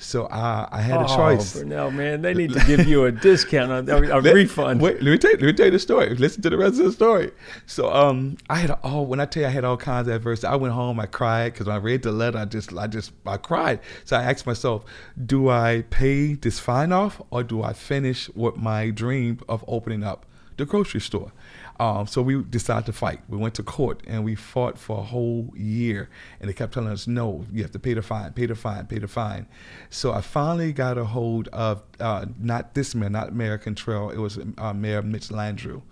So 0.00 0.26
I, 0.26 0.68
I 0.70 0.80
had 0.80 1.00
a 1.02 1.06
choice. 1.08 1.56
oh. 1.56 1.60
Burnell, 1.60 1.90
man, 1.90 2.22
they 2.22 2.32
need 2.32 2.52
to 2.52 2.60
give 2.66 2.86
you 2.86 3.04
a 3.06 3.12
discount 3.12 3.72
on 3.72 3.88
a, 3.88 4.18
a 4.18 4.20
Let- 4.20 4.34
refund. 4.34 4.80
Wait, 4.80 5.02
let 5.02 5.10
me 5.10 5.18
tell 5.18 5.32
you, 5.32 5.36
let 5.38 5.46
me 5.46 5.52
tell 5.52 5.66
you 5.66 5.72
the 5.72 5.78
story. 5.78 6.14
Listen 6.14 6.40
to 6.42 6.50
the 6.50 6.56
rest 6.56 6.78
of 6.78 6.86
the 6.86 6.92
story. 6.92 7.32
So, 7.66 7.92
um, 7.92 8.36
I 8.48 8.56
had 8.56 8.70
all 8.82 9.06
when 9.06 9.18
I 9.20 9.26
tell 9.26 9.42
you 9.42 9.48
I 9.48 9.50
had 9.50 9.64
all 9.64 9.76
kinds 9.76 10.06
of 10.08 10.14
adversity. 10.14 10.46
I 10.46 10.56
went 10.56 10.72
home, 10.74 11.00
I 11.00 11.06
cried 11.06 11.52
because 11.52 11.66
when 11.66 11.74
I 11.76 11.80
read 11.80 12.02
the 12.02 12.12
letter, 12.12 12.38
I 12.38 12.44
just, 12.44 12.72
I 12.72 12.86
just, 12.86 13.12
I 13.26 13.36
cried. 13.38 13.80
So 14.04 14.16
I 14.16 14.22
asked 14.22 14.46
myself, 14.46 14.84
do 15.26 15.48
I 15.48 15.84
pay 15.90 16.34
this 16.34 16.58
fine 16.60 16.92
off 16.92 17.20
or 17.30 17.42
do 17.42 17.62
I 17.62 17.72
finish 17.72 18.28
with 18.30 18.56
my 18.56 18.90
dream 18.90 19.40
of 19.48 19.64
opening 19.66 20.04
up 20.04 20.24
the 20.56 20.64
grocery 20.64 21.00
store? 21.00 21.32
Um, 21.80 22.08
so 22.08 22.22
we 22.22 22.42
decided 22.42 22.86
to 22.86 22.92
fight. 22.92 23.20
We 23.28 23.38
went 23.38 23.54
to 23.54 23.62
court 23.62 24.02
and 24.06 24.24
we 24.24 24.34
fought 24.34 24.78
for 24.78 24.98
a 24.98 25.02
whole 25.02 25.52
year. 25.56 26.10
And 26.40 26.48
they 26.48 26.52
kept 26.52 26.74
telling 26.74 26.90
us, 26.90 27.06
no, 27.06 27.44
you 27.52 27.62
have 27.62 27.70
to 27.72 27.78
pay 27.78 27.94
the 27.94 28.02
fine, 28.02 28.32
pay 28.32 28.46
the 28.46 28.56
fine, 28.56 28.86
pay 28.86 28.98
the 28.98 29.06
fine. 29.06 29.46
So 29.88 30.12
I 30.12 30.20
finally 30.20 30.72
got 30.72 30.98
a 30.98 31.04
hold 31.04 31.48
of 31.48 31.82
uh, 32.00 32.26
not 32.38 32.74
this 32.74 32.94
mayor, 32.94 33.10
not 33.10 33.32
Mayor 33.32 33.58
Cantrell. 33.58 34.10
It 34.10 34.18
was 34.18 34.38
uh, 34.58 34.72
Mayor 34.72 35.02
Mitch 35.02 35.28
Landrieu. 35.28 35.82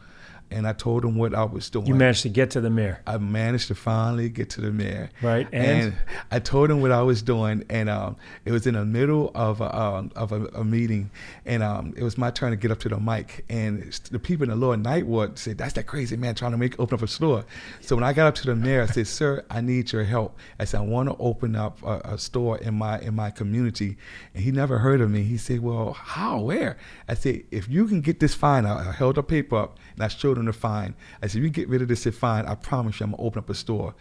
And 0.51 0.67
I 0.67 0.73
told 0.73 1.05
him 1.05 1.17
what 1.17 1.35
I 1.35 1.45
was 1.45 1.69
doing. 1.71 1.87
You 1.87 1.95
managed 1.95 2.23
to 2.23 2.29
get 2.29 2.51
to 2.53 2.61
the 2.61 2.71
mayor, 2.71 3.03
I 3.07 3.19
managed 3.19 3.69
to 3.69 3.75
finally 3.75 4.29
get 4.29 4.51
to 4.51 4.61
the 4.61 4.71
mayor. 4.71 5.11
right? 5.23 5.49
And, 5.53 5.65
And, 5.65 5.99
I 6.31 6.39
told 6.39 6.71
him 6.71 6.81
what 6.81 6.93
I 6.93 7.03
was 7.03 7.23
doing, 7.23 7.65
and 7.69 7.89
um, 7.89 8.17
it 8.45 8.53
was 8.53 8.67
in 8.67 8.75
the 8.75 8.85
middle 8.85 9.31
of 9.35 9.61
a, 9.61 9.77
um, 9.79 10.13
of 10.17 10.33
a, 10.33 10.47
a 10.47 10.65
meeting, 10.65 11.11
and 11.45 11.63
um, 11.63 11.95
it 11.97 12.03
was 12.03 12.17
my 12.17 12.31
turn 12.31 12.51
to 12.51 12.57
get 12.57 12.71
up 12.71 12.79
to 12.81 12.89
the 12.89 12.99
mic, 12.99 13.45
and 13.49 13.93
the 14.11 14.19
people 14.19 14.45
in 14.45 14.51
the 14.51 14.57
lower 14.57 14.77
Ninth 14.77 15.07
Ward 15.07 15.39
said, 15.39 15.59
"That's 15.59 15.75
that 15.75 15.87
crazy 15.87 16.17
man 16.17 16.35
trying 16.35 16.53
to 16.53 16.59
make 16.59 16.79
open 16.79 16.97
up 16.97 17.03
a 17.03 17.09
store." 17.09 17.45
So 17.81 17.97
when 17.97 18.05
I 18.05 18.13
got 18.13 18.27
up 18.27 18.35
to 18.37 18.47
the 18.47 18.57
mayor, 18.57 18.83
I 18.83 18.87
said, 18.87 19.07
"Sir, 19.07 19.45
I 19.51 19.61
need 19.61 19.93
your 19.93 20.05
help." 20.05 20.39
I 20.59 20.65
said, 20.65 20.79
"I 20.79 20.85
want 20.85 21.09
to 21.09 21.17
open 21.19 21.57
up 21.57 21.83
a, 21.83 22.01
a 22.05 22.19
store 22.19 22.59
in 22.59 22.75
my 22.75 22.99
in 23.01 23.15
my 23.15 23.31
community," 23.31 23.97
and 24.35 24.43
he 24.45 24.53
never 24.53 24.79
heard 24.79 25.01
of 25.01 25.11
me. 25.11 25.23
He 25.23 25.37
said, 25.37 25.61
"Well, 25.61 25.93
how? 25.93 26.41
Where?" 26.41 26.77
I 27.09 27.15
said, 27.15 27.45
"If 27.51 27.69
you 27.69 27.87
can 27.87 28.01
get 28.01 28.21
this 28.21 28.35
fine," 28.35 28.65
I 28.65 28.77
I 28.89 28.93
held 28.93 29.19
a 29.19 29.23
paper 29.23 29.57
up 29.57 29.79
and 29.95 30.03
I 30.05 30.09
showed 30.09 30.36
him 30.37 30.47
the 30.47 30.53
fine. 30.53 30.95
I 31.23 31.27
said, 31.27 31.39
"If 31.39 31.45
you 31.45 31.51
get 31.51 31.69
rid 31.69 31.83
of 31.83 31.89
this 31.89 32.05
fine, 32.07 32.47
I 32.47 32.55
promise 32.55 33.01
you, 33.01 33.05
I'm 33.05 33.11
gonna 33.13 33.23
open 33.23 33.39
up 33.41 33.51
a 33.51 33.55
store." 33.55 33.95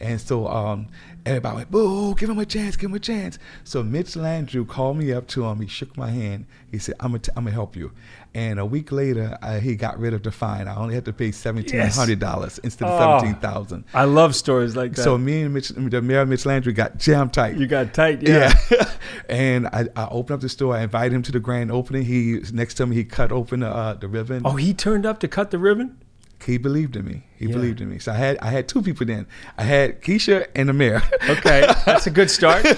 And 0.00 0.20
so 0.20 0.48
um, 0.48 0.88
everybody 1.24 1.56
went, 1.56 1.70
"Boo! 1.70 2.14
Give 2.14 2.30
him 2.30 2.38
a 2.38 2.46
chance! 2.46 2.76
Give 2.76 2.90
him 2.90 2.96
a 2.96 3.00
chance!" 3.00 3.38
So 3.64 3.82
Mitch 3.82 4.14
Landrieu 4.14 4.66
called 4.66 4.98
me 4.98 5.12
up 5.12 5.26
to 5.28 5.44
him. 5.44 5.60
He 5.60 5.68
shook 5.68 5.96
my 5.96 6.10
hand. 6.10 6.46
He 6.72 6.78
said, 6.78 6.96
"I'm 6.98 7.10
gonna, 7.10 7.18
t- 7.20 7.30
I'm 7.36 7.44
gonna 7.44 7.54
help 7.54 7.76
you." 7.76 7.92
And 8.34 8.58
a 8.58 8.66
week 8.66 8.90
later, 8.90 9.38
I, 9.42 9.60
he 9.60 9.76
got 9.76 9.98
rid 10.00 10.14
of 10.14 10.22
the 10.24 10.32
fine. 10.32 10.66
I 10.66 10.74
only 10.74 10.94
had 10.94 11.04
to 11.04 11.12
pay 11.12 11.30
seventeen 11.30 11.80
hundred 11.80 12.18
dollars 12.18 12.58
instead 12.64 12.88
of 12.88 12.98
Oh. 13.00 13.18
seventeen 13.20 13.40
thousand. 13.40 13.84
I 13.94 14.04
love 14.04 14.34
stories 14.34 14.74
like 14.74 14.94
that. 14.94 15.02
So 15.02 15.16
me 15.18 15.42
and 15.42 15.52
Mitch, 15.54 15.68
the 15.68 16.02
mayor 16.02 16.26
Mitch 16.26 16.44
Landrieu 16.44 16.74
got 16.74 16.96
jam 16.98 17.30
tight. 17.30 17.56
you 17.58 17.66
got 17.68 17.92
tight, 17.94 18.22
yeah. 18.22 18.58
Yeah. 18.70 18.90
and 19.28 19.66
I, 19.68 19.86
I 19.94 20.08
opened 20.08 20.34
up 20.36 20.40
the 20.40 20.48
store. 20.48 20.74
I 20.74 20.80
invited 20.82 21.12
him 21.14 21.22
to 21.24 21.32
the 21.32 21.40
grand 21.40 21.70
opening. 21.70 22.04
He 22.04 22.40
next 22.52 22.74
to 22.74 22.86
me, 22.86 22.96
he 22.96 23.04
cut 23.04 23.30
open 23.30 23.60
the, 23.60 23.68
uh, 23.68 23.94
the 23.94 24.08
ribbon. 24.08 24.42
Oh, 24.44 24.56
he 24.56 24.72
turned 24.74 25.04
up 25.06 25.20
to 25.20 25.28
cut 25.28 25.50
the 25.50 25.58
ribbon. 25.58 25.98
He 26.44 26.58
believed 26.58 26.96
in 26.96 27.04
me. 27.04 27.22
He 27.36 27.46
Yeah. 27.46 27.52
believed 27.54 27.80
in 27.80 27.88
me. 27.90 27.98
So 27.98 28.12
I 28.12 28.16
had 28.16 28.38
I 28.38 28.50
had 28.50 28.68
two 28.68 28.82
people 28.82 29.06
then. 29.06 29.26
I 29.58 29.62
had 29.64 30.02
Keisha 30.02 30.46
and 30.54 30.70
Amir. 30.70 31.02
Okay, 31.28 31.66
that's 31.86 32.06
a 32.06 32.10
good 32.10 32.30
start. 32.30 32.64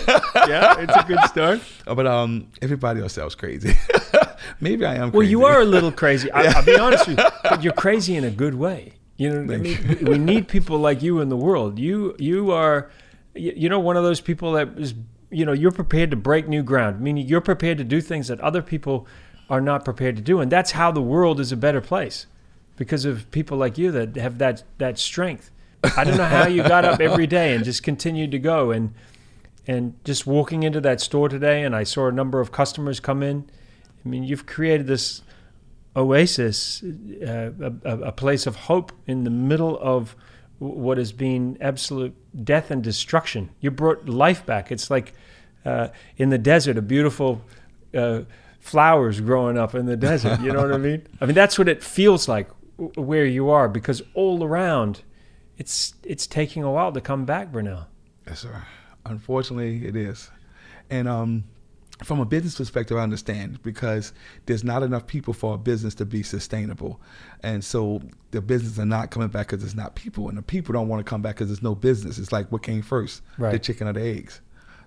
Yeah, 0.48 0.78
it's 0.80 0.94
a 0.96 1.04
good 1.06 1.20
start. 1.26 1.60
but 1.86 2.06
um, 2.06 2.48
everybody 2.60 3.00
else 3.00 3.16
was 3.16 3.34
crazy. 3.34 3.74
Maybe 4.60 4.84
I 4.84 4.94
am. 4.96 5.10
Crazy. 5.10 5.12
Well, 5.12 5.20
crazy. 5.20 5.30
you 5.30 5.44
are 5.46 5.60
a 5.60 5.64
little 5.64 5.92
crazy. 5.92 6.30
I, 6.32 6.52
I'll 6.52 6.64
be 6.64 6.78
honest 6.78 7.08
with 7.08 7.18
you, 7.18 7.24
but 7.44 7.62
you're 7.62 7.72
crazy 7.72 8.14
in 8.16 8.24
a 8.24 8.30
good 8.30 8.54
way. 8.54 8.94
You 9.16 9.30
know 9.30 9.42
what 9.44 9.54
I 9.54 9.58
mean? 9.58 10.04
We 10.04 10.18
need 10.18 10.48
people 10.48 10.78
like 10.78 11.00
you 11.02 11.20
in 11.20 11.28
the 11.28 11.36
world. 11.36 11.78
You 11.78 12.14
you 12.18 12.50
are, 12.50 12.90
you 13.34 13.52
you 13.56 13.68
know, 13.68 13.78
one 13.80 13.96
of 13.96 14.02
those 14.04 14.20
people 14.20 14.52
that 14.52 14.68
is, 14.76 14.92
you 15.30 15.44
know, 15.46 15.52
you're 15.52 15.70
prepared 15.72 16.10
to 16.10 16.16
break 16.16 16.46
new 16.48 16.62
ground. 16.62 17.00
Meaning 17.00 17.26
you're 17.26 17.40
prepared 17.40 17.78
to 17.78 17.84
do 17.84 18.00
things 18.00 18.28
that 18.28 18.40
other 18.40 18.60
people 18.62 19.06
are 19.48 19.60
not 19.60 19.84
prepared 19.84 20.16
to 20.16 20.22
do, 20.22 20.40
and 20.40 20.50
that's 20.52 20.72
how 20.72 20.90
the 20.92 21.02
world 21.02 21.38
is 21.40 21.52
a 21.52 21.56
better 21.56 21.80
place, 21.80 22.26
because 22.76 23.04
of 23.04 23.30
people 23.30 23.56
like 23.56 23.78
you 23.78 23.90
that 23.92 24.16
have 24.16 24.38
that 24.38 24.62
that 24.78 24.98
strength. 24.98 25.50
I 25.96 26.04
don't 26.04 26.16
know 26.16 26.24
how 26.24 26.46
you 26.46 26.62
got 26.62 26.84
up 26.84 27.00
every 27.00 27.26
day 27.26 27.54
and 27.54 27.64
just 27.64 27.82
continued 27.82 28.30
to 28.30 28.38
go 28.38 28.70
and 28.70 28.94
and 29.66 29.94
just 30.04 30.26
walking 30.26 30.62
into 30.62 30.80
that 30.82 31.00
store 31.00 31.28
today, 31.28 31.62
and 31.62 31.74
I 31.74 31.84
saw 31.84 32.08
a 32.08 32.12
number 32.12 32.40
of 32.40 32.52
customers 32.52 33.00
come 33.00 33.22
in. 33.22 33.48
I 34.04 34.08
mean, 34.08 34.24
you've 34.24 34.46
created 34.46 34.86
this 34.86 35.22
oasis, 35.96 36.82
uh, 36.82 37.50
a, 37.84 37.98
a, 37.98 38.12
place 38.12 38.46
of 38.46 38.56
hope 38.56 38.92
in 39.06 39.24
the 39.24 39.30
middle 39.30 39.78
of 39.80 40.16
what 40.58 40.98
has 40.98 41.12
been 41.12 41.56
absolute 41.60 42.14
death 42.44 42.70
and 42.70 42.82
destruction. 42.82 43.50
You 43.60 43.70
brought 43.70 44.08
life 44.08 44.44
back. 44.44 44.72
It's 44.72 44.90
like 44.90 45.14
uh, 45.64 45.88
in 46.16 46.30
the 46.30 46.38
desert, 46.38 46.76
a 46.76 46.82
beautiful 46.82 47.42
uh, 47.94 48.22
flowers 48.60 49.20
growing 49.20 49.56
up 49.56 49.74
in 49.74 49.86
the 49.86 49.96
desert. 49.96 50.40
You 50.40 50.52
know 50.52 50.62
what 50.62 50.72
I 50.72 50.78
mean? 50.78 51.06
I 51.20 51.26
mean, 51.26 51.34
that's 51.34 51.58
what 51.58 51.68
it 51.68 51.82
feels 51.82 52.28
like 52.28 52.48
where 52.76 53.26
you 53.26 53.50
are 53.50 53.68
because 53.68 54.02
all 54.14 54.44
around, 54.44 55.02
it's 55.58 55.94
it's 56.02 56.26
taking 56.26 56.62
a 56.62 56.70
while 56.70 56.92
to 56.92 57.00
come 57.00 57.24
back, 57.24 57.52
Burnell. 57.52 57.88
Yes, 58.26 58.40
sir. 58.40 58.64
Unfortunately, 59.06 59.86
it 59.86 59.96
is. 59.96 60.30
And 60.90 61.08
um, 61.08 61.44
from 62.02 62.20
a 62.20 62.24
business 62.24 62.56
perspective, 62.56 62.96
I 62.96 63.02
understand 63.02 63.62
because 63.62 64.12
there's 64.46 64.64
not 64.64 64.82
enough 64.82 65.06
people 65.06 65.32
for 65.32 65.54
a 65.54 65.58
business 65.58 65.94
to 65.96 66.04
be 66.04 66.22
sustainable. 66.22 67.00
And 67.42 67.64
so 67.64 68.02
the 68.30 68.40
business 68.40 68.78
are 68.78 68.86
not 68.86 69.10
coming 69.10 69.28
back 69.28 69.48
because 69.48 69.62
it's 69.62 69.74
not 69.74 69.94
people. 69.94 70.28
And 70.28 70.36
the 70.36 70.42
people 70.42 70.72
don't 70.72 70.88
want 70.88 71.04
to 71.04 71.08
come 71.08 71.22
back 71.22 71.36
because 71.36 71.48
there's 71.48 71.62
no 71.62 71.74
business. 71.74 72.18
It's 72.18 72.32
like 72.32 72.50
what 72.50 72.62
came 72.62 72.82
first, 72.82 73.22
the 73.38 73.58
chicken 73.58 73.86
or 73.86 73.92
the 73.92 74.02
eggs. 74.02 74.40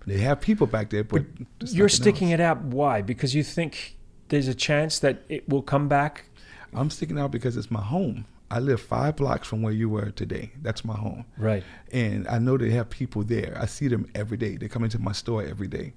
They 0.05 0.19
have 0.19 0.39
people 0.39 0.67
back 0.67 0.89
there, 0.89 1.03
but, 1.03 1.25
there's 1.59 1.75
You're 1.75 1.89
sticking 1.89 2.31
else. 2.31 2.39
it 2.39 2.41
out. 2.41 2.61
Why? 2.61 3.01
Because 3.01 3.35
you 3.35 3.43
think 3.43 3.97
there's 4.29 4.47
a 4.47 4.55
chance 4.55 4.99
that 4.99 5.21
it 5.27 5.47
will 5.49 5.61
come 5.61 5.89
back. 5.89 6.25
I'm 6.73 6.89
sticking 6.89 7.19
out 7.19 7.31
because 7.31 7.57
it's 7.57 7.71
my 7.71 7.81
home. 7.81 8.25
I 8.49 8.59
live 8.59 8.79
five 8.79 9.17
blocks 9.17 9.47
from 9.47 9.61
where 9.61 9.73
you 9.73 9.89
were 9.89 10.11
today. 10.11 10.51
That's 10.61 10.85
my 10.85 10.95
home. 10.95 11.25
Right. 11.37 11.63
and 11.91 12.27
I 12.27 12.39
know 12.39 12.57
they 12.57 12.71
have 12.71 12.89
people 12.89 13.23
there. 13.23 13.57
I 13.59 13.65
see 13.65 13.87
them 13.89 14.09
every 14.15 14.37
day. 14.37 14.55
They 14.55 14.69
come 14.69 14.83
into 14.83 14.99
my 14.99 15.11
store 15.11 15.43
every 15.43 15.67
day, 15.67 15.93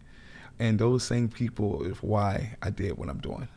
and 0.59 0.79
those 0.79 1.05
same 1.05 1.29
people 1.29 1.85
is 1.85 1.99
why 2.03 2.57
I 2.61 2.71
did 2.71 2.99
what 2.99 3.09
I'm 3.09 3.21
doing. 3.21 3.49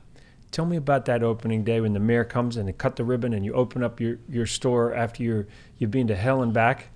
Tell 0.52 0.66
me 0.66 0.78
about 0.78 1.06
that 1.06 1.24
opening 1.24 1.64
day 1.64 1.82
when 1.82 1.94
the 1.94 2.00
mayor 2.00 2.24
comes 2.24 2.58
and 2.58 2.68
they 2.68 2.74
cut 2.74 2.96
the 2.96 3.04
ribbon 3.04 3.34
and 3.34 3.44
you 3.44 3.54
open 3.54 3.82
up 3.84 4.00
your, 4.00 4.20
your 4.30 4.46
store 4.46 4.94
after 4.94 5.24
you're 5.24 5.48
you've 5.80 5.90
been 5.90 6.06
to 6.08 6.16
hell 6.16 6.44
and 6.44 6.54
back. 6.54 6.90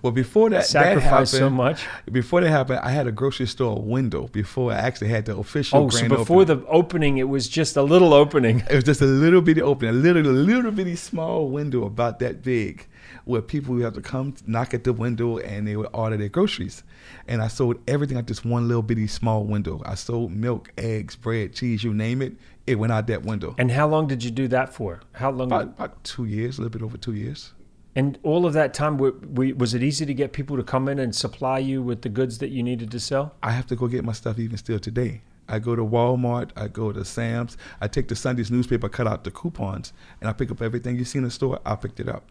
Well, 0.00 0.12
before 0.12 0.50
that, 0.50 0.58
that 0.58 0.66
Sacrificed 0.66 1.04
happened, 1.04 1.28
so 1.28 1.50
much. 1.50 1.86
Before 2.10 2.40
that 2.40 2.50
happened, 2.50 2.80
I 2.82 2.90
had 2.90 3.06
a 3.06 3.12
grocery 3.12 3.46
store 3.46 3.80
window 3.80 4.28
before 4.28 4.72
I 4.72 4.76
actually 4.76 5.08
had 5.08 5.26
the 5.26 5.36
official. 5.36 5.84
Oh, 5.84 5.88
so 5.88 6.08
before 6.08 6.42
opening. 6.42 6.64
the 6.64 6.66
opening, 6.68 7.18
it 7.18 7.28
was 7.28 7.48
just 7.48 7.76
a 7.76 7.82
little 7.82 8.14
opening. 8.14 8.60
It 8.70 8.74
was 8.74 8.84
just 8.84 9.00
a 9.00 9.06
little 9.06 9.40
bitty 9.40 9.62
opening, 9.62 9.94
a 9.94 9.98
little, 9.98 10.26
a 10.26 10.30
little 10.30 10.70
bitty 10.70 10.96
small 10.96 11.48
window 11.48 11.84
about 11.84 12.18
that 12.20 12.42
big, 12.42 12.86
where 13.24 13.42
people 13.42 13.74
would 13.74 13.84
have 13.84 13.94
to 13.94 14.00
come 14.00 14.34
knock 14.46 14.74
at 14.74 14.84
the 14.84 14.92
window 14.92 15.38
and 15.38 15.66
they 15.66 15.76
would 15.76 15.88
order 15.92 16.16
their 16.16 16.28
groceries. 16.28 16.82
And 17.28 17.42
I 17.42 17.48
sold 17.48 17.76
everything 17.88 18.18
at 18.18 18.26
this 18.26 18.44
one 18.44 18.68
little 18.68 18.82
bitty 18.82 19.06
small 19.06 19.44
window. 19.44 19.82
I 19.84 19.94
sold 19.94 20.32
milk, 20.32 20.72
eggs, 20.78 21.16
bread, 21.16 21.54
cheese, 21.54 21.84
you 21.84 21.92
name 21.94 22.22
it. 22.22 22.34
It 22.66 22.76
went 22.76 22.92
out 22.92 23.08
that 23.08 23.24
window. 23.24 23.54
And 23.58 23.72
how 23.72 23.88
long 23.88 24.06
did 24.06 24.22
you 24.22 24.30
do 24.30 24.46
that 24.48 24.72
for? 24.72 25.00
How 25.12 25.30
long? 25.30 25.48
About, 25.48 25.62
about 25.62 26.04
two 26.04 26.24
years, 26.24 26.58
a 26.58 26.62
little 26.62 26.78
bit 26.78 26.84
over 26.84 26.96
two 26.96 27.14
years. 27.14 27.52
And 27.94 28.18
all 28.22 28.46
of 28.46 28.52
that 28.54 28.72
time, 28.72 28.96
w- 28.96 29.20
w- 29.20 29.54
was 29.54 29.74
it 29.74 29.82
easy 29.82 30.06
to 30.06 30.14
get 30.14 30.32
people 30.32 30.56
to 30.56 30.62
come 30.62 30.88
in 30.88 30.98
and 30.98 31.14
supply 31.14 31.58
you 31.58 31.82
with 31.82 32.02
the 32.02 32.08
goods 32.08 32.38
that 32.38 32.48
you 32.48 32.62
needed 32.62 32.90
to 32.92 33.00
sell? 33.00 33.34
I 33.42 33.50
have 33.52 33.66
to 33.66 33.76
go 33.76 33.86
get 33.86 34.04
my 34.04 34.12
stuff 34.12 34.38
even 34.38 34.56
still 34.56 34.78
today. 34.78 35.22
I 35.48 35.58
go 35.58 35.76
to 35.76 35.82
Walmart, 35.84 36.50
I 36.56 36.68
go 36.68 36.92
to 36.92 37.04
Sam's, 37.04 37.58
I 37.80 37.88
take 37.88 38.08
the 38.08 38.16
Sunday's 38.16 38.50
newspaper, 38.50 38.88
cut 38.88 39.06
out 39.06 39.24
the 39.24 39.30
coupons, 39.30 39.92
and 40.20 40.30
I 40.30 40.32
pick 40.32 40.50
up 40.50 40.62
everything 40.62 40.96
you 40.96 41.04
see 41.04 41.18
in 41.18 41.24
the 41.24 41.30
store. 41.30 41.58
I 41.66 41.74
picked 41.76 42.00
it 42.00 42.08
up, 42.08 42.24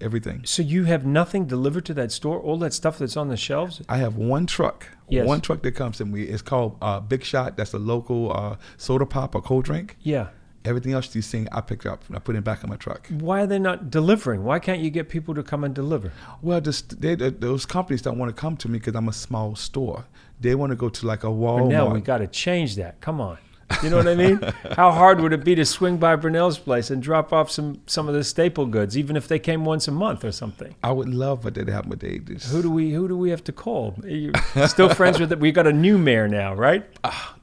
everything. 0.00 0.42
So 0.44 0.62
you 0.62 0.84
have 0.84 1.04
nothing 1.04 1.46
delivered 1.46 1.84
to 1.86 1.94
that 1.94 2.12
store? 2.12 2.38
All 2.38 2.58
that 2.58 2.72
stuff 2.72 2.98
that's 2.98 3.16
on 3.16 3.28
the 3.28 3.36
shelves? 3.36 3.82
I 3.88 3.96
have 3.96 4.16
one 4.16 4.46
truck, 4.46 4.86
Yes. 5.08 5.26
one 5.26 5.40
truck 5.40 5.62
that 5.62 5.72
comes 5.72 5.96
to 5.98 6.04
me. 6.04 6.22
It's 6.22 6.42
called 6.42 6.76
uh, 6.80 7.00
Big 7.00 7.24
Shot. 7.24 7.56
That's 7.56 7.72
a 7.72 7.78
local 7.78 8.32
uh, 8.32 8.56
soda 8.76 9.06
pop 9.06 9.34
or 9.34 9.42
cold 9.42 9.64
drink. 9.64 9.96
Yeah. 10.00 10.28
Everything 10.64 10.92
else 10.92 11.14
you 11.14 11.22
see, 11.22 11.46
I 11.50 11.60
picked 11.60 11.86
up 11.86 12.06
and 12.06 12.16
I 12.16 12.20
put 12.20 12.36
it 12.36 12.44
back 12.44 12.62
in 12.62 12.70
my 12.70 12.76
truck. 12.76 13.08
Why 13.08 13.42
are 13.42 13.46
they 13.46 13.58
not 13.58 13.90
delivering? 13.90 14.44
Why 14.44 14.58
can't 14.58 14.80
you 14.80 14.90
get 14.90 15.08
people 15.08 15.34
to 15.34 15.42
come 15.42 15.64
and 15.64 15.74
deliver? 15.74 16.12
Well, 16.40 16.60
just 16.60 17.00
they, 17.00 17.14
those 17.16 17.66
companies 17.66 18.02
don't 18.02 18.18
want 18.18 18.34
to 18.34 18.40
come 18.40 18.56
to 18.58 18.68
me 18.68 18.78
because 18.78 18.94
I'm 18.94 19.08
a 19.08 19.12
small 19.12 19.56
store. 19.56 20.04
They 20.40 20.54
want 20.54 20.70
to 20.70 20.76
go 20.76 20.88
to 20.88 21.06
like 21.06 21.24
a 21.24 21.28
Walmart. 21.28 21.68
Burnell, 21.68 21.90
we 21.90 22.00
got 22.00 22.18
to 22.18 22.26
change 22.26 22.76
that. 22.76 23.00
Come 23.00 23.20
on. 23.20 23.38
You 23.82 23.90
know 23.90 23.96
what 23.96 24.08
I 24.08 24.14
mean? 24.14 24.40
How 24.76 24.90
hard 24.90 25.20
would 25.20 25.32
it 25.32 25.44
be 25.44 25.54
to 25.54 25.64
swing 25.64 25.96
by 25.96 26.16
Burnell's 26.16 26.58
place 26.58 26.90
and 26.90 27.02
drop 27.02 27.32
off 27.32 27.50
some 27.50 27.80
some 27.86 28.08
of 28.08 28.14
the 28.14 28.22
staple 28.24 28.66
goods, 28.66 28.98
even 28.98 29.16
if 29.16 29.28
they 29.28 29.38
came 29.38 29.64
once 29.64 29.88
a 29.88 29.92
month 29.92 30.24
or 30.24 30.32
something? 30.32 30.74
I 30.82 30.92
would 30.92 31.08
love 31.08 31.42
for 31.42 31.50
that 31.50 31.64
to 31.66 31.72
happen, 31.72 31.90
but 31.90 32.00
they 32.00 32.18
just 32.18 32.52
Who 32.52 32.62
do 32.62 32.70
we 32.70 32.92
who 32.92 33.08
do 33.08 33.16
we 33.16 33.30
have 33.30 33.42
to 33.44 33.52
call? 33.52 33.94
You're 34.04 34.32
still 34.68 34.92
friends 34.94 35.18
with 35.18 35.32
it? 35.32 35.40
We 35.40 35.52
got 35.52 35.66
a 35.66 35.72
new 35.72 35.96
mayor 35.98 36.28
now, 36.28 36.54
right? 36.54 36.84
Ah, 37.02 37.36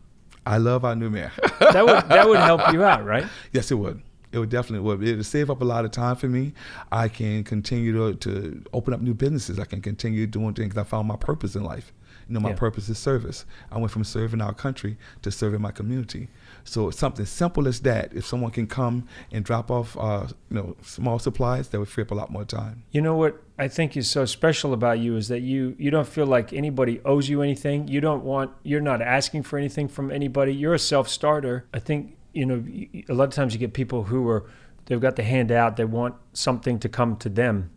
I 0.50 0.58
love 0.58 0.84
our 0.86 0.96
new 0.96 1.10
mayor. 1.10 1.32
That 1.60 1.86
would 1.86 2.10
that 2.10 2.28
would 2.28 2.40
help 2.40 2.74
you 2.74 2.84
out, 2.84 3.06
right? 3.06 3.26
yes, 3.52 3.70
it 3.72 3.76
would. 3.76 4.02
It 4.32 4.40
would 4.40 4.50
definitely 4.50 4.86
would. 4.86 5.04
It 5.08 5.16
would 5.18 5.26
save 5.26 5.50
up 5.50 5.62
a 5.62 5.66
lot 5.66 5.86
of 5.86 5.92
time 5.92 6.16
for 6.16 6.28
me. 6.28 6.54
I 6.92 7.08
can 7.08 7.44
continue 7.44 7.94
to, 7.94 8.16
to 8.26 8.64
open 8.74 8.94
up 8.94 9.02
new 9.02 9.14
businesses. 9.14 9.60
I 9.60 9.66
can 9.66 9.82
continue 9.82 10.26
doing 10.28 10.54
things. 10.54 10.78
I 10.78 10.84
found 10.84 11.08
my 11.08 11.16
purpose 11.16 11.56
in 11.56 11.64
life. 11.64 11.92
You 12.28 12.34
know, 12.36 12.40
my 12.40 12.50
Yeah. 12.50 12.56
purpose 12.56 12.90
is 12.90 12.98
service. 13.00 13.46
I 13.72 13.78
went 13.80 13.92
from 13.92 14.04
serving 14.04 14.40
our 14.42 14.54
country 14.54 14.98
to 15.24 15.32
serving 15.32 15.62
my 15.62 15.72
community. 15.72 16.28
So 16.70 16.92
something 16.92 17.26
simple 17.26 17.68
as 17.68 17.80
that. 17.82 18.14
If 18.14 18.26
someone 18.28 18.52
can 18.52 18.68
come 18.68 19.08
and 19.32 19.44
drop 19.44 19.72
off, 19.72 19.98
uh, 19.98 20.28
you 20.50 20.56
know, 20.56 20.76
small 20.84 21.18
supplies, 21.18 21.70
that 21.70 21.80
would 21.80 21.90
free 21.90 22.04
up 22.04 22.12
a 22.12 22.16
lot 22.16 22.30
more 22.30 22.46
time. 22.46 22.84
You 22.92 23.02
know 23.02 23.16
what 23.16 23.42
I 23.58 23.68
think 23.68 23.98
is 23.98 24.08
so 24.10 24.26
special 24.26 24.72
about 24.74 25.00
you 25.00 25.18
is 25.18 25.28
that 25.30 25.42
you 25.42 25.76
you 25.80 25.90
don't 25.90 26.08
feel 26.08 26.28
like 26.28 26.54
anybody 26.54 27.02
owes 27.04 27.28
you 27.28 27.42
anything. 27.42 27.88
You 27.88 28.02
don't 28.02 28.24
want 28.24 28.52
you're 28.64 28.82
not 28.82 29.02
asking 29.02 29.44
for 29.44 29.58
anything 29.58 29.88
from 29.88 30.12
anybody. 30.12 30.54
You're 30.54 30.76
a 30.76 30.80
self-starter. 30.80 31.66
I 31.74 31.80
think 31.80 32.16
you 32.34 32.46
know 32.46 32.64
a 33.10 33.14
lot 33.14 33.26
of 33.26 33.34
times 33.34 33.54
you 33.54 33.60
get 33.60 33.74
people 33.74 34.04
who 34.04 34.30
are 34.30 34.46
they've 34.86 35.02
got 35.02 35.16
the 35.16 35.24
hand 35.24 35.52
out. 35.52 35.76
They 35.76 35.86
want 35.86 36.16
something 36.34 36.80
to 36.80 36.90
come 36.90 37.18
to 37.18 37.30
them, 37.30 37.72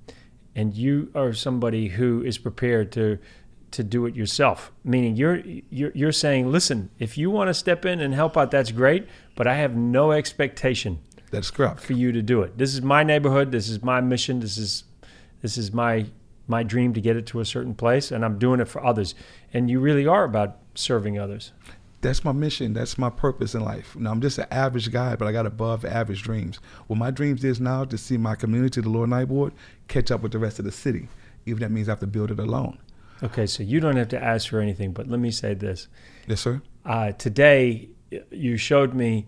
and 0.55 0.75
you 0.75 1.11
are 1.15 1.33
somebody 1.33 1.89
who 1.89 2.23
is 2.23 2.37
prepared 2.37 2.93
to 2.93 3.19
to 3.73 3.83
do 3.83 4.07
it 4.07 4.15
yourself. 4.15 4.73
Meaning 4.85 5.17
you're 5.17 5.43
you're, 5.71 5.93
you're 5.95 6.13
saying, 6.13 6.51
listen, 6.51 6.91
if 6.99 7.19
you 7.19 7.31
want 7.31 7.49
to 7.49 7.55
step 7.55 7.85
in 7.85 8.01
and 8.01 8.15
help 8.15 8.37
out, 8.37 8.51
that's 8.51 8.71
great. 8.71 9.07
But 9.35 9.47
I 9.47 9.55
have 9.55 9.75
no 9.77 10.13
expectation 10.13 10.99
That's 11.31 11.51
correct. 11.51 11.81
for 11.81 11.93
you 11.95 12.13
to 12.13 12.23
do 12.23 12.43
it. 12.43 12.59
This 12.59 12.75
is 12.75 12.83
my 12.83 13.03
neighborhood. 13.03 13.51
This 13.51 13.69
is 13.69 13.83
my 13.83 14.01
mission. 14.01 14.41
This 14.41 14.57
is 14.59 14.85
this 15.41 15.59
is 15.59 15.73
my 15.73 16.07
my 16.49 16.63
dream 16.63 16.93
to 16.95 17.01
get 17.01 17.17
it 17.17 17.27
to 17.27 17.41
a 17.41 17.45
certain 17.45 17.75
place, 17.75 18.11
and 18.11 18.25
I'm 18.25 18.39
doing 18.39 18.61
it 18.61 18.69
for 18.69 18.85
others. 18.85 19.15
And 19.53 19.71
you 19.71 19.81
really 19.81 20.07
are 20.07 20.25
about 20.25 20.59
serving 20.75 21.19
others. 21.19 21.53
That's 22.03 22.25
my 22.25 22.33
mission. 22.33 22.73
That's 22.73 22.99
my 22.99 23.11
purpose 23.11 23.55
in 23.55 23.63
life. 23.63 23.95
Now 23.95 24.11
I'm 24.11 24.21
just 24.21 24.37
an 24.39 24.47
average 24.51 24.91
guy, 24.91 25.15
but 25.15 25.29
I 25.29 25.33
got 25.33 25.47
above 25.47 25.85
average 25.85 26.23
dreams. 26.23 26.59
What 26.89 26.99
my 26.99 27.13
dreams 27.13 27.45
is 27.45 27.61
now 27.61 27.85
to 27.85 27.97
see 27.97 28.17
my 28.17 28.35
community, 28.35 28.81
the 28.81 28.89
Lower 28.89 29.07
Ninth 29.07 29.29
Ward, 29.29 29.53
catch 29.87 30.11
up 30.11 30.21
with 30.21 30.33
the 30.33 30.41
rest 30.41 30.59
of 30.59 30.65
the 30.65 30.73
city. 30.73 31.09
Even 31.47 31.61
that 31.61 31.71
means 31.71 31.89
I 31.89 31.93
have 31.93 32.01
to 32.01 32.09
build 32.09 32.33
it 32.33 32.41
alone. 32.41 32.79
Okay, 33.23 33.47
so 33.47 33.63
you 33.63 33.81
don't 33.81 33.97
have 33.97 34.09
to 34.09 34.23
ask 34.23 34.49
for 34.49 34.61
anything, 34.61 34.93
but 34.93 35.09
let 35.09 35.21
me 35.21 35.31
say 35.31 35.55
this: 35.55 35.89
Yes, 36.27 36.41
sir. 36.41 36.63
uh, 36.85 37.13
today 37.13 37.89
you 38.31 38.57
showed 38.57 38.95
me 38.95 39.27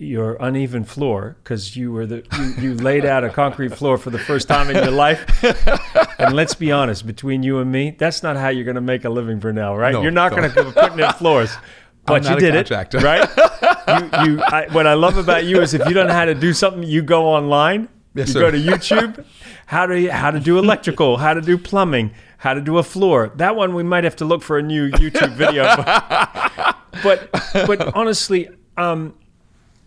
your 0.00 0.36
uneven 0.40 0.82
floor 0.82 1.36
because 1.42 1.76
you 1.76 1.92
were 1.92 2.06
the 2.06 2.24
you, 2.38 2.70
you 2.70 2.74
laid 2.74 3.04
out 3.04 3.22
a 3.22 3.28
concrete 3.28 3.74
floor 3.74 3.98
for 3.98 4.08
the 4.08 4.18
first 4.18 4.48
time 4.48 4.70
in 4.70 4.76
your 4.76 4.90
life. 4.90 5.44
and 6.18 6.34
let's 6.34 6.54
be 6.54 6.72
honest, 6.72 7.06
between 7.06 7.42
you 7.42 7.58
and 7.58 7.70
me, 7.70 7.90
that's 7.98 8.22
not 8.22 8.36
how 8.36 8.48
you're 8.48 8.64
going 8.64 8.76
to 8.76 8.80
make 8.80 9.04
a 9.04 9.10
living 9.10 9.40
for 9.40 9.52
now, 9.52 9.76
right? 9.76 9.92
No, 9.92 10.00
you're 10.02 10.10
not 10.10 10.32
no. 10.32 10.38
going 10.38 10.50
to 10.50 10.64
be 10.64 10.72
putting 10.72 10.98
in 10.98 11.12
floors. 11.12 11.54
But 12.06 12.22
not 12.24 12.30
you 12.30 12.36
a 12.38 12.40
did 12.40 12.54
contractor. 12.54 12.98
it, 12.98 13.04
right? 13.04 13.28
You, 13.90 14.24
you, 14.24 14.42
I, 14.42 14.66
what 14.70 14.86
I 14.86 14.94
love 14.94 15.16
about 15.16 15.44
you 15.44 15.60
is 15.60 15.74
if 15.74 15.86
you 15.86 15.94
don't 15.94 16.06
know 16.06 16.14
how 16.14 16.24
to 16.24 16.34
do 16.34 16.52
something, 16.52 16.82
you 16.84 17.02
go 17.02 17.26
online. 17.26 17.88
Yes, 18.14 18.28
you 18.28 18.34
sir. 18.34 18.40
go 18.40 18.50
to 18.52 18.56
YouTube. 18.56 19.24
How 19.66 19.86
to 19.86 20.06
how 20.08 20.30
to 20.30 20.38
do 20.38 20.58
electrical, 20.58 21.16
how 21.16 21.34
to 21.34 21.40
do 21.40 21.58
plumbing, 21.58 22.12
how 22.40 22.54
to 22.54 22.60
do 22.60 22.78
a 22.78 22.82
floor. 22.82 23.30
That 23.36 23.54
one 23.54 23.74
we 23.74 23.82
might 23.82 24.04
have 24.04 24.16
to 24.16 24.24
look 24.24 24.42
for 24.42 24.58
a 24.58 24.62
new 24.62 24.90
YouTube 24.90 25.34
video. 25.34 25.64
but 27.02 27.30
but 27.66 27.94
honestly, 27.94 28.48
um, 28.78 29.14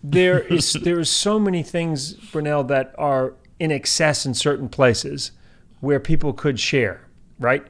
there 0.03 0.39
is 0.39 0.73
there 0.73 0.99
is 0.99 1.09
so 1.09 1.39
many 1.39 1.63
things, 1.63 2.13
Burnell, 2.13 2.63
that 2.65 2.93
are 2.97 3.33
in 3.59 3.71
excess 3.71 4.25
in 4.25 4.35
certain 4.35 4.69
places 4.69 5.31
where 5.79 5.99
people 5.99 6.31
could 6.31 6.59
share, 6.59 7.01
right? 7.39 7.65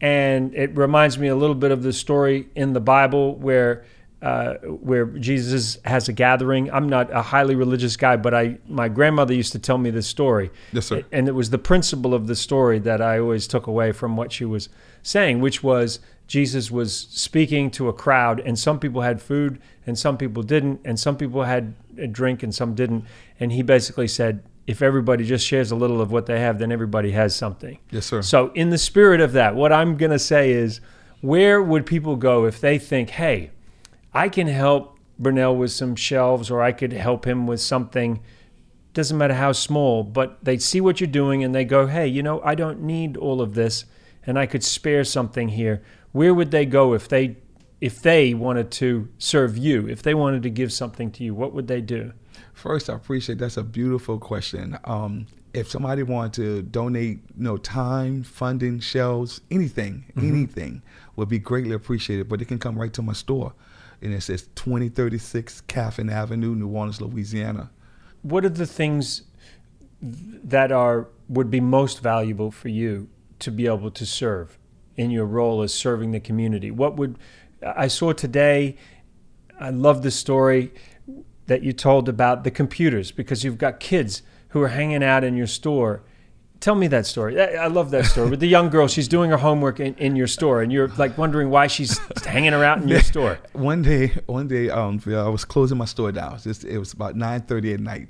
And 0.00 0.54
it 0.54 0.76
reminds 0.76 1.18
me 1.18 1.26
a 1.26 1.34
little 1.34 1.56
bit 1.56 1.72
of 1.72 1.82
the 1.82 1.92
story 1.92 2.48
in 2.54 2.72
the 2.72 2.80
Bible 2.80 3.34
where 3.34 3.84
uh, 4.22 4.54
where 4.64 5.06
Jesus 5.06 5.78
has 5.84 6.08
a 6.08 6.12
gathering. 6.12 6.70
I'm 6.72 6.88
not 6.88 7.10
a 7.10 7.22
highly 7.22 7.54
religious 7.54 7.96
guy, 7.96 8.16
but 8.16 8.34
I 8.34 8.58
my 8.68 8.88
grandmother 8.88 9.32
used 9.32 9.52
to 9.52 9.58
tell 9.58 9.78
me 9.78 9.90
this 9.90 10.06
story. 10.06 10.50
Yes, 10.72 10.86
sir. 10.86 11.04
And 11.10 11.26
it 11.26 11.32
was 11.32 11.50
the 11.50 11.58
principle 11.58 12.12
of 12.12 12.26
the 12.26 12.36
story 12.36 12.78
that 12.80 13.00
I 13.00 13.18
always 13.18 13.46
took 13.46 13.66
away 13.66 13.92
from 13.92 14.16
what 14.16 14.32
she 14.32 14.44
was 14.44 14.68
saying, 15.02 15.40
which 15.40 15.62
was 15.62 16.00
Jesus 16.26 16.70
was 16.70 16.94
speaking 16.94 17.70
to 17.72 17.88
a 17.88 17.92
crowd, 17.92 18.40
and 18.40 18.58
some 18.58 18.78
people 18.78 19.02
had 19.02 19.20
food, 19.20 19.60
and 19.86 19.98
some 19.98 20.16
people 20.16 20.42
didn't, 20.42 20.80
and 20.84 21.00
some 21.00 21.16
people 21.16 21.42
had 21.42 21.74
a 21.98 22.06
drink, 22.06 22.42
and 22.42 22.54
some 22.54 22.74
didn't. 22.74 23.04
And 23.40 23.50
he 23.50 23.62
basically 23.62 24.06
said, 24.06 24.42
if 24.66 24.82
everybody 24.82 25.24
just 25.24 25.44
shares 25.44 25.72
a 25.72 25.76
little 25.76 26.00
of 26.00 26.12
what 26.12 26.26
they 26.26 26.38
have, 26.38 26.60
then 26.60 26.70
everybody 26.70 27.10
has 27.10 27.34
something. 27.34 27.78
Yes, 27.90 28.06
sir. 28.06 28.22
So, 28.22 28.52
in 28.54 28.70
the 28.70 28.78
spirit 28.78 29.20
of 29.20 29.32
that, 29.32 29.56
what 29.56 29.72
I'm 29.72 29.96
going 29.96 30.12
to 30.12 30.18
say 30.18 30.52
is, 30.52 30.80
where 31.20 31.60
would 31.60 31.84
people 31.86 32.14
go 32.14 32.44
if 32.44 32.60
they 32.60 32.78
think, 32.78 33.10
hey, 33.10 33.50
I 34.12 34.28
can 34.28 34.46
help 34.46 34.98
Burnell 35.18 35.56
with 35.56 35.70
some 35.70 35.94
shelves, 35.94 36.50
or 36.50 36.62
I 36.62 36.72
could 36.72 36.92
help 36.92 37.26
him 37.26 37.46
with 37.46 37.60
something? 37.60 38.20
Doesn't 38.92 39.16
matter 39.16 39.34
how 39.34 39.52
small, 39.52 40.02
but 40.02 40.44
they 40.44 40.58
see 40.58 40.80
what 40.80 41.00
you're 41.00 41.06
doing 41.08 41.44
and 41.44 41.54
they 41.54 41.64
go, 41.64 41.86
hey, 41.86 42.06
you 42.08 42.22
know, 42.22 42.40
I 42.42 42.54
don't 42.54 42.80
need 42.80 43.16
all 43.16 43.40
of 43.40 43.54
this, 43.54 43.84
and 44.26 44.38
I 44.38 44.46
could 44.46 44.64
spare 44.64 45.04
something 45.04 45.50
here. 45.50 45.82
Where 46.12 46.34
would 46.34 46.50
they 46.50 46.66
go 46.66 46.94
if 46.94 47.08
they 47.08 47.36
if 47.80 48.02
they 48.02 48.34
wanted 48.34 48.70
to 48.72 49.08
serve 49.18 49.56
you? 49.56 49.88
If 49.88 50.02
they 50.02 50.14
wanted 50.14 50.42
to 50.42 50.50
give 50.50 50.72
something 50.72 51.10
to 51.12 51.24
you, 51.24 51.34
what 51.34 51.52
would 51.52 51.68
they 51.68 51.80
do? 51.80 52.12
First, 52.52 52.90
I 52.90 52.94
appreciate 52.94 53.38
that's 53.38 53.56
a 53.56 53.62
beautiful 53.62 54.18
question. 54.18 54.76
Um, 54.84 55.26
if 55.54 55.70
somebody 55.70 56.02
wanted 56.02 56.32
to 56.34 56.62
donate, 56.62 57.20
you 57.36 57.44
know, 57.44 57.56
time, 57.56 58.22
funding, 58.22 58.80
shelves, 58.80 59.40
anything, 59.50 60.04
anything 60.16 60.82
would 61.16 61.28
be 61.28 61.38
greatly 61.38 61.74
appreciated. 61.74 62.28
But 62.28 62.42
it 62.42 62.46
can 62.46 62.58
come 62.58 62.78
right 62.78 62.92
to 62.92 63.02
my 63.02 63.14
store, 63.14 63.54
and 64.02 64.14
it 64.14 64.22
says 64.22 64.48
2036 64.54 65.62
Caffin 65.62 66.10
Avenue, 66.10 66.54
New 66.54 66.68
Orleans, 66.68 67.00
Louisiana. 67.00 67.70
what 68.22 68.44
are 68.44 68.50
the 68.50 68.66
things 68.66 69.22
that 70.02 70.72
are 70.72 71.08
would 71.28 71.50
be 71.50 71.60
most 71.60 72.00
valuable 72.02 72.50
for 72.50 72.68
you 72.68 73.08
to 73.38 73.50
be 73.50 73.66
able 73.66 73.90
to 73.90 74.06
serve 74.06 74.58
in 74.96 75.10
your 75.10 75.26
role 75.26 75.62
as 75.62 75.72
serving 75.72 76.12
the 76.12 76.20
community 76.20 76.70
what 76.70 76.96
would 76.96 77.18
i 77.76 77.86
saw 77.86 78.12
today 78.12 78.76
i 79.58 79.70
love 79.70 80.02
the 80.02 80.10
story 80.10 80.72
that 81.46 81.62
you 81.62 81.72
told 81.72 82.08
about 82.08 82.44
the 82.44 82.50
computers 82.50 83.10
because 83.10 83.44
you've 83.44 83.58
got 83.58 83.80
kids 83.80 84.22
who 84.48 84.60
are 84.62 84.68
hanging 84.68 85.02
out 85.02 85.24
in 85.24 85.36
your 85.36 85.46
store 85.46 86.02
tell 86.60 86.74
me 86.74 86.86
that 86.88 87.06
story 87.06 87.40
i 87.40 87.64
I 87.64 87.66
love 87.66 87.90
that 87.90 88.04
story 88.06 88.28
with 88.30 88.40
the 88.40 88.48
young 88.48 88.68
girl 88.70 88.86
she's 88.88 89.08
doing 89.08 89.30
her 89.30 89.36
homework 89.38 89.80
in, 89.80 89.94
in 89.94 90.16
your 90.16 90.26
store 90.26 90.62
and 90.62 90.70
you're 90.72 90.88
like 91.02 91.16
wondering 91.18 91.48
why 91.50 91.66
she's 91.66 91.98
hanging 92.24 92.54
around 92.54 92.82
in 92.82 92.88
your 92.88 93.00
store 93.12 93.38
One 93.52 93.82
day, 93.82 94.08
one 94.26 94.48
day, 94.48 94.70
um, 94.70 95.00
I 95.06 95.28
was 95.28 95.44
closing 95.44 95.78
my 95.78 95.86
store 95.86 96.12
down. 96.12 96.34
It's 96.34 96.44
Just, 96.44 96.64
it 96.64 96.78
was 96.78 96.92
about 96.92 97.16
nine 97.16 97.40
thirty 97.42 97.72
at 97.72 97.80
night, 97.80 98.08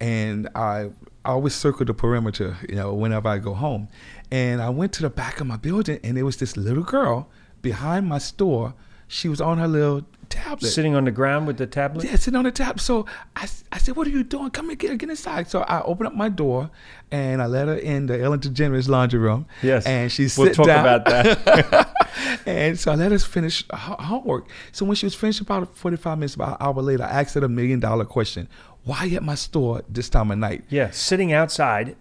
and 0.00 0.48
I, 0.54 0.90
I 1.24 1.30
always 1.36 1.54
circle 1.54 1.84
the 1.86 1.94
perimeter, 1.94 2.56
you 2.68 2.76
know, 2.76 2.94
whenever 2.94 3.28
I 3.28 3.38
go 3.38 3.54
home. 3.54 3.88
And 4.30 4.60
I 4.62 4.70
went 4.70 4.92
to 4.94 5.02
the 5.02 5.10
back 5.10 5.40
of 5.40 5.46
my 5.46 5.56
building, 5.56 5.98
and 6.04 6.16
there 6.16 6.24
was 6.24 6.36
this 6.36 6.56
little 6.56 6.82
girl 6.84 7.28
behind 7.62 8.06
my 8.08 8.18
store. 8.18 8.74
She 9.08 9.28
was 9.28 9.40
on 9.40 9.58
her 9.58 9.68
little 9.68 10.02
tablet. 10.30 10.68
sitting 10.70 10.94
on 10.94 11.04
the 11.04 11.10
ground 11.10 11.46
with 11.46 11.58
the 11.58 11.66
tablet 11.66 12.04
Yeah, 12.04 12.16
sitting 12.16 12.36
on 12.36 12.44
the 12.44 12.50
tap. 12.52 12.80
So 12.80 13.04
I, 13.36 13.46
I 13.72 13.78
said, 13.78 13.96
"What 13.96 14.06
are 14.06 14.10
you 14.10 14.24
doing? 14.24 14.50
Come 14.50 14.66
here, 14.68 14.76
get, 14.76 14.96
get 14.98 15.10
inside." 15.10 15.48
So 15.50 15.60
I 15.62 15.82
opened 15.82 16.06
up 16.06 16.14
my 16.14 16.28
door 16.30 16.70
and 17.10 17.42
I 17.42 17.46
let 17.46 17.68
her 17.68 17.74
in 17.76 18.06
the 18.06 18.18
Ellen 18.20 18.40
DeGeneres 18.40 18.88
laundry 18.88 19.18
room. 19.18 19.46
Yes. 19.62 19.84
and 19.86 20.10
she 20.10 20.22
We'll 20.22 20.46
sit 20.48 20.54
talk 20.54 20.66
down. 20.66 20.80
about 20.86 21.04
that. 21.04 21.90
and 22.46 22.78
so 22.78 22.92
I 22.92 22.94
let 22.94 23.12
us 23.12 23.24
finish 23.24 23.64
her 23.70 23.76
homework. 23.98 24.48
So 24.72 24.84
when 24.86 24.94
she 24.96 25.06
was 25.06 25.14
finished, 25.14 25.40
about 25.40 25.76
forty-five 25.76 26.18
minutes, 26.18 26.34
about 26.34 26.50
an 26.60 26.66
hour 26.66 26.80
later, 26.82 27.02
I 27.04 27.20
asked 27.20 27.34
her 27.34 27.44
a 27.44 27.48
million-dollar 27.48 28.04
question: 28.06 28.48
Why 28.84 29.08
at 29.14 29.22
my 29.22 29.34
store 29.34 29.82
this 29.88 30.08
time 30.08 30.30
of 30.30 30.38
night? 30.38 30.64
yeah 30.68 30.90
sitting 30.90 31.32
outside 31.32 31.96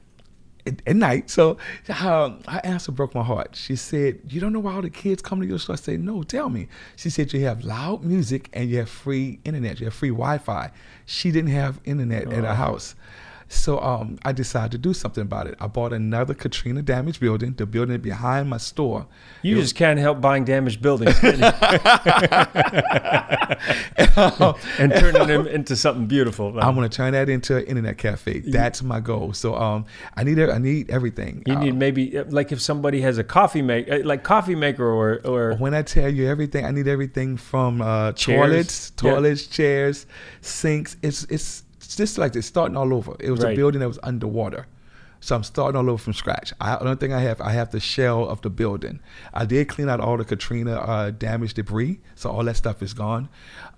at, 0.70 0.82
at 0.88 0.96
night. 0.96 1.30
So 1.30 1.58
um, 2.02 2.42
her 2.48 2.62
answer 2.64 2.92
broke 2.92 3.14
my 3.16 3.24
heart. 3.24 3.56
She 3.56 3.76
said, 3.76 4.20
"You 4.28 4.40
don't 4.40 4.54
know 4.54 4.60
why 4.60 4.74
all 4.76 4.82
the 4.82 4.90
kids 4.90 5.22
come 5.22 5.42
to 5.42 5.48
your 5.48 5.60
store." 5.60 5.74
I 5.74 5.78
said, 5.78 6.00
"No, 6.02 6.24
tell 6.24 6.50
me." 6.50 6.68
She 6.96 7.10
said, 7.10 7.34
"You 7.34 7.42
have 7.42 7.64
loud 7.64 8.04
music 8.04 8.50
and 8.54 8.70
you 8.70 8.78
have 8.78 8.90
free 8.90 9.40
internet. 9.44 9.80
You 9.80 9.86
have 9.86 9.94
free 9.94 10.10
Wi-Fi." 10.10 10.72
She 11.06 11.32
didn't 11.32 11.52
have 11.52 11.80
internet 11.86 12.32
at 12.32 12.44
her 12.44 12.56
house. 12.56 12.96
So 13.52 13.80
um, 13.80 14.20
I 14.24 14.32
decided 14.32 14.72
to 14.74 14.78
do 14.78 14.94
something 14.94 15.24
about 15.24 15.48
it. 15.48 15.56
I 15.60 15.66
bought 15.66 15.92
another 15.92 16.36
Katrina 16.36 16.84
damaged 16.84 17.20
building, 17.20 17.54
the 17.56 17.66
building 17.66 18.00
behind 18.00 18.48
my 18.48 18.58
store. 18.58 19.08
You 19.42 19.58
It 19.58 19.62
just 19.62 19.76
can't 19.76 20.00
help 20.00 20.22
buying 20.22 20.46
damaged 20.46 20.84
buildings 20.84 21.18
can 21.20 21.40
you? 21.40 21.46
and 24.80 24.92
turning 24.94 25.28
them 25.28 25.48
into 25.48 25.76
something 25.76 26.06
beautiful. 26.06 26.60
I'm 26.60 26.76
gonna 26.76 26.90
turn 26.90 27.14
that 27.14 27.28
into 27.28 27.58
an 27.58 27.64
internet 27.66 27.98
cafe. 27.98 28.40
That's 28.40 28.84
my 28.84 29.00
goal. 29.00 29.34
So 29.34 29.56
um, 29.56 29.86
I 30.16 30.24
need 30.24 30.40
I 30.40 30.60
need 30.60 30.90
everything. 30.92 31.44
You 31.48 31.56
Uh, 31.56 31.60
need 31.64 31.76
maybe 31.76 32.18
uh, 32.18 32.26
like 32.30 32.52
if 32.52 32.62
somebody 32.62 33.02
has 33.02 33.18
a 33.18 33.24
coffee 33.24 33.62
make 33.64 33.90
uh, 33.90 34.00
like 34.04 34.24
coffee 34.24 34.56
maker 34.56 34.86
or 34.88 35.22
or 35.26 35.56
when 35.56 35.74
I 35.74 35.82
tell 35.82 36.10
you 36.10 36.28
everything, 36.28 36.66
I 36.66 36.72
need 36.72 36.88
everything 36.88 37.36
from 37.38 37.82
uh, 37.82 38.12
toilets, 38.14 38.92
toilets, 38.92 39.48
chairs, 39.48 40.06
sinks. 40.42 40.98
It's 41.02 41.24
it's 41.26 41.64
it's 41.90 41.96
just 41.96 42.20
like 42.20 42.36
it's 42.36 42.46
starting 42.46 42.78
all 42.78 42.94
over. 42.94 43.16
It 43.20 43.32
was 43.32 43.40
Right. 43.40 43.54
a 43.54 43.56
building 43.56 43.80
that 43.80 43.88
was 43.88 43.98
underwater. 44.04 44.68
So 45.22 45.36
I'm 45.36 45.42
starting 45.42 45.76
all 45.76 45.90
over 45.90 45.98
from 45.98 46.14
scratch. 46.14 46.54
I 46.62 46.76
the 46.76 46.82
only 46.84 46.98
thing 46.98 47.12
I 47.14 47.22
have, 47.22 47.42
I 47.42 47.50
have 47.54 47.72
the 47.72 47.80
shell 47.80 48.30
of 48.30 48.42
the 48.44 48.52
building. 48.52 49.00
I 49.34 49.46
did 49.46 49.70
clean 49.70 49.90
out 49.90 50.00
all 50.00 50.16
the 50.16 50.24
Katrina 50.24 50.76
uh, 50.76 51.10
damaged 51.10 51.56
debris, 51.56 52.00
so 52.14 52.30
all 52.30 52.44
that 52.44 52.58
stuff 52.58 52.84
is 52.84 52.94
gone. 52.94 53.28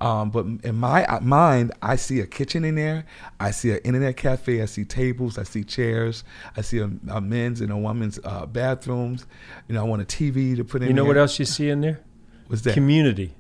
Um, 0.02 0.30
but 0.30 0.46
in 0.46 0.76
my 0.76 1.06
uh, 1.06 1.22
mind, 1.22 1.72
I 1.82 1.96
see 1.96 2.20
a 2.20 2.28
kitchen 2.28 2.66
in 2.66 2.76
there. 2.76 3.06
I 3.40 3.52
see 3.52 3.72
an 3.72 3.78
internet 3.86 4.18
cafe. 4.18 4.62
I 4.62 4.66
see 4.66 4.84
tables. 4.84 5.38
I 5.38 5.44
see 5.44 5.64
chairs. 5.64 6.26
I 6.58 6.62
see 6.64 6.80
a, 6.80 6.92
a 7.10 7.22
men's 7.22 7.62
and 7.62 7.72
a 7.72 7.78
women's 7.78 8.20
uh, 8.26 8.46
bathrooms. 8.46 9.26
You 9.70 9.76
know, 9.76 9.86
I 9.86 9.88
want 9.88 10.02
a 10.02 10.06
TV 10.06 10.58
to 10.58 10.66
put 10.66 10.82
in. 10.82 10.82
There. 10.82 10.88
You 10.90 10.94
know 10.96 11.04
there. 11.04 11.08
what 11.12 11.18
else 11.18 11.40
you 11.40 11.46
see 11.46 11.70
in 11.70 11.80
there? 11.80 12.02
What's 12.48 12.64
that? 12.64 12.74
Community. 12.74 13.36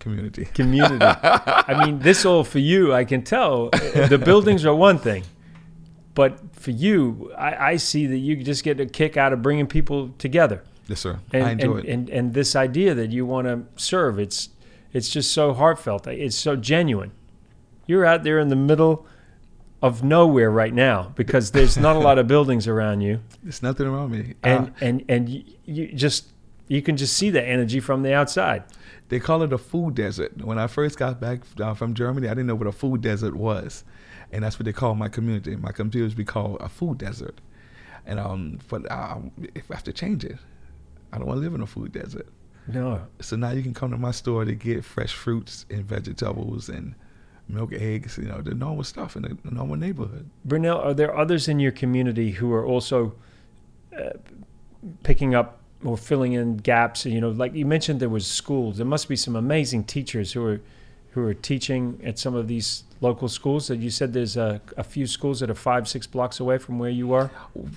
Community. 0.00 0.44
Community. 0.54 1.04
I 1.04 1.84
mean, 1.84 2.00
this 2.00 2.24
all 2.24 2.42
for 2.42 2.58
you. 2.58 2.92
I 2.92 3.04
can 3.04 3.22
tell. 3.22 3.68
The 3.70 4.20
buildings 4.22 4.64
are 4.64 4.74
one 4.74 4.98
thing, 4.98 5.22
but 6.14 6.56
for 6.56 6.72
you, 6.72 7.32
I, 7.38 7.72
I 7.72 7.76
see 7.76 8.06
that 8.06 8.18
you 8.18 8.36
just 8.42 8.64
get 8.64 8.80
a 8.80 8.86
kick 8.86 9.16
out 9.16 9.32
of 9.32 9.42
bringing 9.42 9.66
people 9.66 10.10
together. 10.18 10.64
Yes, 10.88 11.00
sir. 11.00 11.20
and, 11.32 11.44
I 11.44 11.50
enjoy 11.52 11.76
and, 11.76 11.84
it. 11.84 11.92
And, 11.92 12.10
and 12.10 12.34
this 12.34 12.56
idea 12.56 12.94
that 12.94 13.12
you 13.12 13.24
want 13.24 13.46
to 13.46 13.64
serve, 13.80 14.18
it's 14.18 14.48
it's 14.92 15.08
just 15.08 15.32
so 15.32 15.54
heartfelt. 15.54 16.06
It's 16.08 16.36
so 16.36 16.56
genuine. 16.56 17.12
You're 17.86 18.04
out 18.04 18.24
there 18.24 18.38
in 18.40 18.48
the 18.48 18.56
middle 18.56 19.06
of 19.82 20.02
nowhere 20.02 20.50
right 20.50 20.74
now 20.74 21.12
because 21.14 21.52
there's 21.52 21.76
not 21.76 21.96
a 21.96 21.98
lot 21.98 22.18
of 22.18 22.26
buildings 22.26 22.66
around 22.68 23.00
you, 23.00 23.20
There's 23.42 23.62
nothing 23.62 23.86
around 23.86 24.10
me. 24.10 24.34
and 24.42 24.68
Uh, 24.68 24.70
and 24.80 25.04
and 25.08 25.28
you, 25.28 25.44
you 25.64 25.92
just 25.92 26.26
you 26.70 26.80
can 26.80 26.96
just 26.96 27.16
see 27.16 27.30
the 27.30 27.44
energy 27.44 27.80
from 27.80 28.02
the 28.04 28.14
outside. 28.14 28.62
they 29.08 29.18
call 29.18 29.42
it 29.42 29.52
a 29.52 29.58
food 29.58 29.96
desert. 29.96 30.44
When 30.44 30.56
I 30.56 30.68
first 30.68 30.96
got 30.96 31.20
back 31.20 31.40
uh, 31.60 31.74
from 31.74 31.94
Germany, 31.94 32.28
I 32.28 32.30
didn't 32.30 32.46
know 32.46 32.54
what 32.54 32.68
a 32.68 32.72
food 32.72 33.00
desert 33.00 33.34
was, 33.34 33.82
and 34.30 34.44
that's 34.44 34.56
what 34.56 34.66
they 34.66 34.72
call 34.72 34.94
my 34.94 35.08
community. 35.08 35.56
My 35.56 35.72
community 35.72 36.14
be 36.14 36.24
called 36.24 36.58
a 36.60 36.68
food 36.68 36.98
desert, 36.98 37.40
and 38.06 38.20
um, 38.20 38.60
but 38.68 38.88
um, 38.88 39.32
if 39.52 39.68
I 39.68 39.74
have 39.74 39.84
to 39.84 39.92
change 39.92 40.24
it, 40.24 40.38
I 41.12 41.18
don't 41.18 41.26
want 41.26 41.38
to 41.38 41.42
live 41.42 41.54
in 41.54 41.60
a 41.60 41.66
food 41.66 41.90
desert. 41.90 42.28
No, 42.68 43.04
So 43.20 43.34
now 43.34 43.50
you 43.50 43.62
can 43.62 43.74
come 43.74 43.90
to 43.90 43.98
my 43.98 44.12
store 44.12 44.44
to 44.44 44.54
get 44.54 44.84
fresh 44.84 45.12
fruits 45.12 45.66
and 45.70 45.84
vegetables 45.84 46.68
and 46.68 46.94
milk, 47.48 47.72
eggs. 47.72 48.16
You 48.16 48.28
know 48.28 48.42
the 48.42 48.54
normal 48.54 48.84
stuff 48.84 49.16
in 49.16 49.22
the, 49.22 49.36
the 49.44 49.50
normal 49.50 49.74
neighborhood. 49.74 50.30
Burnell, 50.44 50.78
are 50.78 50.94
there 50.94 51.16
others 51.16 51.48
in 51.48 51.58
your 51.58 51.72
community 51.72 52.30
who 52.30 52.52
are 52.52 52.64
also 52.64 53.16
uh, 53.98 54.10
picking 55.02 55.34
up 55.34 55.59
or 55.84 55.96
filling 55.96 56.32
in 56.32 56.56
gaps? 56.58 57.06
You 57.06 57.20
know, 57.20 57.30
like 57.30 57.54
you 57.54 57.66
mentioned, 57.66 58.00
there 58.00 58.08
was 58.08 58.26
schools. 58.26 58.76
There 58.76 58.86
must 58.86 59.08
be 59.08 59.16
some 59.16 59.36
amazing 59.36 59.84
teachers 59.84 60.32
who 60.32 60.44
are 60.46 60.60
who 61.12 61.26
are 61.26 61.34
teaching 61.34 62.00
at 62.04 62.18
some 62.20 62.36
of 62.36 62.46
these 62.46 62.84
local 63.00 63.28
schools. 63.28 63.68
That 63.68 63.78
you 63.78 63.90
said 63.90 64.12
there's 64.12 64.36
a, 64.36 64.60
a 64.76 64.84
few 64.84 65.06
schools 65.06 65.40
that 65.40 65.50
are 65.50 65.54
five, 65.54 65.88
six 65.88 66.06
blocks 66.06 66.38
away 66.38 66.58
from 66.58 66.78
where 66.78 66.90
you 66.90 67.12
are. 67.12 67.30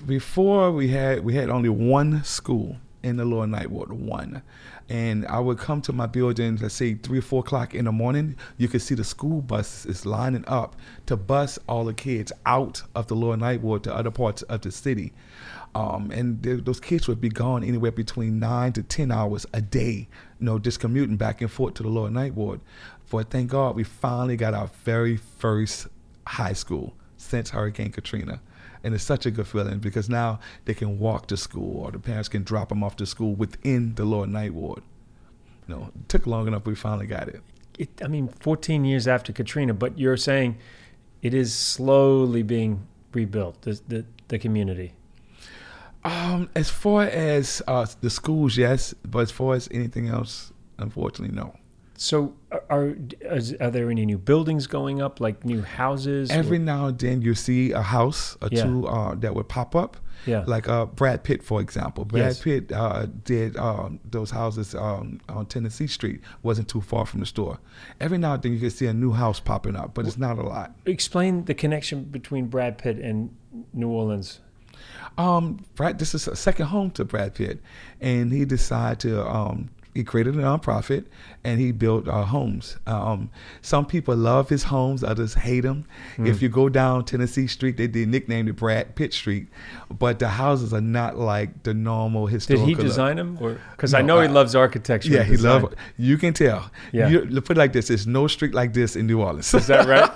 before 0.06 0.72
we 0.72 0.90
had 0.90 1.24
we 1.24 1.34
had 1.36 1.50
only 1.50 1.70
one 1.70 2.24
school 2.24 2.78
in 3.04 3.18
the 3.18 3.26
lower 3.26 3.46
ninth 3.46 3.68
ward 3.68 3.92
one 3.92 4.42
and 4.90 5.26
i 5.28 5.38
would 5.38 5.58
come 5.58 5.82
to 5.82 5.92
my 5.92 6.06
building 6.06 6.58
let's 6.62 6.74
say 6.74 6.94
three 6.94 7.20
or 7.20 7.22
four 7.22 7.42
o'clock 7.42 7.76
in 7.76 7.86
the 7.86 7.92
morning 7.92 8.36
you 8.58 8.68
could 8.68 8.82
see 8.82 8.96
the 8.96 9.04
school 9.04 9.42
buses 9.42 9.86
is 9.86 10.06
lining 10.06 10.44
up 10.48 10.76
to 11.06 11.18
bus 11.18 11.60
all 11.68 11.84
the 11.84 11.94
kids 11.94 12.32
out 12.46 12.82
of 12.96 13.08
the 13.08 13.16
lower 13.16 13.36
ninth 13.36 13.62
ward 13.62 13.84
to 13.84 13.94
other 13.94 14.10
parts 14.12 14.42
of 14.44 14.62
the 14.62 14.72
city 14.72 15.12
um, 15.76 16.12
and 16.12 16.44
th- 16.44 16.64
those 16.64 16.80
kids 16.80 17.08
would 17.08 17.22
be 17.22 17.30
gone 17.30 17.64
anywhere 17.64 17.92
between 17.92 18.40
nine 18.40 18.74
to 18.74 18.84
ten 18.84 19.12
hours 19.12 19.46
a 19.54 19.62
day 19.62 20.08
you 20.40 20.46
know 20.46 20.60
just 20.60 20.80
commuting 20.80 21.18
back 21.18 21.42
and 21.42 21.52
forth 21.52 21.74
to 21.76 21.84
the 21.84 21.90
lower 21.90 22.10
ninth 22.10 22.36
ward 22.36 22.60
but 23.10 23.30
thank 23.30 23.50
god 23.50 23.76
we 23.76 23.84
finally 23.84 24.36
got 24.36 24.54
our 24.54 24.68
very 24.84 25.18
first 25.18 25.88
high 26.28 26.54
school 26.54 26.94
since 27.18 27.50
hurricane 27.50 27.92
katrina 27.92 28.40
and 28.84 28.94
it's 28.94 29.04
such 29.04 29.26
a 29.26 29.32
good 29.32 29.48
feeling 29.48 29.80
because 29.80 30.10
now 30.10 30.40
they 30.66 30.74
can 30.74 31.00
walk 31.00 31.28
to 31.28 31.38
school 31.38 31.82
or 31.84 31.92
the 31.92 32.00
parents 32.00 32.28
can 32.28 32.44
drop 32.44 32.70
them 32.70 32.84
off 32.84 32.96
to 32.98 33.06
school 33.06 33.34
within 33.34 33.96
the 33.96 34.04
lower 34.04 34.28
ninth 34.28 34.54
ward. 34.54 34.82
You 35.68 35.76
know, 35.76 35.92
it 35.96 36.10
took 36.10 36.28
long 36.28 36.48
enough, 36.48 36.66
we 36.66 36.76
finally 36.76 37.08
got 37.08 37.30
it. 37.30 37.42
It, 37.80 37.90
I 38.04 38.08
mean, 38.08 38.28
14 38.28 38.84
years 38.84 39.08
after 39.08 39.32
Katrina, 39.32 39.74
but 39.74 39.98
you're 39.98 40.18
saying 40.18 40.58
it 41.22 41.34
is 41.34 41.56
slowly 41.56 42.44
being 42.44 42.86
rebuilt. 43.14 43.62
The 43.62 43.80
the, 43.88 44.06
the 44.28 44.38
community. 44.38 44.94
Um, 46.06 46.50
as 46.56 46.70
far 46.70 47.04
as 47.04 47.62
uh, 47.68 47.86
the 48.02 48.10
schools, 48.10 48.58
yes, 48.58 48.94
but 49.06 49.20
as 49.20 49.32
far 49.32 49.56
as 49.56 49.70
anything 49.72 50.10
else, 50.10 50.52
unfortunately, 50.78 51.36
no. 51.36 51.56
So, 51.96 52.34
are 52.70 52.96
are, 53.62 53.70
there 53.72 53.90
any 53.90 54.06
new 54.06 54.18
buildings 54.18 54.68
going 54.68 55.02
up, 55.02 55.22
like 55.22 55.46
new 55.46 55.62
houses? 55.62 56.30
or- 56.30 56.34
Every 56.34 56.60
now 56.60 56.88
and 56.88 57.00
then 57.00 57.22
you 57.22 57.36
see 57.36 57.72
a 57.72 57.82
house 57.82 58.36
or 58.42 58.50
Yeah. 58.52 58.64
two 58.64 58.88
uh, 58.88 59.16
that 59.16 59.34
would 59.36 59.48
pop 59.48 59.76
up. 59.76 59.98
Yeah. 60.26 60.44
Like 60.48 60.68
uh, 60.68 60.86
Brad 60.86 61.24
Pitt, 61.24 61.44
for 61.44 61.62
example. 61.62 62.04
Brad 62.06 62.24
Yes. 62.24 62.42
Pitt 62.42 62.72
uh, 62.72 63.08
did 63.24 63.56
um, 63.58 64.00
those 64.10 64.32
houses 64.32 64.74
um, 64.76 65.20
on 65.30 65.46
Tennessee 65.46 65.88
Street, 65.88 66.22
wasn't 66.42 66.68
too 66.68 66.82
far 66.82 67.06
from 67.06 67.20
the 67.20 67.26
store. 67.26 67.60
Every 68.02 68.18
now 68.18 68.34
and 68.34 68.42
then 68.44 68.54
you 68.54 68.60
can 68.60 68.70
see 68.70 68.88
a 68.88 68.94
new 68.94 69.12
house 69.12 69.40
popping 69.40 69.76
up, 69.76 69.94
but 69.94 70.06
it's 70.08 70.18
not 70.18 70.38
a 70.38 70.44
lot. 70.44 70.76
Explain 70.86 71.46
the 71.46 71.54
connection 71.54 72.06
between 72.06 72.48
Brad 72.48 72.78
Pitt 72.78 72.98
and 73.00 73.36
New 73.74 73.90
Orleans. 73.90 74.40
Um, 75.18 75.64
Brad, 75.76 76.00
this 76.00 76.16
is 76.16 76.28
a 76.28 76.36
second 76.36 76.68
home 76.68 76.92
to 76.92 77.06
Brad 77.06 77.36
Pitt, 77.36 77.60
and 78.02 78.32
he 78.32 78.46
decided 78.46 79.00
to 79.02 79.28
um, 79.28 79.70
he 79.94 80.04
created 80.04 80.36
a 80.36 80.40
nonprofit 80.42 81.06
and 81.44 81.60
he 81.60 81.72
built 81.72 82.08
uh, 82.08 82.24
homes. 82.24 82.78
Um, 82.88 83.30
some 83.62 83.86
people 83.86 84.16
love 84.16 84.50
his 84.50 84.64
homes, 84.64 85.04
others 85.04 85.34
hate 85.36 85.64
him. 85.66 85.86
Hmm. 86.16 86.26
If 86.26 86.42
you 86.42 86.50
go 86.50 86.70
down 86.70 87.06
Tennessee 87.06 87.48
Street, 87.48 87.78
they 87.78 87.88
did 87.88 88.08
nickname 88.10 88.48
it 88.48 88.56
Brad 88.56 88.96
Pitt 88.96 89.14
Street, 89.14 89.48
but 90.00 90.20
the 90.20 90.30
houses 90.30 90.74
are 90.74 90.82
not 90.82 91.18
like 91.18 91.64
the 91.64 91.74
normal 91.74 92.28
Did 92.28 92.60
he 92.60 92.74
design 92.74 93.18
them, 93.18 93.36
because 93.72 93.94
I 93.94 94.02
No, 94.02 94.16
know 94.16 94.22
he 94.22 94.28
I- 94.28 94.32
loves 94.32 94.56
architecture? 94.56 95.10
Yeah, 95.10 95.24
he 95.24 95.32
design. 95.36 95.62
love. 95.64 95.74
You 95.98 96.18
can 96.18 96.34
tell. 96.34 96.72
Yeah. 96.92 97.10
You, 97.10 97.42
put 97.42 97.58
it 97.58 97.60
like 97.60 97.74
this: 97.74 97.90
there's 97.90 98.08
no 98.08 98.28
street 98.28 98.54
like 98.54 98.74
this 98.74 98.96
in 98.96 99.06
New 99.08 99.22
Orleans. 99.22 99.54
Is 99.54 99.68
that 99.68 99.86
right? 99.88 100.10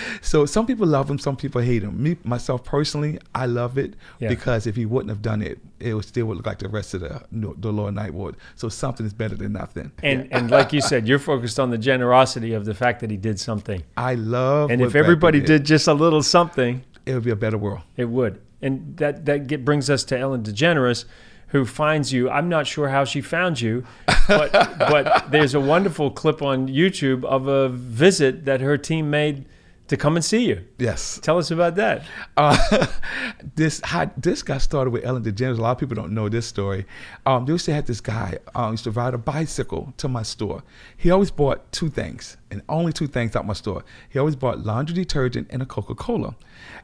so 0.22 0.46
some 0.46 0.66
people 0.66 0.86
love 0.86 1.08
him, 1.10 1.18
some 1.18 1.36
people 1.36 1.60
hate 1.60 1.82
him. 1.82 2.02
Me 2.02 2.16
myself 2.24 2.64
personally, 2.64 3.18
I 3.34 3.46
love 3.46 3.78
it 3.78 3.94
Yeah. 4.18 4.28
because 4.28 4.66
if 4.66 4.76
he 4.76 4.86
wouldn't 4.86 5.10
have 5.10 5.22
done 5.22 5.42
it, 5.42 5.58
it 5.80 5.94
would 5.94 6.04
still 6.04 6.26
would 6.26 6.36
look 6.36 6.46
like 6.46 6.58
the 6.58 6.68
rest 6.68 6.94
of 6.94 7.00
the 7.00 7.22
the 7.30 7.72
Lower 7.72 7.90
Ninth 7.90 8.14
Ward. 8.14 8.36
So 8.54 8.68
something 8.68 9.04
is 9.04 9.12
better 9.12 9.34
than 9.34 9.52
nothing. 9.52 9.92
And 10.02 10.28
and 10.32 10.50
like 10.50 10.72
you 10.72 10.80
said, 10.80 11.08
you're 11.08 11.18
focused 11.18 11.58
on 11.58 11.70
the 11.70 11.78
generosity 11.78 12.52
of 12.52 12.64
the 12.64 12.74
fact 12.74 13.00
that 13.00 13.10
he 13.10 13.16
did 13.16 13.40
something. 13.40 13.82
I 13.96 14.14
love. 14.14 14.70
And 14.70 14.80
if 14.80 14.92
Brad 14.92 14.92
Pitt 14.92 15.04
everybody 15.04 15.40
did 15.40 15.64
just 15.64 15.88
a 15.88 15.94
little 15.94 16.22
something, 16.22 16.84
it 17.06 17.14
would 17.14 17.24
be 17.24 17.30
a 17.30 17.36
better 17.36 17.58
world. 17.58 17.80
it 17.96 18.06
would. 18.06 18.40
And 18.62 18.96
that 18.98 19.24
that 19.24 19.46
get, 19.46 19.64
brings 19.64 19.88
us 19.88 20.04
to 20.04 20.18
Ellen 20.18 20.42
DeGeneres, 20.42 21.06
who 21.48 21.64
finds 21.64 22.12
you. 22.12 22.28
I'm 22.28 22.48
not 22.48 22.66
sure 22.66 22.88
how 22.88 23.04
she 23.04 23.20
found 23.20 23.60
you, 23.60 23.84
but 24.28 24.52
but 24.78 25.30
there's 25.30 25.54
a 25.54 25.60
wonderful 25.60 26.10
clip 26.10 26.42
on 26.42 26.68
YouTube 26.68 27.24
of 27.24 27.46
a 27.46 27.68
visit 27.70 28.44
that 28.44 28.60
her 28.60 28.76
team 28.76 29.10
made 29.10 29.46
to 29.90 29.96
come 29.96 30.14
and 30.14 30.24
see 30.24 30.46
you. 30.46 30.64
Yes. 30.78 31.18
Tell 31.20 31.36
us 31.36 31.50
about 31.50 31.74
that. 31.74 32.04
Uh, 32.36 32.86
this 33.56 33.80
how, 33.82 34.08
this 34.16 34.40
got 34.44 34.62
started 34.62 34.90
with 34.90 35.04
Ellen 35.04 35.24
DeGeneres. 35.24 35.58
A 35.58 35.62
lot 35.62 35.72
of 35.72 35.78
people 35.78 35.96
don't 35.96 36.12
know 36.12 36.28
this 36.28 36.46
story. 36.46 36.86
Um, 37.26 37.44
they 37.44 37.52
used 37.52 37.64
to 37.64 37.74
have 37.74 37.86
this 37.86 38.00
guy 38.00 38.38
um, 38.54 38.72
used 38.72 38.84
to 38.84 38.92
ride 38.92 39.14
a 39.14 39.18
bicycle 39.18 39.92
to 39.96 40.06
my 40.06 40.22
store. 40.22 40.62
He 40.96 41.10
always 41.10 41.32
bought 41.32 41.72
two 41.72 41.90
things: 41.90 42.36
and 42.50 42.62
only 42.68 42.92
two 42.92 43.06
things 43.06 43.36
out 43.36 43.46
my 43.46 43.52
store. 43.52 43.84
He 44.08 44.18
always 44.18 44.36
bought 44.36 44.60
laundry 44.60 44.94
detergent 44.94 45.48
and 45.50 45.62
a 45.62 45.66
Coca 45.66 45.94
Cola, 45.94 46.34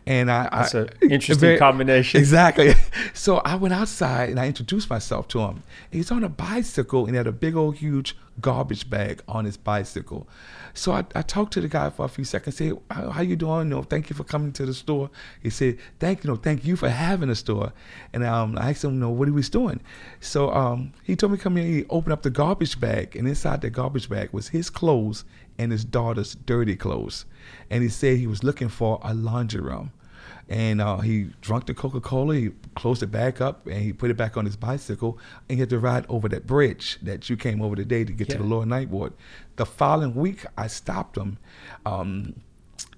and 0.06 0.30
I 0.30 0.48
That's 0.50 0.74
I, 0.74 0.80
an 0.80 0.90
interesting 1.10 1.58
combination. 1.58 2.20
Exactly. 2.20 2.74
So 3.14 3.38
I 3.38 3.56
went 3.56 3.72
outside 3.72 4.28
and 4.28 4.38
I 4.38 4.46
introduced 4.46 4.90
myself 4.90 5.26
to 5.28 5.40
him. 5.40 5.62
He's 5.90 6.10
on 6.10 6.22
a 6.22 6.28
bicycle 6.28 7.06
and 7.06 7.14
he 7.14 7.16
had 7.16 7.26
a 7.26 7.32
big 7.32 7.56
old 7.56 7.76
huge 7.76 8.14
garbage 8.40 8.90
bag 8.90 9.22
on 9.26 9.46
his 9.46 9.56
bicycle. 9.56 10.28
So 10.74 10.92
I, 10.92 11.04
I 11.14 11.22
talked 11.22 11.54
to 11.54 11.60
the 11.62 11.68
guy 11.68 11.88
for 11.88 12.04
a 12.04 12.08
few 12.08 12.24
seconds. 12.24 12.56
Say, 12.56 12.72
how, 12.90 13.10
how 13.10 13.22
you 13.22 13.36
doing? 13.36 13.70
No, 13.70 13.82
thank 13.82 14.10
you 14.10 14.16
for 14.16 14.24
coming 14.24 14.52
to 14.52 14.66
the 14.66 14.74
store. 14.74 15.10
He 15.42 15.48
said, 15.48 15.78
thank 15.98 16.24
you, 16.24 16.30
no, 16.30 16.36
thank 16.36 16.64
you 16.64 16.76
for 16.76 16.90
having 16.90 17.30
a 17.30 17.34
store. 17.34 17.72
And 18.12 18.22
um, 18.22 18.58
I 18.58 18.70
asked 18.70 18.84
him, 18.84 19.00
no, 19.00 19.08
what 19.08 19.28
he 19.28 19.32
was 19.32 19.48
doing. 19.48 19.80
So 20.20 20.52
um, 20.52 20.92
he 21.02 21.16
told 21.16 21.32
me 21.32 21.38
come 21.38 21.56
here. 21.56 21.64
He 21.64 21.84
opened 21.88 22.12
up 22.12 22.22
the 22.22 22.30
garbage 22.30 22.78
bag, 22.78 23.16
and 23.16 23.26
inside 23.26 23.62
the 23.62 23.70
garbage 23.70 24.08
bag 24.10 24.30
was 24.32 24.48
his 24.48 24.68
clothes 24.68 25.24
and 25.58 25.72
his 25.72 25.84
daughter's 25.84 26.34
dirty 26.34 26.76
clothes. 26.76 27.24
And 27.70 27.82
he 27.82 27.88
said 27.88 28.18
he 28.18 28.26
was 28.26 28.42
looking 28.44 28.68
for 28.68 29.00
a 29.02 29.14
laundry 29.14 29.60
room 29.60 29.92
and 30.48 30.80
uh, 30.80 30.98
he 30.98 31.30
drank 31.40 31.66
the 31.66 31.74
Coca 31.74 32.00
Cola. 32.00 32.34
He 32.36 32.50
closed 32.76 33.02
it 33.02 33.08
back 33.08 33.40
up 33.40 33.66
and 33.66 33.82
he 33.82 33.92
put 33.92 34.10
it 34.10 34.16
back 34.16 34.36
on 34.36 34.44
his 34.44 34.56
bicycle. 34.56 35.18
And 35.48 35.56
he 35.56 35.60
had 35.60 35.70
to 35.70 35.78
ride 35.78 36.06
over 36.08 36.28
that 36.28 36.46
bridge 36.46 36.98
that 37.02 37.28
you 37.28 37.36
came 37.36 37.60
over 37.60 37.74
today 37.74 38.04
to 38.04 38.12
get 38.12 38.28
to 38.30 38.38
the 38.38 38.44
lower 38.44 38.66
ninth 38.66 38.90
ward. 38.90 39.12
The 39.56 39.66
following 39.66 40.14
week, 40.14 40.44
I 40.56 40.68
stopped 40.68 41.16
him. 41.16 41.38
Um, 41.84 42.34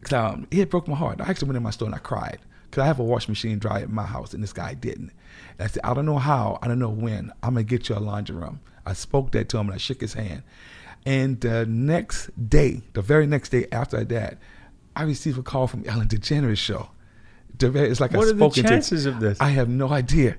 'cause, 0.03 0.13
um, 0.13 0.47
he 0.51 0.59
had 0.59 0.69
broke 0.69 0.89
my 0.89 0.97
heart. 0.97 1.21
I 1.21 1.29
actually 1.31 1.49
went 1.49 1.57
in 1.57 1.63
my 1.63 1.71
store 1.71 1.87
and 1.87 1.95
I 1.95 1.99
cried 1.99 2.39
because 2.65 2.83
I 2.83 2.87
have 2.87 2.99
a 3.01 3.05
washing 3.05 3.33
machine 3.33 3.59
dryer 3.59 3.85
at 3.85 3.91
my 3.91 4.05
house 4.05 4.35
and 4.35 4.43
this 4.43 4.53
guy 4.53 4.75
didn't. 4.75 5.11
And 5.59 5.61
I 5.61 5.67
said, 5.69 5.83
I 5.85 5.95
don't 5.95 6.07
know 6.07 6.19
how, 6.19 6.59
I 6.63 6.69
don't 6.69 6.79
know 6.79 6.91
when. 6.91 7.33
I'm 7.43 7.55
gonna 7.55 7.65
get 7.65 7.89
you 7.89 7.97
a 7.97 7.99
laundry 7.99 8.37
room. 8.37 8.61
I 8.85 8.93
spoke 8.93 9.33
that 9.33 9.49
to 9.51 9.59
him 9.59 9.67
and 9.69 9.75
I 9.75 9.79
shook 9.79 10.01
his 10.01 10.15
hand. 10.15 10.43
And 11.07 11.41
the 11.41 11.65
next 11.67 12.31
day, 12.51 12.83
the 12.93 13.03
very 13.03 13.27
next 13.27 13.49
day 13.51 13.67
after 13.73 14.05
that, 14.05 14.39
I 14.95 15.03
received 15.05 15.39
a 15.39 15.43
call 15.43 15.67
from 15.67 15.85
Ellen 15.87 16.09
DeGeneres 16.09 16.59
show. 16.59 16.91
The 17.59 17.73
It's 17.85 18.01
like 18.01 18.13
What 18.13 18.27
I 18.27 18.31
are 18.31 18.33
the 18.33 18.39
spoken 18.39 18.63
to- 18.63 18.69
chances 18.69 19.07
of 19.07 19.21
this? 19.21 19.41
I 19.41 19.49
have 19.51 19.69
no 19.69 19.89
idea. 19.89 20.37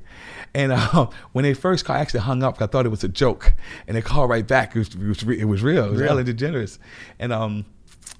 And 0.53 0.71
uh, 0.71 1.07
when 1.33 1.43
they 1.43 1.53
first 1.53 1.85
called, 1.85 1.97
I 1.97 2.01
actually 2.01 2.21
hung 2.21 2.43
up. 2.43 2.61
I 2.61 2.67
thought 2.67 2.85
it 2.85 2.89
was 2.89 3.03
a 3.03 3.09
joke, 3.09 3.53
and 3.87 3.97
they 3.97 4.01
called 4.01 4.29
right 4.29 4.47
back. 4.47 4.75
It 4.75 4.79
was, 4.79 4.87
it 4.95 4.99
was, 5.07 5.23
it 5.23 5.45
was 5.45 5.61
real. 5.63 5.85
It 5.85 5.91
was 5.91 6.01
Real. 6.01 6.11
Ellen 6.11 6.25
DeGeneres, 6.25 6.77
and 7.19 7.33
um, 7.33 7.65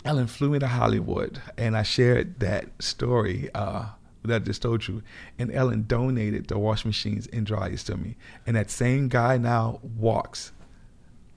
Ellen 0.05 0.27
flew 0.27 0.49
me 0.49 0.59
to 0.59 0.67
Hollywood, 0.67 1.41
and 1.57 1.77
I 1.77 1.83
shared 1.83 2.39
that 2.39 2.65
story 2.81 3.49
uh, 3.55 3.85
that 4.23 4.35
I 4.41 4.45
just 4.45 4.61
told 4.61 4.87
you. 4.87 5.01
And 5.37 5.51
Ellen 5.53 5.85
donated 5.87 6.47
the 6.47 6.57
washing 6.59 6.89
machines 6.89 7.27
and 7.27 7.45
dryers 7.45 7.83
to 7.85 7.95
me. 7.97 8.17
And 8.45 8.55
that 8.57 8.69
same 8.69 9.07
guy 9.07 9.37
now 9.37 9.79
walks 9.81 10.51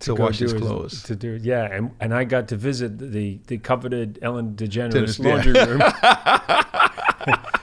to, 0.03 0.15
go 0.15 0.25
wash 0.25 0.39
his 0.39 0.53
clothes. 0.53 1.03
To 1.05 1.17
do 1.17 1.39
yeah, 1.43 1.65
and 1.65 1.93
and 2.01 2.15
I 2.15 2.25
got 2.25 2.49
to 2.49 2.57
visit 2.57 2.99
the 2.99 3.39
the 3.47 3.59
coveted 3.59 4.19
Ellen 4.23 4.55
DeGeneres 4.55 4.93
Dennis, 4.93 5.19
yeah. 5.19 5.29
laundry 5.29 5.53
room. 5.53 5.83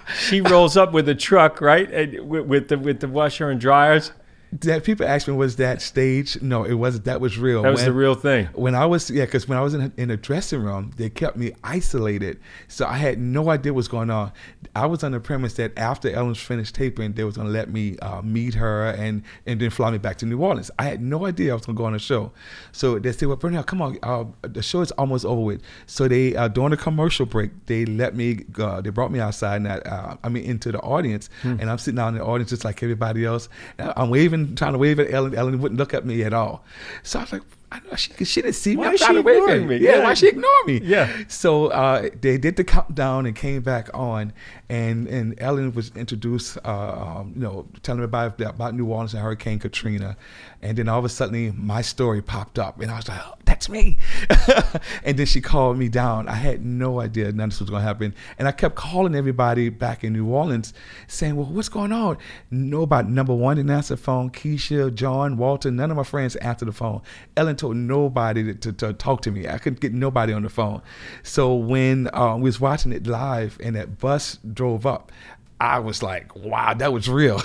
she 0.20 0.42
rolls 0.42 0.78
up 0.78 0.92
with 0.92 1.08
a 1.10 1.16
truck, 1.16 1.62
right, 1.62 1.92
and 1.92 2.30
with, 2.30 2.46
with 2.46 2.68
the 2.70 2.78
with 2.78 3.00
the 3.00 3.08
washer 3.08 3.50
and 3.50 3.60
dryers. 3.60 4.12
That 4.52 4.84
people 4.84 5.06
ask 5.06 5.28
me, 5.28 5.36
was 5.36 5.58
that 5.58 5.80
stage? 5.80 6.42
No, 6.42 6.64
it 6.64 6.74
wasn't. 6.74 7.06
That 7.06 7.22
was 7.22 7.38
real. 7.38 7.62
That 7.62 7.70
was 7.70 7.82
When- 7.82 7.86
the 7.90 7.94
real 7.94 8.16
thing. 8.16 8.48
when 8.54 8.74
I 8.74 8.86
was 8.88 9.10
yeah, 9.12 9.26
because 9.26 9.48
when 9.48 9.58
I 9.58 9.62
was 9.62 9.76
in 9.76 9.94
in 9.96 10.10
a 10.10 10.18
dressing 10.18 10.64
room, 10.64 10.92
they 10.98 11.10
kept 11.10 11.38
me 11.38 11.52
isolated, 11.64 12.40
so 12.68 12.86
I 12.88 12.98
had 12.98 13.20
no 13.20 13.52
idea 13.52 13.74
what's 13.74 13.88
going 13.88 14.10
on. 14.10 14.32
I 14.76 14.88
was 14.88 15.04
on 15.04 15.12
the 15.12 15.20
premise 15.20 15.54
that 15.56 15.78
after 15.78 16.10
Ellen's 16.10 16.40
finished 16.42 16.74
taping, 16.74 17.14
they 17.14 17.24
was 17.24 17.38
gonna 17.38 17.50
let 17.50 17.70
me 17.72 17.98
uh, 18.02 18.22
meet 18.24 18.56
her 18.56 18.90
and 18.90 19.22
and 19.46 19.60
then 19.62 19.70
fly 19.70 19.92
me 19.92 20.00
back 20.00 20.18
to 20.18 20.26
New 20.26 20.40
Orleans. 20.42 20.72
I 20.80 20.84
had 20.86 21.00
no 21.02 21.28
idea 21.28 21.52
I 21.52 21.56
was 21.56 21.66
gonna 21.68 21.78
go 21.78 21.86
on 21.86 21.94
a 21.94 22.00
show, 22.00 22.32
so 22.72 22.98
they 22.98 23.12
said, 23.12 23.28
"Well, 23.28 23.38
Burnell, 23.38 23.64
come 23.64 23.82
on, 23.84 24.00
uh, 24.02 24.26
the 24.42 24.64
show 24.64 24.82
is 24.82 24.92
almost 24.94 25.26
over 25.26 25.42
with." 25.42 25.62
So 25.86 26.08
they 26.08 26.36
uh, 26.36 26.48
during 26.48 26.72
the 26.72 26.78
commercial 26.78 27.28
break, 27.28 27.52
they 27.68 27.86
let 27.86 28.16
me 28.16 28.34
go. 28.34 28.82
They 28.82 28.90
brought 28.90 29.12
me 29.12 29.20
outside, 29.20 29.58
and 29.58 29.68
I, 29.68 29.76
uh, 29.78 30.16
I 30.24 30.30
mean 30.30 30.44
into 30.46 30.72
the 30.72 30.80
audience, 30.80 31.30
and 31.44 31.70
I'm 31.70 31.78
sitting 31.78 32.00
out 32.00 32.10
in 32.10 32.16
the 32.16 32.24
audience 32.24 32.50
just 32.50 32.66
like 32.66 32.82
everybody 32.82 33.26
else. 33.26 33.48
And 33.78 33.94
I'm 33.96 34.10
waving, 34.10 34.39
trying 34.56 34.74
to 34.74 34.80
wave 34.80 35.00
at 35.00 35.12
Ellen. 35.14 35.36
Ellen 35.36 35.60
wouldn't 35.62 35.80
look 35.80 35.94
at 35.94 36.06
me 36.06 36.24
at 36.24 36.34
all. 36.34 36.64
So 37.04 37.20
I 37.20 37.24
was 37.24 37.34
like. 37.34 37.42
I 37.72 37.80
know 37.82 37.96
she, 37.98 38.26
she 38.26 38.42
didn't 38.42 38.56
see 38.56 38.72
me. 38.72 38.78
Why 38.78 38.88
I'm 38.88 38.94
is 38.96 39.00
trying 39.00 39.12
she 39.12 39.16
to 39.18 39.22
wave 39.22 39.48
at 39.48 39.68
me? 39.68 39.78
Yeah, 39.78 39.98
Yeah. 39.98 40.04
why 40.04 40.16
she 40.16 40.28
ignore 40.28 40.64
me? 40.66 40.82
Yeah. 40.84 41.08
So 41.28 41.68
uh, 41.68 42.10
they 42.20 42.40
did 42.40 42.56
the 42.56 42.64
countdown 42.64 43.28
and 43.28 43.36
came 43.36 43.62
back 43.62 43.92
on, 43.94 44.34
and 44.70 45.06
and 45.08 45.36
Ellen 45.40 45.72
was 45.76 45.92
introduced, 45.96 46.58
uh, 46.66 46.72
um, 47.20 47.34
you 47.36 47.42
know, 47.44 47.68
telling 47.84 48.00
me 48.00 48.06
about 48.06 48.42
about 48.42 48.74
New 48.74 48.88
Orleans 48.88 49.14
and 49.14 49.22
Hurricane 49.22 49.60
Katrina, 49.60 50.18
and 50.62 50.78
then 50.78 50.90
all 50.90 51.00
of 51.00 51.06
a 51.06 51.10
sudden 51.10 51.56
my 51.58 51.82
story 51.82 52.22
popped 52.22 52.60
up, 52.60 52.80
and 52.80 52.92
I 52.92 52.98
was 52.98 53.08
like, 53.08 53.20
oh, 53.24 53.36
that's 53.46 53.70
me. 53.70 53.98
and 55.04 55.18
then 55.18 55.26
she 55.26 55.42
called 55.42 55.78
me 55.78 55.90
down. 55.90 56.28
I 56.28 56.36
had 56.36 56.66
no 56.66 57.00
idea 57.00 57.32
none 57.32 57.46
of 57.46 57.50
this 57.52 57.60
was 57.60 57.70
going 57.70 57.82
to 57.82 57.88
happen, 57.88 58.14
and 58.38 58.48
I 58.48 58.52
kept 58.52 58.76
calling 58.76 59.16
everybody 59.16 59.70
back 59.70 60.04
in 60.04 60.14
New 60.14 60.28
Orleans, 60.28 60.74
saying, 61.08 61.36
well, 61.36 61.48
what's 61.48 61.70
going 61.70 61.92
on? 61.92 62.18
Nobody. 62.52 63.10
Number 63.10 63.34
one 63.34 63.58
didn't 63.58 63.72
answer 63.72 63.96
the 63.96 64.02
phone. 64.02 64.30
Keisha, 64.30 64.94
John, 64.94 65.38
Walter, 65.38 65.72
none 65.72 65.92
of 65.92 65.98
my 65.98 66.04
friends 66.04 66.36
answered 66.38 66.68
the 66.68 66.74
phone. 66.74 67.02
Ellen 67.38 67.56
told 67.56 67.78
nobody 67.78 68.44
to, 68.44 68.54
to, 68.54 68.74
to 68.74 68.94
talk 68.94 69.22
to 69.22 69.32
me. 69.32 69.48
I 69.48 69.58
couldn't 69.58 69.80
get 69.80 69.94
nobody 69.94 70.34
on 70.34 70.44
the 70.44 70.50
phone. 70.50 70.82
So 71.24 71.56
when 71.56 72.10
uh, 72.14 72.36
we 72.36 72.44
was 72.44 72.60
watching 72.60 72.92
it 72.92 73.08
live 73.08 73.58
and 73.64 73.76
that 73.76 74.00
bus 74.00 74.40
drove 74.54 74.86
up, 74.86 75.12
I 75.60 75.80
was 75.80 76.02
like, 76.02 76.36
wow, 76.36 76.74
that 76.74 76.94
was 76.94 77.10
real. 77.10 77.42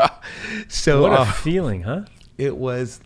so 0.68 1.02
What 1.02 1.12
a 1.12 1.20
uh, 1.20 1.32
feeling, 1.32 1.82
huh? 1.82 2.04
It 2.40 2.56
was 2.56 3.00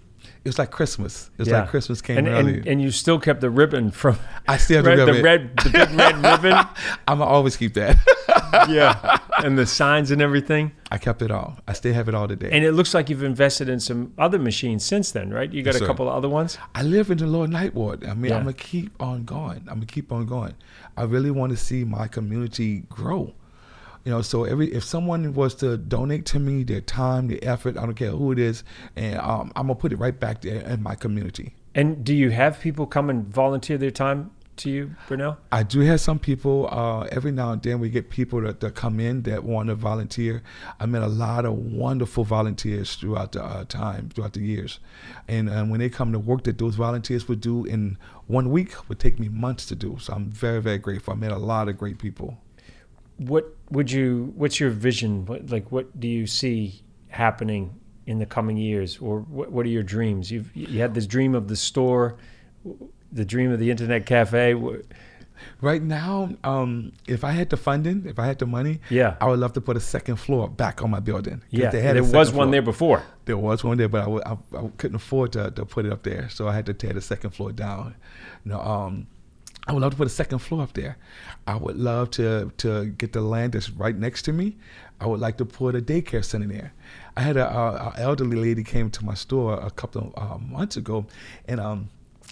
it 0.45 0.49
was 0.49 0.59
like 0.59 0.71
Christmas. 0.71 1.31
It 1.37 1.41
was 1.41 1.49
Yeah. 1.49 1.61
like 1.61 1.71
Christmas 1.71 2.01
came 2.01 2.19
and, 2.19 2.29
early. 2.29 2.55
and 2.59 2.67
and 2.67 2.83
you 2.83 2.91
still 2.91 3.19
kept 3.19 3.41
the 3.41 3.51
ribbon 3.51 3.91
from. 3.91 4.17
I 4.49 4.57
still 4.59 4.77
have 4.77 4.85
the 4.85 4.91
red, 4.91 4.99
the 5.09 5.13
ribbon. 5.13 5.25
red, 5.25 5.57
the 5.65 5.71
big 5.71 5.91
red 5.99 6.17
ribbon. 6.31 6.55
I'm 7.09 7.19
gonna 7.19 7.25
always 7.31 7.57
keep 7.57 7.75
that. 7.75 7.97
Yeah, 8.69 9.19
and 9.43 9.59
the 9.59 9.67
signs 9.67 10.13
and 10.13 10.23
everything. 10.23 10.71
I 10.91 10.97
kept 10.99 11.23
it 11.23 11.33
all. 11.33 11.59
I 11.67 11.73
still 11.73 11.93
have 11.93 12.09
it 12.09 12.15
all 12.15 12.29
today. 12.29 12.51
And 12.53 12.65
it 12.65 12.71
looks 12.73 12.95
like 12.95 13.11
you've 13.11 13.25
invested 13.25 13.69
in 13.69 13.81
some 13.81 14.13
other 14.17 14.39
machines 14.39 14.85
since 14.85 15.11
then, 15.11 15.31
right? 15.35 15.53
You 15.53 15.63
got 15.65 15.71
Yes, 15.75 15.77
a 15.77 15.79
sir. 15.81 15.87
couple 15.89 16.09
of 16.09 16.15
other 16.15 16.29
ones. 16.29 16.57
I 16.73 16.83
live 16.85 17.11
in 17.11 17.19
the 17.19 17.27
Lower 17.27 17.49
Ninth 17.49 17.75
Ward. 17.75 18.05
I 18.05 18.15
mean, 18.15 18.31
Yeah. 18.31 18.37
I'm 18.37 18.45
gonna 18.45 18.53
keep 18.53 18.91
on 19.03 19.25
going. 19.25 19.59
I'm 19.69 19.79
gonna 19.83 19.87
keep 19.87 20.13
on 20.13 20.27
going. 20.27 20.55
I 20.97 21.03
really 21.03 21.33
want 21.33 21.51
to 21.51 21.57
see 21.59 21.83
my 21.83 22.07
community 22.07 22.85
grow. 22.89 23.35
You 24.05 24.13
know, 24.13 24.21
so 24.21 24.45
every 24.45 24.73
if 24.73 24.85
someone 24.85 25.33
was 25.33 25.55
to 25.57 25.79
donate 25.79 26.27
to 26.27 26.39
me 26.39 26.63
their 26.63 26.83
time, 26.83 27.29
their 27.29 27.39
effort, 27.43 27.79
I 27.79 27.83
don't 27.83 27.95
care 27.95 28.11
who 28.11 28.33
it 28.33 28.39
is, 28.39 28.63
and 28.97 29.19
um, 29.19 29.51
I'm 29.57 29.67
gonna 29.67 29.77
put 29.77 29.93
it 29.93 29.97
right 29.97 30.19
back 30.19 30.43
there 30.43 30.61
in 30.61 30.83
my 30.83 30.95
community. 30.95 31.55
And 31.75 32.05
do 32.05 32.15
you 32.15 32.31
have 32.31 32.61
people 32.61 32.87
come 32.87 33.09
and 33.09 33.27
volunteer 33.27 33.79
their 33.79 33.91
time 33.91 34.31
to 34.57 34.71
you, 34.71 34.95
Burnell? 35.09 35.39
I 35.51 35.63
do 35.63 35.81
have 35.81 36.01
some 36.01 36.19
people. 36.19 36.69
Uh, 36.71 37.05
every 37.05 37.33
now 37.33 37.53
and 37.53 37.63
then 37.63 37.81
we 37.81 37.89
get 37.89 38.11
people 38.11 38.43
that, 38.43 38.61
that 38.61 38.75
come 38.75 39.01
in 39.01 39.23
that 39.23 39.43
want 39.43 39.69
to 39.69 39.75
volunteer. 39.75 40.43
I 40.79 40.85
met 40.85 41.03
a 41.03 41.09
lot 41.09 41.47
of 41.47 41.55
wonderful 41.55 42.25
volunteers 42.25 42.95
throughout 42.97 43.33
the 43.33 43.43
uh, 43.43 43.65
time, 43.65 44.11
throughout 44.11 44.35
the 44.35 44.41
years, 44.41 44.81
and 45.29 45.49
um, 45.49 45.71
when 45.71 45.81
they 45.81 45.89
come 45.89 46.13
to 46.13 46.19
work, 46.19 46.45
that 46.45 46.59
those 46.59 46.75
volunteers 46.75 47.27
would 47.27 47.41
do 47.41 47.65
in 47.65 47.97
one 48.27 48.51
week 48.51 48.89
would 48.89 48.99
take 48.99 49.19
me 49.19 49.31
months 49.31 49.65
to 49.67 49.75
do. 49.75 49.97
So 49.99 50.13
I'm 50.13 50.27
very, 50.27 50.61
very 50.61 50.79
grateful. 50.79 51.15
I 51.15 51.17
met 51.17 51.33
a 51.33 51.39
lot 51.39 51.69
of 51.69 51.79
great 51.79 51.99
people. 51.99 52.39
What 53.19 53.55
would 53.71 53.91
you? 53.91 54.33
What's 54.37 54.59
your 54.61 54.71
vision? 54.71 55.25
What, 55.27 55.51
like, 55.51 55.71
what 55.71 55.99
do 56.01 56.09
you 56.09 56.27
see 56.27 56.83
happening 57.09 57.79
in 58.07 58.19
the 58.19 58.27
coming 58.27 58.57
years, 58.57 58.99
or 58.99 59.21
what, 59.21 59.51
what 59.53 59.65
are 59.67 59.71
your 59.71 59.83
dreams? 59.85 60.31
You've 60.31 60.55
you 60.57 60.81
had 60.81 60.95
this 60.95 61.07
dream 61.07 61.35
of 61.35 61.49
the 61.49 61.57
store, 61.57 62.17
the 63.13 63.25
dream 63.25 63.51
of 63.53 63.59
the 63.61 63.71
internet 63.71 64.05
cafe. 64.07 64.55
Right 65.61 65.83
now, 65.83 66.31
um, 66.45 66.93
if 67.09 67.25
I 67.25 67.33
had 67.33 67.51
the 67.51 67.57
funding, 67.57 68.07
if 68.07 68.19
I 68.21 68.27
had 68.27 68.39
the 68.39 68.47
money, 68.47 68.79
Yeah. 68.89 69.17
I 69.21 69.27
would 69.27 69.41
love 69.41 69.53
to 69.55 69.61
put 69.61 69.77
a 69.77 69.81
second 69.81 70.17
floor 70.17 70.49
back 70.49 70.81
on 70.83 70.91
my 70.91 71.01
building. 71.01 71.43
Yeah, 71.51 71.71
they 71.71 71.81
had 71.83 71.97
a 71.97 72.03
there 72.03 72.19
was 72.19 72.29
one 72.31 72.47
floor. 72.47 72.53
there 72.53 72.63
before. 72.63 73.03
There 73.25 73.37
was 73.37 73.65
one 73.65 73.77
there, 73.77 73.89
but 73.89 74.03
I, 74.03 74.05
w- 74.05 74.23
I- 74.25 74.57
I 74.59 74.69
couldn't 74.77 74.95
afford 74.97 75.33
to, 75.33 75.51
to 75.51 75.65
put 75.67 75.87
it 75.87 75.93
up 75.93 76.05
there, 76.05 76.29
so 76.31 76.47
I 76.49 76.55
had 76.55 76.67
to 76.67 76.73
tear 76.75 76.93
the 76.93 77.01
second 77.01 77.31
floor 77.31 77.51
down. 77.53 77.97
You 78.45 78.53
know, 78.53 78.61
um, 78.61 79.07
I 79.67 79.73
would 79.73 79.81
love 79.83 79.93
to 79.93 79.97
put 79.97 80.07
a 80.07 80.11
second 80.11 80.41
floor 80.41 80.63
up 80.63 80.75
there. 80.75 80.97
I 81.47 81.57
would 81.57 81.77
love 81.79 82.11
to 82.13 82.53
to 82.59 82.87
get 82.87 83.13
the 83.13 83.23
land 83.23 83.53
that's 83.55 83.71
right 83.71 83.97
next 83.97 84.23
to 84.23 84.33
me. 84.33 84.57
I 85.01 85.07
would 85.07 85.21
like 85.21 85.39
to 85.39 85.45
put 85.45 85.75
a 85.75 85.81
daycare 85.81 86.25
center 86.25 86.47
there. 86.47 86.73
I 87.17 87.23
had 87.23 87.37
a, 87.37 87.49
a, 87.49 87.67
a 87.89 87.95
elderly 87.99 88.37
lady 88.37 88.63
came 88.63 88.91
to 88.91 89.05
my 89.05 89.15
store 89.15 89.55
a 89.61 89.71
couple 89.71 90.13
of 90.17 90.33
uh, 90.33 90.39
months 90.39 90.77
ago, 90.77 91.07
and 91.49 91.61
um, 91.61 91.89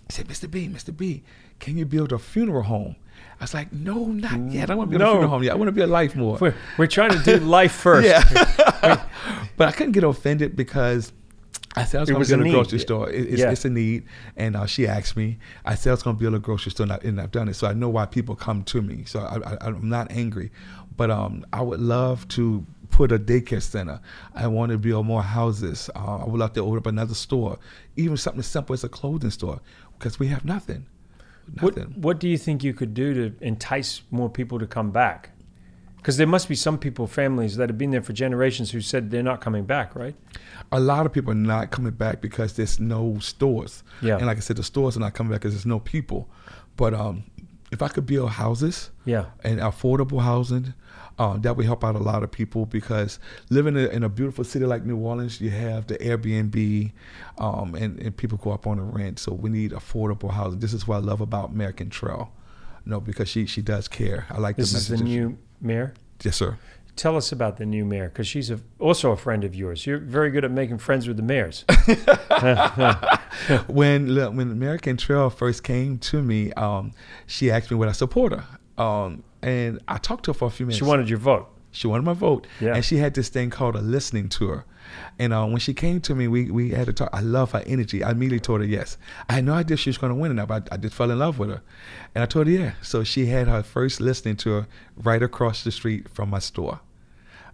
said, 0.08 0.28
"Mr. 0.28 0.50
B, 0.50 0.68
Mr. 0.68 0.94
B, 0.96 1.22
can 1.58 1.76
you 1.78 1.86
build 1.86 2.12
a 2.12 2.18
funeral 2.18 2.62
home?" 2.64 2.96
I 3.40 3.44
was 3.44 3.54
like, 3.54 3.72
"No, 3.72 4.06
not 4.06 4.38
yet. 4.52 4.70
I 4.70 4.74
want 4.74 4.90
to 4.92 4.98
build 4.98 5.00
No. 5.00 5.10
a 5.10 5.12
funeral 5.14 5.30
home 5.30 5.42
yet. 5.42 5.52
I 5.52 5.56
want 5.56 5.68
to 5.68 5.72
be 5.72 5.80
a 5.82 5.86
life 5.86 6.14
more." 6.14 6.36
We're, 6.38 6.54
we're 6.78 6.86
trying 6.86 7.10
to 7.12 7.22
do 7.24 7.38
life 7.38 7.72
first. 7.84 8.06
Yeah. 8.82 9.04
but 9.56 9.68
I 9.68 9.72
couldn't 9.72 9.92
get 9.92 10.04
offended 10.04 10.56
because 10.56 11.12
I 11.74 11.84
said 11.84 11.98
I 11.98 12.00
was 12.00 12.10
going 12.10 12.18
was 12.18 12.28
to 12.28 12.34
a 12.34 12.36
build 12.38 12.46
a 12.46 12.48
need. 12.50 12.52
grocery 12.54 12.78
store. 12.80 13.08
It- 13.10 13.28
it's, 13.32 13.40
Yeah. 13.40 13.50
it's 13.50 13.64
a 13.64 13.70
need. 13.70 14.04
And 14.36 14.56
uh, 14.56 14.66
she 14.66 14.86
asked 14.86 15.16
me, 15.16 15.38
I 15.64 15.74
said 15.74 15.90
I 15.90 15.92
was 15.94 16.02
going 16.02 16.16
to 16.16 16.20
build 16.20 16.34
a 16.34 16.38
grocery 16.38 16.70
store, 16.72 16.84
and, 16.84 16.92
I, 16.92 16.96
and 17.02 17.20
I've 17.20 17.30
done 17.30 17.48
it. 17.48 17.54
So 17.54 17.66
I 17.66 17.72
know 17.72 17.88
why 17.88 18.04
people 18.06 18.34
come 18.36 18.62
to 18.64 18.82
me. 18.82 19.04
So 19.06 19.20
I, 19.20 19.54
I, 19.54 19.58
I'm 19.62 19.88
not 19.88 20.10
angry. 20.12 20.50
But 20.96 21.10
um, 21.10 21.44
I 21.52 21.62
would 21.62 21.80
love 21.80 22.28
to 22.28 22.66
put 22.90 23.10
a 23.10 23.18
daycare 23.18 23.62
center. 23.62 24.00
I 24.34 24.46
want 24.48 24.70
to 24.72 24.78
build 24.78 25.06
more 25.06 25.22
houses. 25.22 25.88
Uh, 25.96 26.18
I 26.18 26.24
would 26.26 26.38
love 26.38 26.52
to 26.54 26.60
open 26.60 26.76
up 26.76 26.86
another 26.86 27.14
store, 27.14 27.58
even 27.96 28.18
something 28.18 28.40
as 28.40 28.46
simple 28.46 28.74
as 28.74 28.84
a 28.84 28.88
clothing 28.90 29.30
store, 29.30 29.60
because 29.98 30.18
we 30.18 30.26
have 30.28 30.44
nothing. 30.44 30.86
What 31.60 31.76
Nothing. 31.76 31.94
What 32.00 32.20
do 32.20 32.28
you 32.28 32.38
think 32.38 32.62
you 32.62 32.72
could 32.74 32.94
do 32.94 33.14
to 33.14 33.44
entice 33.44 34.02
more 34.12 34.28
people 34.30 34.58
to 34.60 34.66
come 34.66 34.90
back? 34.92 35.30
Because 36.02 36.16
there 36.16 36.26
must 36.26 36.48
be 36.48 36.56
some 36.56 36.78
people, 36.78 37.06
families 37.06 37.56
that 37.56 37.68
have 37.70 37.78
been 37.78 37.92
there 37.92 38.02
for 38.02 38.12
generations, 38.12 38.72
who 38.72 38.80
said 38.80 39.10
they're 39.12 39.22
not 39.22 39.40
coming 39.40 39.64
back, 39.64 39.94
right? 39.94 40.16
a 40.74 40.80
lot 40.80 41.04
of 41.06 41.12
people 41.12 41.30
are 41.30 41.34
not 41.34 41.70
coming 41.70 41.92
back 41.92 42.20
because 42.22 42.54
there's 42.54 42.80
no 42.80 43.18
stores. 43.20 43.82
Yeah. 44.00 44.16
And 44.16 44.26
like 44.26 44.38
I 44.38 44.40
said, 44.40 44.56
the 44.56 44.62
stores 44.64 44.96
are 44.96 45.00
not 45.00 45.12
coming 45.12 45.30
back 45.30 45.40
because 45.42 45.52
there's 45.54 45.66
no 45.66 45.80
people. 45.80 46.28
But 46.76 46.94
um, 46.94 47.24
if 47.70 47.82
I 47.82 47.88
could 47.88 48.06
build 48.06 48.30
houses 48.30 48.90
Yeah. 49.04 49.26
and 49.44 49.60
affordable 49.60 50.22
housing, 50.22 50.72
uh, 51.18 51.36
that 51.38 51.56
would 51.58 51.66
help 51.66 51.84
out 51.84 51.94
a 51.94 51.98
lot 51.98 52.22
of 52.22 52.30
people 52.32 52.64
because 52.64 53.18
living 53.50 53.76
in 53.76 53.84
a, 53.84 53.88
in 53.88 54.02
a 54.02 54.08
beautiful 54.08 54.44
city 54.44 54.64
like 54.64 54.84
New 54.86 54.96
Orleans, 54.96 55.42
you 55.42 55.50
have 55.50 55.86
the 55.88 55.98
Airbnb 55.98 56.90
um, 57.38 57.74
and, 57.74 57.98
and 58.00 58.16
people 58.16 58.38
go 58.38 58.50
up 58.52 58.66
on 58.66 58.78
the 58.78 58.82
rent. 58.82 59.18
So 59.18 59.32
we 59.34 59.50
need 59.50 59.72
affordable 59.72 60.30
housing. 60.30 60.58
This 60.60 60.72
is 60.72 60.88
what 60.88 60.96
I 60.96 61.00
love 61.00 61.20
about 61.20 61.54
Mayor 61.54 61.72
Cantrell. 61.72 62.32
You 62.86 62.90
know, 62.92 63.00
because 63.00 63.28
she, 63.28 63.44
she 63.46 63.60
does 63.62 63.88
care. 63.88 64.26
I 64.30 64.38
like 64.38 64.56
This 64.56 64.72
the 64.72 64.78
is 64.78 64.88
the 64.88 64.94
message. 64.94 65.06
new 65.06 65.38
mayor. 65.62 65.94
Yes, 66.22 66.36
sir. 66.36 66.58
Tell 66.94 67.16
us 67.16 67.32
about 67.32 67.56
the 67.56 67.64
new 67.64 67.84
mayor, 67.86 68.08
because 68.08 68.26
she's 68.28 68.50
a, 68.50 68.60
also 68.78 69.12
a 69.12 69.16
friend 69.16 69.44
of 69.44 69.54
yours. 69.54 69.86
You're 69.86 69.98
very 69.98 70.30
good 70.30 70.44
at 70.44 70.50
making 70.50 70.76
friends 70.78 71.08
with 71.08 71.16
the 71.16 71.22
mayors. 71.22 71.64
when 73.66 74.08
look, 74.14 74.34
when 74.34 74.58
Mayor 74.58 74.78
Cantrell 74.78 75.30
first 75.30 75.64
came 75.64 75.98
to 75.98 76.22
me, 76.22 76.52
um, 76.52 76.92
she 77.26 77.50
asked 77.50 77.70
me 77.70 77.76
would 77.76 77.88
I 77.88 77.92
support 77.92 78.32
her, 78.32 78.82
um, 78.82 79.22
and 79.42 79.80
I 79.88 79.98
talked 79.98 80.24
to 80.26 80.30
her 80.32 80.34
for 80.34 80.48
a 80.48 80.50
few 80.50 80.66
minutes. 80.66 80.78
she 80.78 80.84
wanted 80.84 81.08
your 81.08 81.18
vote. 81.18 81.48
She 81.70 81.86
wanted 81.86 82.02
my 82.04 82.12
vote, 82.12 82.46
Yeah. 82.60 82.74
and 82.74 82.84
she 82.84 82.98
had 82.98 83.14
this 83.14 83.28
thing 83.30 83.48
called 83.50 83.74
a 83.76 83.80
listening 83.80 84.28
tour. 84.28 84.64
And 85.18 85.32
uh, 85.32 85.46
when 85.46 85.58
she 85.58 85.74
came 85.74 86.00
to 86.02 86.14
me, 86.14 86.28
we 86.28 86.50
we 86.50 86.70
had 86.70 86.86
to 86.86 86.92
talk. 86.92 87.10
I 87.12 87.20
love 87.20 87.52
her 87.52 87.62
energy. 87.66 88.02
I 88.02 88.10
immediately 88.10 88.40
told 88.40 88.60
her 88.60 88.66
yes. 88.66 88.96
I 89.28 89.34
had 89.34 89.44
no 89.44 89.54
idea 89.54 89.76
she 89.76 89.90
was 89.90 89.98
going 89.98 90.10
to 90.12 90.18
win 90.18 90.36
but 90.46 90.68
I, 90.70 90.74
I 90.74 90.76
just 90.78 90.94
fell 90.94 91.10
in 91.10 91.18
love 91.18 91.38
with 91.38 91.50
her, 91.50 91.62
and 92.14 92.22
I 92.22 92.26
told 92.26 92.46
her 92.46 92.52
yeah. 92.52 92.72
So 92.82 93.04
she 93.04 93.26
had 93.26 93.48
her 93.48 93.62
first 93.62 94.00
listening 94.00 94.36
tour 94.36 94.66
right 94.96 95.22
across 95.22 95.64
the 95.64 95.70
street 95.70 96.08
from 96.08 96.30
my 96.30 96.38
store, 96.38 96.80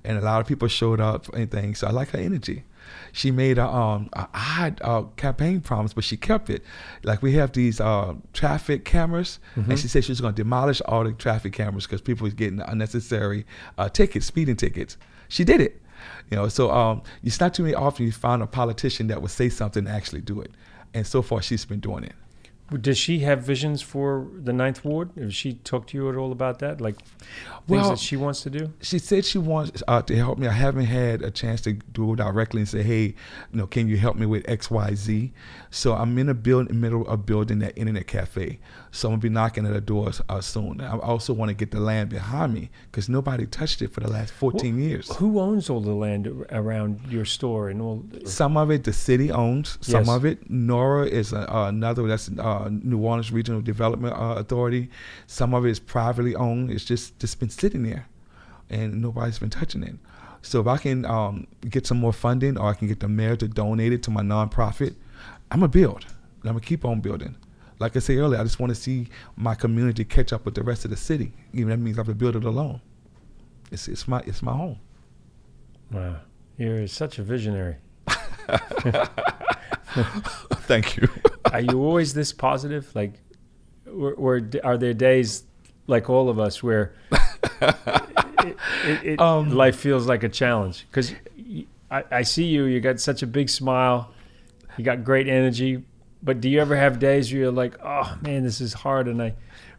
and 0.04 0.18
a 0.18 0.20
lot 0.20 0.40
of 0.40 0.46
people 0.46 0.68
showed 0.68 1.00
up 1.00 1.28
and 1.34 1.50
things. 1.50 1.80
So 1.80 1.88
I 1.88 1.90
like 1.90 2.10
her 2.10 2.18
energy. 2.18 2.64
She 3.12 3.30
made 3.30 3.58
a 3.58 3.66
um 3.66 4.08
a 4.12 4.28
odd 4.32 4.80
uh, 4.82 5.02
campaign 5.16 5.60
promise, 5.60 5.92
but 5.92 6.04
she 6.04 6.16
kept 6.16 6.48
it. 6.50 6.62
Like 7.02 7.22
we 7.22 7.32
have 7.34 7.52
these 7.52 7.80
uh, 7.80 8.14
traffic 8.32 8.84
cameras, 8.84 9.38
and 9.54 9.78
she 9.78 9.88
said 9.88 10.04
she 10.04 10.12
was 10.12 10.20
going 10.20 10.34
to 10.34 10.42
demolish 10.42 10.80
all 10.86 11.04
the 11.04 11.12
traffic 11.12 11.52
cameras 11.52 11.86
because 11.86 12.00
people 12.00 12.24
was 12.24 12.34
getting 12.34 12.60
unnecessary 12.60 13.44
uh, 13.76 13.88
tickets, 13.88 14.26
speeding 14.26 14.56
tickets. 14.56 14.96
She 15.28 15.44
did 15.44 15.60
it. 15.60 15.82
You 16.30 16.36
know, 16.36 16.48
so 16.48 16.70
um, 16.70 17.02
it's 17.22 17.40
not 17.40 17.54
too 17.54 17.62
many 17.64 17.74
often 17.74 18.06
you 18.06 18.12
find 18.12 18.42
a 18.42 18.46
politician 18.46 19.06
that 19.08 19.20
would 19.22 19.30
say 19.30 19.48
something 19.48 19.86
and 19.86 19.94
actually 19.94 20.20
do 20.20 20.40
it. 20.40 20.52
And 20.94 21.06
so 21.06 21.22
far, 21.22 21.42
she's 21.42 21.64
been 21.64 21.80
doing 21.80 22.04
it. 22.04 22.12
Does 22.82 22.98
she 22.98 23.20
have 23.20 23.42
visions 23.44 23.80
for 23.80 24.26
the 24.34 24.52
Ninth 24.52 24.84
Ward? 24.84 25.08
Has 25.18 25.34
she 25.34 25.54
talked 25.54 25.88
to 25.90 25.96
you 25.96 26.10
at 26.10 26.16
all 26.16 26.32
about 26.32 26.58
that? 26.58 26.82
Like 26.82 26.96
things 26.98 27.22
Well- 27.66 27.88
that 27.90 27.98
she 27.98 28.14
wants 28.14 28.42
to 28.42 28.50
do? 28.50 28.74
she 28.82 28.98
said 28.98 29.24
she 29.24 29.38
wants 29.38 29.82
uh, 29.88 30.02
to 30.02 30.14
help 30.14 30.36
me. 30.38 30.46
I 30.46 30.52
haven't 30.52 30.84
had 30.84 31.22
a 31.22 31.30
chance 31.30 31.62
to 31.62 31.72
do 31.72 32.12
it 32.12 32.16
directly 32.16 32.60
and 32.60 32.68
say, 32.68 32.82
"Hey, 32.82 33.04
you 33.04 33.14
know, 33.54 33.66
can 33.66 33.88
you 33.88 33.96
help 33.96 34.16
me 34.16 34.26
with 34.26 34.46
X, 34.46 34.70
Y, 34.70 34.94
Z?" 34.94 35.32
So 35.70 35.94
I'm 35.94 36.18
in 36.18 36.28
a 36.28 36.34
building, 36.34 36.78
middle 36.78 37.08
of 37.08 37.24
building 37.24 37.60
that 37.60 37.72
internet 37.78 38.06
cafe. 38.06 38.58
So 38.90 39.08
I'm 39.08 39.12
gonna 39.12 39.20
be 39.20 39.28
knocking 39.28 39.66
at 39.66 39.72
the 39.74 39.80
doors 39.80 40.22
uh, 40.28 40.40
soon. 40.40 40.80
I 40.80 40.96
also 40.98 41.32
want 41.34 41.50
to 41.50 41.54
get 41.54 41.70
the 41.70 41.80
land 41.80 42.08
behind 42.08 42.54
me 42.54 42.70
because 42.90 43.08
nobody 43.08 43.46
touched 43.46 43.82
it 43.82 43.92
for 43.92 44.00
the 44.00 44.08
last 44.08 44.32
14 44.32 44.80
years. 44.80 45.14
Who 45.16 45.38
owns 45.40 45.68
all 45.68 45.80
the 45.80 45.92
land 45.92 46.26
around 46.50 47.00
your 47.10 47.24
store 47.26 47.68
and 47.68 47.82
all? 47.82 48.02
Some 48.24 48.56
of 48.56 48.70
it 48.70 48.84
the 48.84 48.92
city 48.92 49.30
owns. 49.30 49.76
Some 49.82 50.04
Yes. 50.04 50.08
of 50.08 50.24
it 50.24 50.48
Nora 50.50 51.06
is 51.06 51.32
a, 51.32 51.54
uh, 51.54 51.68
another. 51.68 52.06
That's 52.08 52.30
uh, 52.38 52.68
New 52.70 52.98
Orleans 52.98 53.30
Regional 53.30 53.60
Development 53.60 54.14
uh, 54.14 54.36
Authority. 54.38 54.90
Some 55.26 55.52
of 55.54 55.66
it 55.66 55.70
is 55.70 55.78
privately 55.80 56.34
owned. 56.34 56.70
It's 56.70 56.84
just 56.84 57.18
just 57.18 57.38
been 57.40 57.50
sitting 57.50 57.82
there, 57.82 58.06
and 58.70 59.02
nobody's 59.02 59.38
been 59.38 59.50
touching 59.50 59.82
it. 59.82 59.96
So 60.40 60.60
if 60.60 60.66
I 60.66 60.78
can 60.78 61.04
um, 61.04 61.46
get 61.68 61.86
some 61.86 61.98
more 61.98 62.12
funding, 62.12 62.56
or 62.56 62.70
I 62.70 62.74
can 62.74 62.88
get 62.88 63.00
the 63.00 63.08
mayor 63.08 63.36
to 63.36 63.48
donate 63.48 63.92
it 63.92 64.02
to 64.04 64.10
my 64.10 64.22
nonprofit, 64.22 64.94
I'm 65.50 65.60
gonna 65.60 65.68
build. 65.68 66.06
I'm 66.44 66.50
gonna 66.52 66.60
keep 66.60 66.84
on 66.84 67.00
building. 67.00 67.34
Like 67.78 67.96
I 67.96 68.00
said 68.00 68.16
earlier, 68.18 68.40
I 68.40 68.42
just 68.42 68.58
want 68.58 68.70
to 68.70 68.74
see 68.74 69.08
my 69.36 69.54
community 69.54 70.04
catch 70.04 70.32
up 70.32 70.44
with 70.44 70.54
the 70.54 70.62
rest 70.62 70.84
of 70.84 70.90
the 70.90 70.96
city. 70.96 71.32
Even 71.52 71.68
that 71.68 71.78
means 71.78 71.96
I 71.98 72.00
have 72.00 72.06
to 72.08 72.14
build 72.14 72.36
it 72.36 72.44
alone. 72.44 72.80
It's 73.70 73.86
it's 73.88 74.08
my 74.08 74.20
it's 74.26 74.42
my 74.42 74.52
home. 74.52 74.78
Wow, 75.92 76.16
you're 76.56 76.86
such 76.88 77.18
a 77.18 77.22
visionary. 77.22 77.76
Thank 80.68 80.96
you. 80.96 81.08
Are 81.52 81.60
you 81.60 81.82
always 81.82 82.14
this 82.14 82.32
positive? 82.32 82.94
Like, 82.94 83.14
or, 83.86 84.12
or 84.14 84.42
are 84.62 84.76
there 84.76 84.92
days 84.92 85.44
like 85.86 86.10
all 86.10 86.28
of 86.28 86.38
us 86.38 86.62
where 86.62 86.92
it, 87.62 88.56
it, 88.84 89.04
it, 89.04 89.20
Um, 89.20 89.50
life 89.50 89.76
feels 89.76 90.06
like 90.06 90.22
a 90.24 90.28
challenge? 90.28 90.86
Because 90.90 91.14
I, 91.90 92.04
I 92.10 92.22
see 92.22 92.44
you, 92.44 92.64
you 92.64 92.80
got 92.80 93.00
such 93.00 93.22
a 93.22 93.26
big 93.26 93.48
smile, 93.48 94.12
you 94.76 94.84
got 94.84 95.04
great 95.04 95.26
energy. 95.26 95.82
But 96.22 96.40
do 96.40 96.48
you 96.48 96.60
ever 96.60 96.76
have 96.76 96.98
days 96.98 97.32
where 97.32 97.42
you're 97.42 97.52
like, 97.52 97.76
oh 97.84 98.18
man, 98.22 98.42
this 98.42 98.60
is 98.60 98.72
hard, 98.72 99.08
and 99.08 99.22
I, 99.22 99.26
I 99.26 99.34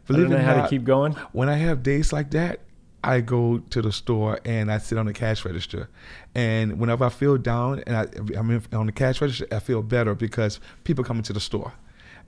Believe 0.06 0.28
don't 0.28 0.38
know 0.38 0.44
how 0.44 0.62
to 0.62 0.68
keep 0.68 0.84
going? 0.84 1.12
when 1.32 1.48
I 1.48 1.56
have 1.56 1.82
days 1.82 2.12
like 2.12 2.30
that, 2.30 2.60
I 3.02 3.20
go 3.20 3.58
to 3.58 3.82
the 3.82 3.92
store 3.92 4.40
and 4.44 4.70
I 4.70 4.78
sit 4.78 4.98
on 4.98 5.06
the 5.06 5.12
cash 5.12 5.44
register. 5.44 5.88
And 6.34 6.78
whenever 6.78 7.04
I 7.04 7.08
feel 7.08 7.38
down 7.38 7.82
and 7.86 7.96
I, 7.96 8.38
I'm 8.38 8.50
in, 8.50 8.62
on 8.72 8.86
the 8.86 8.92
cash 8.92 9.20
register, 9.20 9.46
I 9.50 9.58
feel 9.58 9.82
better 9.82 10.14
because 10.14 10.60
people 10.84 11.02
come 11.02 11.16
into 11.16 11.32
the 11.32 11.40
store 11.40 11.72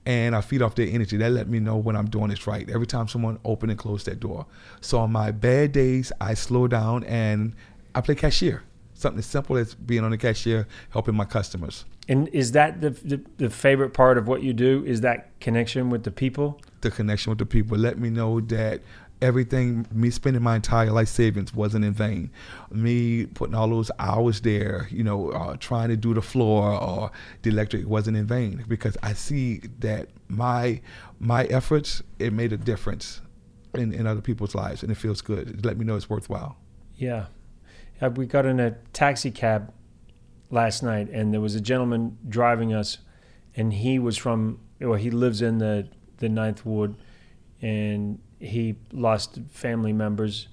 and 0.05 0.35
I 0.35 0.41
feed 0.41 0.61
off 0.61 0.75
their 0.75 0.87
energy. 0.87 1.17
That 1.17 1.31
let 1.31 1.47
me 1.47 1.59
know 1.59 1.77
when 1.77 1.95
I'm 1.95 2.09
doing 2.09 2.29
this 2.29 2.47
right. 2.47 2.67
Every 2.69 2.87
time 2.87 3.07
someone 3.07 3.39
open 3.45 3.69
and 3.69 3.77
close 3.77 4.03
that 4.05 4.19
door. 4.19 4.45
So 4.81 4.99
on 4.99 5.11
my 5.11 5.31
bad 5.31 5.71
days, 5.71 6.11
I 6.19 6.33
slow 6.33 6.67
down 6.67 7.03
and 7.03 7.55
I 7.93 8.01
play 8.01 8.15
cashier. 8.15 8.63
Something 9.03 9.19
as 9.19 9.25
simple 9.25 9.57
as 9.57 9.75
being 9.75 10.03
on 10.03 10.11
the 10.11 10.17
cashier, 10.17 10.67
helping 10.89 11.15
my 11.15 11.25
customers. 11.25 11.85
And 12.07 12.27
is 12.29 12.53
that 12.53 12.81
the, 12.81 12.89
the 12.89 13.21
the 13.37 13.49
favorite 13.49 13.93
part 13.93 14.17
of 14.17 14.27
what 14.27 14.43
you 14.43 14.53
do? 14.53 14.83
Is 14.85 15.01
that 15.01 15.39
connection 15.39 15.89
with 15.89 16.03
the 16.03 16.11
people? 16.11 16.59
the 16.83 16.91
connection 16.91 17.31
with 17.31 17.39
the 17.39 17.45
people. 17.45 17.77
Let 17.77 17.97
me 17.97 18.09
know 18.09 18.39
that 18.41 18.81
everything, 19.21 19.87
me 19.91 20.11
spending 20.11 20.43
my 20.43 20.55
entire 20.55 20.91
life 20.91 21.07
savings 21.07 21.53
wasn't 21.53 21.83
in 21.85 21.93
vain. 21.93 22.29
Me 22.69 23.25
putting 23.25 23.55
all 23.55 23.69
those 23.69 23.89
hours 23.97 24.41
there, 24.41 24.87
you 24.91 25.03
know, 25.03 25.31
uh, 25.31 25.55
trying 25.59 25.89
to 25.89 25.97
do 25.97 26.13
the 26.13 26.21
floor 26.21 26.71
or 26.79 27.11
the 27.41 27.49
electric 27.49 27.87
wasn't 27.87 28.17
in 28.17 28.27
vain 28.27 28.63
because 28.67 28.95
I 29.01 29.13
see 29.13 29.61
that 29.79 30.09
my 30.27 30.81
my 31.19 31.45
efforts 31.45 32.03
it 32.19 32.33
made 32.33 32.53
a 32.53 32.57
difference 32.57 33.21
in, 33.73 33.93
in 33.93 34.05
other 34.05 34.21
people's 34.21 34.53
lives 34.53 34.83
and 34.83 34.91
it 34.91 34.95
feels 34.95 35.21
good. 35.21 35.49
It 35.49 35.65
let 35.65 35.77
me 35.77 35.85
know 35.85 35.95
it's 35.95 36.09
worthwhile. 36.09 36.57
Yeah. 36.95 37.25
Uh, 38.01 38.09
We 38.09 38.25
got 38.25 38.45
in 38.45 38.59
a 38.59 38.71
taxi 38.91 39.31
cab 39.31 39.73
last 40.49 40.83
night, 40.83 41.09
and 41.09 41.33
there 41.33 41.41
was 41.41 41.55
a 41.55 41.61
gentleman 41.61 42.17
driving 42.27 42.73
us, 42.73 42.99
and 43.55 43.73
he 43.73 43.99
was 43.99 44.17
from, 44.17 44.59
well, 44.79 44.93
he 44.99 45.09
lives 45.11 45.41
in 45.41 45.57
the, 45.59 45.87
the 46.17 46.29
Ninth 46.29 46.65
Ward, 46.65 46.95
and 47.61 48.19
he 48.39 48.75
lost 48.91 49.39
family 49.49 49.93
members 49.93 50.47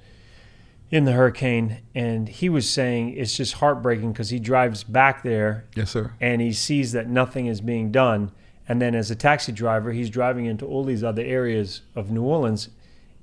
in 0.90 1.04
the 1.04 1.12
hurricane. 1.12 1.78
And 1.94 2.28
he 2.28 2.48
was 2.48 2.68
saying 2.68 3.16
it's 3.16 3.36
just 3.36 3.54
heartbreaking 3.54 4.12
because 4.12 4.30
he 4.30 4.38
drives 4.38 4.84
back 4.84 5.22
there 5.22 5.64
Yes, 5.74 5.90
sir. 5.90 6.12
and 6.20 6.40
he 6.40 6.52
sees 6.52 6.92
that 6.92 7.08
nothing 7.08 7.46
is 7.46 7.60
being 7.60 7.90
done. 7.90 8.30
And 8.68 8.80
then 8.80 8.94
as 8.94 9.10
a 9.10 9.16
taxi 9.16 9.50
driver, 9.50 9.90
he's 9.92 10.10
driving 10.10 10.46
into 10.46 10.64
all 10.66 10.84
these 10.84 11.02
other 11.02 11.22
areas 11.22 11.82
of 11.96 12.10
New 12.10 12.22
Orleans 12.22 12.68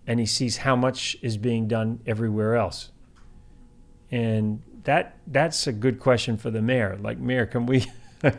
and 0.05 0.19
he 0.19 0.25
sees 0.25 0.57
how 0.57 0.75
much 0.75 1.15
is 1.21 1.37
being 1.37 1.67
done 1.67 1.99
everywhere 2.05 2.55
else. 2.55 2.91
And 4.11 4.61
that 4.83 5.17
that's 5.27 5.67
a 5.67 5.73
good 5.73 5.99
question 5.99 6.37
for 6.37 6.49
the 6.49 6.61
mayor. 6.61 6.97
Like, 7.01 7.17
mayor, 7.17 7.45
can 7.45 7.65
we 7.65 7.85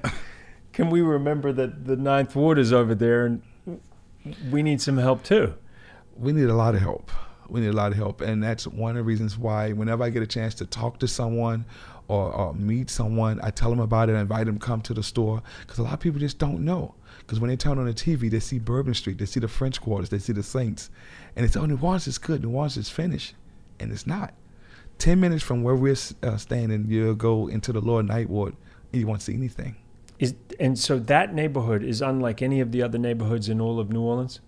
can 0.72 0.90
we 0.90 1.00
remember 1.00 1.52
that 1.52 1.84
the 1.84 1.96
ninth 1.96 2.34
ward 2.34 2.58
is 2.58 2.72
over 2.72 2.94
there 2.94 3.26
and 3.26 3.42
we 4.50 4.62
need 4.62 4.80
some 4.80 4.98
help 4.98 5.22
too? 5.22 5.54
we 6.18 6.32
need 6.32 6.48
a 6.48 6.54
lot 6.54 6.74
of 6.74 6.80
help. 6.80 7.10
We 7.48 7.60
need 7.60 7.68
a 7.68 7.72
lot 7.72 7.92
of 7.92 7.96
help, 7.96 8.20
and 8.20 8.42
that's 8.42 8.66
one 8.66 8.90
of 8.90 8.96
the 8.96 9.02
reasons 9.02 9.38
why 9.38 9.72
whenever 9.72 10.04
I 10.04 10.10
get 10.10 10.22
a 10.22 10.26
chance 10.26 10.54
to 10.56 10.66
talk 10.66 10.98
to 10.98 11.08
someone 11.08 11.64
or, 12.06 12.30
or 12.30 12.54
meet 12.54 12.90
someone, 12.90 13.40
I 13.42 13.50
tell 13.50 13.70
them 13.70 13.80
about 13.80 14.10
it. 14.10 14.14
I 14.14 14.20
invite 14.20 14.46
them 14.46 14.58
to 14.58 14.66
come 14.66 14.82
to 14.82 14.92
the 14.92 15.02
store 15.02 15.42
because 15.60 15.78
a 15.78 15.82
lot 15.82 15.94
of 15.94 16.00
people 16.00 16.20
just 16.20 16.38
don't 16.38 16.60
know. 16.60 16.94
Because 17.20 17.40
when 17.40 17.48
they 17.48 17.56
turn 17.56 17.78
on 17.78 17.86
the 17.86 17.94
TV, 17.94 18.30
they 18.30 18.40
see 18.40 18.58
Bourbon 18.58 18.94
Street, 18.94 19.18
they 19.18 19.26
see 19.26 19.40
the 19.40 19.48
French 19.48 19.80
Quarters, 19.80 20.10
they 20.10 20.18
see 20.18 20.32
the 20.32 20.42
Saints, 20.42 20.90
and 21.36 21.44
it's 21.44 21.56
"Oh, 21.56 21.64
New 21.64 21.78
Orleans 21.78 22.06
is 22.06 22.18
good. 22.18 22.42
New 22.42 22.50
Orleans 22.50 22.76
is 22.76 22.90
finished," 22.90 23.34
and 23.80 23.92
it's 23.92 24.06
not. 24.06 24.34
Ten 24.98 25.20
minutes 25.20 25.42
from 25.42 25.62
where 25.62 25.76
we're 25.76 25.96
uh, 26.22 26.36
standing, 26.36 26.86
you'll 26.88 27.14
go 27.14 27.46
into 27.46 27.72
the 27.72 27.80
Lower 27.80 28.02
Ninth 28.02 28.28
Ward, 28.28 28.56
and 28.92 29.00
you 29.00 29.06
won't 29.06 29.22
see 29.22 29.34
anything. 29.34 29.76
Is 30.18 30.34
and 30.58 30.76
so 30.76 30.98
that 30.98 31.32
neighborhood 31.32 31.84
is 31.84 32.02
unlike 32.02 32.42
any 32.42 32.60
of 32.60 32.72
the 32.72 32.82
other 32.82 32.98
neighborhoods 32.98 33.48
in 33.48 33.60
all 33.60 33.78
of 33.78 33.90
New 33.90 34.00
Orleans. 34.00 34.40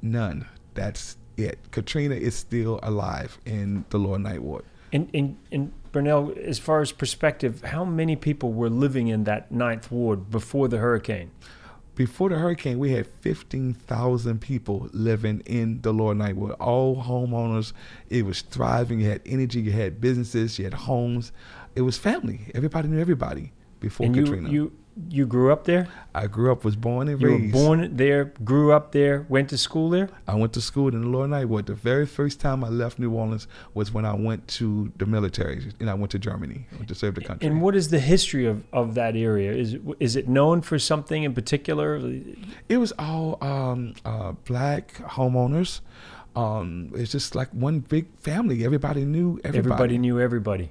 None. 0.00 0.46
That's 0.74 1.16
it. 1.36 1.58
Katrina 1.72 2.14
is 2.14 2.36
still 2.36 2.78
alive 2.82 3.38
in 3.44 3.84
the 3.90 3.98
Lower 3.98 4.18
Ninth 4.18 4.40
Ward. 4.40 4.64
And 4.92 5.10
and 5.12 5.36
and 5.50 5.72
Burnell, 5.90 6.32
as 6.44 6.58
far 6.58 6.80
as 6.80 6.92
perspective, 6.92 7.62
how 7.62 7.84
many 7.84 8.16
people 8.16 8.52
were 8.52 8.70
living 8.70 9.08
in 9.08 9.24
that 9.24 9.50
ninth 9.50 9.90
ward 9.90 10.30
before 10.30 10.68
the 10.68 10.78
hurricane? 10.78 11.30
Before 11.96 12.28
the 12.28 12.36
hurricane, 12.36 12.78
we 12.78 12.92
had 12.92 13.06
15,000 13.06 14.38
people 14.40 14.88
living 14.92 15.40
in 15.46 15.80
the 15.80 15.92
Lower 15.92 16.14
Ward. 16.34 16.52
All 16.60 17.02
homeowners. 17.02 17.72
It 18.10 18.26
was 18.26 18.42
thriving. 18.42 19.00
You 19.00 19.08
had 19.08 19.22
energy. 19.24 19.62
You 19.62 19.72
had 19.72 20.00
businesses. 20.00 20.58
You 20.58 20.66
had 20.66 20.74
homes. 20.74 21.32
It 21.74 21.80
was 21.80 21.96
family. 21.96 22.52
Everybody 22.54 22.88
knew 22.88 23.00
everybody 23.00 23.52
before 23.80 24.06
and 24.06 24.14
Katrina. 24.14 24.50
you 24.50 24.54
you 24.54 24.72
grew 25.26 25.52
up 25.52 25.64
there. 25.64 25.88
I 26.14 26.26
grew 26.26 26.50
up, 26.50 26.64
was 26.64 26.76
born 26.76 27.08
and 27.08 27.20
You 27.20 27.28
raised. 27.28 27.54
were 27.54 27.60
born 27.60 27.96
there, 27.96 28.26
grew 28.44 28.72
up 28.72 28.92
there, 28.92 29.26
went 29.28 29.50
to 29.50 29.58
school 29.58 29.90
there. 29.90 30.08
I 30.26 30.34
went 30.34 30.52
to 30.54 30.60
school 30.60 30.88
in 30.88 31.00
the 31.02 31.08
Lower 31.08 31.28
Ninth 31.28 31.48
Ward. 31.48 31.66
The 31.66 31.74
very 31.74 32.06
first 32.06 32.40
time 32.40 32.64
I 32.64 32.68
left 32.68 32.98
New 32.98 33.12
Orleans 33.12 33.46
was 33.74 33.92
when 33.92 34.04
I 34.04 34.14
went 34.14 34.48
to 34.48 34.92
the 34.96 35.06
military, 35.06 35.72
and 35.80 35.90
I 35.90 35.94
went 35.94 36.10
to 36.12 36.18
Germany 36.18 36.66
to 36.86 36.94
serve 36.94 37.16
the 37.16 37.20
country. 37.22 37.46
And 37.46 37.60
what 37.60 37.76
is 37.76 37.90
the 37.90 38.00
history 38.00 38.46
of, 38.46 38.64
of 38.72 38.94
that 38.94 39.16
area? 39.16 39.52
Is 39.52 39.74
it, 39.74 39.82
is 40.00 40.16
it 40.16 40.28
known 40.28 40.62
for 40.62 40.78
something 40.78 41.22
in 41.24 41.34
particular? 41.34 41.96
It 42.68 42.78
was 42.78 42.92
all 42.98 43.38
um, 43.42 43.94
uh, 44.04 44.32
black 44.44 44.94
homeowners. 44.94 45.80
Um, 46.34 46.92
it's 46.94 47.12
just 47.12 47.34
like 47.34 47.48
one 47.50 47.80
big 47.80 48.06
family. 48.18 48.64
Everybody 48.64 49.04
knew 49.04 49.40
everybody. 49.42 49.58
Everybody 49.58 49.98
knew 49.98 50.20
everybody. 50.20 50.70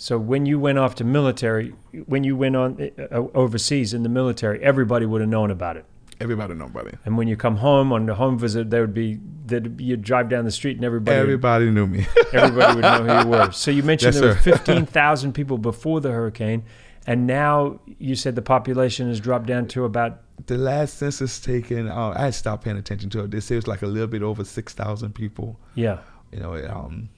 So 0.00 0.16
when 0.16 0.46
you 0.46 0.58
went 0.58 0.78
off 0.78 0.94
to 0.94 1.04
military, 1.04 1.74
when 2.06 2.24
you 2.24 2.34
went 2.34 2.56
on 2.56 2.90
uh, 2.98 3.16
overseas 3.34 3.92
in 3.92 4.02
the 4.02 4.08
military, 4.08 4.58
everybody 4.62 5.04
would 5.04 5.20
have 5.20 5.28
known 5.28 5.50
about 5.50 5.76
it. 5.76 5.84
Everybody 6.18 6.54
knew 6.54 6.64
about 6.64 6.86
it. 6.86 6.98
And 7.04 7.18
when 7.18 7.28
you 7.28 7.36
come 7.36 7.56
home 7.56 7.92
on 7.92 8.06
the 8.06 8.14
home 8.14 8.38
visit, 8.38 8.70
there 8.70 8.80
would 8.80 8.94
be 8.94 9.18
that 9.48 9.78
you'd 9.78 10.00
drive 10.00 10.30
down 10.30 10.46
the 10.46 10.50
street 10.50 10.76
and 10.76 10.86
everybody 10.86 11.18
Everybody 11.18 11.70
knew 11.70 11.86
me. 11.86 12.06
everybody 12.32 12.76
would 12.76 12.82
know 12.82 13.04
who 13.04 13.20
you 13.20 13.28
were. 13.28 13.52
So 13.52 13.70
you 13.70 13.82
mentioned 13.82 14.14
Yes, 14.14 14.22
there 14.22 14.30
were 14.30 14.58
15,000 14.58 15.34
people 15.34 15.58
before 15.58 16.00
the 16.00 16.12
hurricane, 16.12 16.64
and 17.06 17.26
now 17.26 17.78
you 17.98 18.16
said 18.16 18.36
the 18.36 18.42
population 18.42 19.06
has 19.08 19.20
dropped 19.20 19.44
down 19.44 19.68
to 19.68 19.84
about 19.84 20.22
the 20.46 20.56
last 20.56 20.96
census 20.96 21.38
taken, 21.38 21.88
uh, 21.88 22.14
I 22.16 22.30
stopped 22.30 22.64
paying 22.64 22.78
attention 22.78 23.10
to 23.10 23.24
it. 23.24 23.30
They 23.32 23.40
say 23.40 23.56
it 23.56 23.58
was 23.58 23.66
like 23.66 23.82
a 23.82 23.86
little 23.86 24.08
bit 24.08 24.22
over 24.22 24.44
six 24.44 24.72
thousand 24.72 25.14
people. 25.14 25.60
yeah. 25.74 25.98
You 26.32 26.38
know, 26.38 26.54
um, 26.54 27.10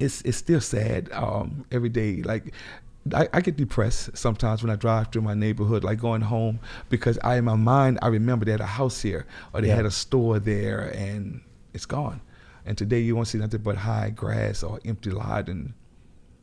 it's 0.00 0.22
it's 0.22 0.36
still 0.36 0.60
sad 0.60 1.10
um, 1.12 1.64
every 1.70 1.88
day. 1.88 2.22
Like 2.22 2.52
I, 3.14 3.28
I 3.32 3.40
get 3.40 3.56
depressed 3.56 4.16
sometimes 4.16 4.62
when 4.62 4.70
I 4.70 4.76
drive 4.76 5.12
through 5.12 5.22
my 5.22 5.34
neighborhood, 5.34 5.84
like 5.84 6.00
going 6.00 6.22
home, 6.22 6.60
because 6.90 7.18
I 7.22 7.36
in 7.36 7.44
my 7.44 7.54
mind 7.56 7.98
I 8.02 8.08
remember 8.08 8.44
they 8.44 8.50
had 8.52 8.60
a 8.60 8.66
house 8.66 9.00
here 9.02 9.26
or 9.52 9.60
they 9.60 9.68
Yeah. 9.68 9.76
had 9.76 9.86
a 9.86 9.90
store 9.90 10.38
there, 10.38 10.92
and 10.94 11.40
it's 11.72 11.86
gone. 11.86 12.20
And 12.64 12.76
today 12.76 13.00
you 13.00 13.14
won't 13.14 13.28
see 13.28 13.38
nothing 13.38 13.62
but 13.62 13.76
high 13.76 14.10
grass 14.10 14.62
or 14.62 14.80
empty 14.84 15.10
lot, 15.10 15.48
and 15.48 15.72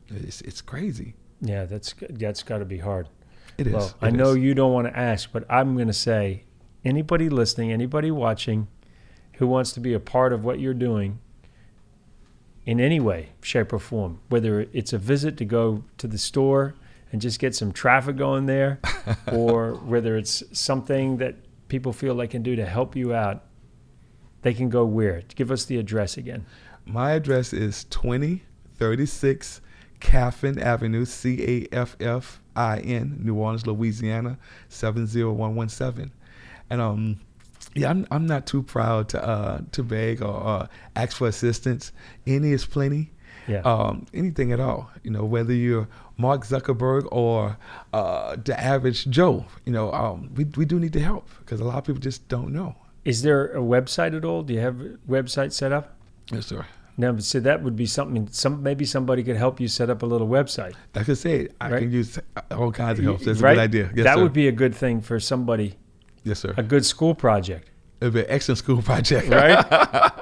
it's 0.08 0.40
it's 0.42 0.60
crazy. 0.62 1.14
Yeah, 1.40 1.64
that's 1.66 1.94
that's 2.10 2.42
got 2.42 2.58
to 2.58 2.64
be 2.64 2.78
hard. 2.78 3.08
It 3.58 3.66
is. 3.68 3.72
Well, 3.74 3.94
I 4.00 4.08
It 4.08 4.14
know 4.14 4.30
is. 4.30 4.38
you 4.38 4.54
don't 4.54 4.72
want 4.72 4.86
to 4.88 4.98
ask, 4.98 5.30
but 5.32 5.44
I'm 5.50 5.74
going 5.74 5.86
to 5.88 5.92
say 5.92 6.44
anybody 6.84 7.28
listening, 7.28 7.72
anybody 7.72 8.10
watching 8.10 8.68
who 9.34 9.46
wants 9.46 9.72
to 9.72 9.80
be 9.80 9.92
a 9.94 10.00
part 10.00 10.32
of 10.32 10.44
what 10.44 10.60
you're 10.60 10.74
doing 10.74 11.18
in 12.66 12.80
any 12.80 13.00
way, 13.00 13.30
shape, 13.42 13.72
or 13.72 13.78
form, 13.78 14.20
whether 14.28 14.66
it's 14.72 14.92
a 14.92 14.98
visit 14.98 15.36
to 15.36 15.44
go 15.44 15.84
to 15.98 16.06
the 16.06 16.18
store 16.18 16.74
and 17.12 17.20
just 17.20 17.38
get 17.38 17.54
some 17.54 17.72
traffic 17.72 18.16
going 18.16 18.46
there, 18.46 18.80
or 19.32 19.74
whether 19.74 20.16
it's 20.16 20.42
something 20.52 21.18
that 21.18 21.36
people 21.68 21.92
feel 21.92 22.16
they 22.16 22.26
can 22.26 22.42
do 22.42 22.56
to 22.56 22.64
help 22.64 22.96
you 22.96 23.14
out, 23.14 23.44
they 24.42 24.54
can 24.54 24.68
go 24.68 24.84
where? 24.84 25.22
Give 25.34 25.50
us 25.50 25.64
the 25.64 25.78
address 25.78 26.16
again. 26.16 26.44
My 26.86 27.12
address 27.12 27.52
is 27.52 27.84
2036 27.84 29.60
Caffin 30.00 30.58
Avenue, 30.58 31.04
C 31.06 31.66
A 31.72 31.74
F 31.74 31.96
F 31.98 32.40
I 32.54 32.78
N, 32.80 33.20
New 33.22 33.36
Orleans, 33.36 33.66
Louisiana, 33.66 34.38
70117. 34.68 36.12
And 36.68 36.80
um 36.80 37.20
yeah, 37.74 37.90
I'm 37.90 38.06
I'm 38.10 38.26
not 38.26 38.46
too 38.46 38.62
proud 38.62 39.08
to 39.10 39.22
uh 39.24 39.60
to 39.72 39.82
beg 39.82 40.22
or 40.22 40.46
uh, 40.46 40.66
ask 40.96 41.16
for 41.16 41.28
assistance. 41.28 41.92
Any 42.26 42.52
is 42.52 42.64
plenty. 42.66 43.10
Yeah. 43.46 43.60
Um, 43.60 44.06
anything 44.14 44.52
at 44.52 44.60
all. 44.60 44.90
You 45.02 45.10
know, 45.10 45.24
whether 45.24 45.52
you're 45.52 45.86
Mark 46.16 46.46
Zuckerberg 46.46 47.06
or 47.12 47.58
uh, 47.92 48.36
the 48.42 48.58
average 48.58 49.06
Joe, 49.10 49.44
you 49.66 49.72
know, 49.72 49.92
um, 49.92 50.30
we 50.34 50.44
we 50.56 50.64
do 50.64 50.78
need 50.80 50.92
the 50.92 51.00
help 51.00 51.28
because 51.40 51.60
a 51.60 51.64
lot 51.64 51.76
of 51.78 51.84
people 51.84 52.00
just 52.00 52.26
don't 52.28 52.52
know. 52.52 52.74
Is 53.04 53.20
there 53.20 53.48
a 53.48 53.60
website 53.60 54.16
at 54.16 54.24
all? 54.24 54.42
Do 54.42 54.54
you 54.54 54.60
have 54.60 54.80
a 54.80 54.96
website 55.08 55.52
set 55.52 55.72
up? 55.72 55.94
Yes, 56.32 56.46
sir. 56.46 56.64
Now, 56.96 57.18
see, 57.18 57.40
that 57.40 57.62
would 57.62 57.76
be 57.76 57.86
something. 57.86 58.28
Some 58.30 58.62
maybe 58.62 58.84
somebody 58.86 59.22
could 59.24 59.36
help 59.36 59.60
you 59.60 59.68
set 59.68 59.90
up 59.90 60.02
a 60.02 60.06
little 60.06 60.28
website. 60.28 60.74
Like 60.94 61.08
I 61.08 61.14
said, 61.14 61.48
I 61.60 61.70
Right. 61.70 61.78
can 61.80 61.90
use 61.92 62.18
all 62.52 62.72
kinds 62.72 62.98
of 63.00 63.04
help. 63.04 63.20
That's 63.20 63.40
right? 63.40 63.52
a 63.52 63.54
good 63.56 63.60
idea. 63.62 63.90
Yes, 63.94 64.04
that 64.04 64.14
sir. 64.16 64.22
would 64.22 64.32
be 64.32 64.48
a 64.48 64.52
good 64.52 64.74
thing 64.74 65.00
for 65.02 65.18
somebody, 65.20 65.74
yes, 66.24 66.40
sir. 66.40 66.54
a 66.56 66.62
good 66.62 66.84
school 66.84 67.14
project, 67.14 67.70
It'd 68.00 68.12
be 68.14 68.20
an 68.20 68.26
excellent 68.28 68.58
school 68.58 68.82
project. 68.82 69.28
right? 69.28 70.12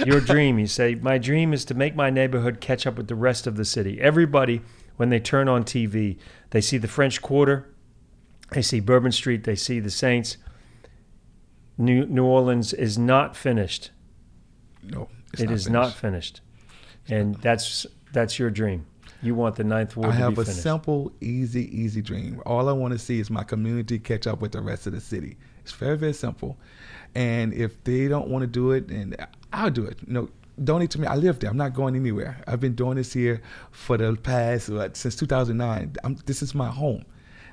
Your 0.06 0.20
dream. 0.20 0.58
You 0.58 0.66
say, 0.66 0.94
my 0.96 1.18
dream 1.18 1.52
is 1.52 1.64
to 1.66 1.74
make 1.74 1.94
my 1.94 2.10
neighborhood 2.10 2.60
catch 2.60 2.86
up 2.86 2.96
with 2.96 3.06
the 3.08 3.14
rest 3.14 3.46
of 3.46 3.56
the 3.56 3.64
city. 3.64 4.00
Everybody, 4.00 4.62
when 4.96 5.10
they 5.10 5.20
turn 5.20 5.46
on 5.48 5.62
TV, 5.64 6.18
they 6.50 6.60
see 6.60 6.78
the 6.78 6.88
French 6.88 7.20
Quarter, 7.22 7.68
they 8.52 8.62
see 8.62 8.80
Bourbon 8.80 9.12
Street, 9.12 9.44
they 9.44 9.54
see 9.54 9.78
the 9.78 9.90
Saints. 9.90 10.36
New 11.76 12.06
New 12.06 12.24
Orleans 12.24 12.72
is 12.72 12.98
not 12.98 13.36
finished. 13.36 13.90
no, 14.82 15.08
it's 15.32 15.42
It 15.42 15.50
is 15.50 15.68
not 15.68 15.92
finished. 15.92 16.40
finished, 16.40 16.40
and 17.08 17.34
that's 17.36 17.86
that's 18.12 18.38
your 18.38 18.50
dream. 18.50 18.86
You 19.22 19.34
want 19.34 19.56
the 19.56 19.64
ninth 19.64 19.96
ward 19.96 20.10
I 20.10 20.12
to 20.12 20.16
have 20.18 20.34
be 20.34 20.42
a 20.42 20.44
finished. 20.44 20.62
simple, 20.62 21.12
easy, 21.20 21.64
easy 21.76 22.00
dream. 22.02 22.40
All 22.46 22.68
I 22.68 22.72
want 22.72 22.92
to 22.92 22.98
see 22.98 23.18
is 23.20 23.30
my 23.30 23.42
community 23.44 23.98
catch 23.98 24.26
up 24.26 24.40
with 24.40 24.52
the 24.52 24.60
rest 24.60 24.86
of 24.86 24.92
the 24.92 25.00
city. 25.00 25.36
It's 25.68 25.76
very, 25.76 25.98
very 25.98 26.14
simple. 26.14 26.56
And 27.14 27.52
if 27.52 27.84
they 27.84 28.08
don't 28.08 28.28
want 28.28 28.42
to 28.42 28.46
do 28.46 28.70
it, 28.72 28.88
then 28.88 29.14
I'll 29.52 29.70
do 29.70 29.84
it. 29.84 29.98
You 30.06 30.14
know, 30.14 30.28
donate 30.64 30.90
to 30.92 31.00
me. 31.00 31.06
I 31.06 31.14
live 31.14 31.40
there. 31.40 31.50
I'm 31.50 31.58
not 31.58 31.74
going 31.74 31.94
anywhere. 31.94 32.42
I've 32.46 32.58
been 32.58 32.74
doing 32.74 32.96
this 32.96 33.12
here 33.12 33.42
for 33.70 33.98
the 33.98 34.16
past 34.16 34.70
since 34.96 35.14
2009. 35.16 35.96
I'm, 36.02 36.16
this 36.24 36.42
is 36.42 36.54
my 36.54 36.68
home. 36.68 37.04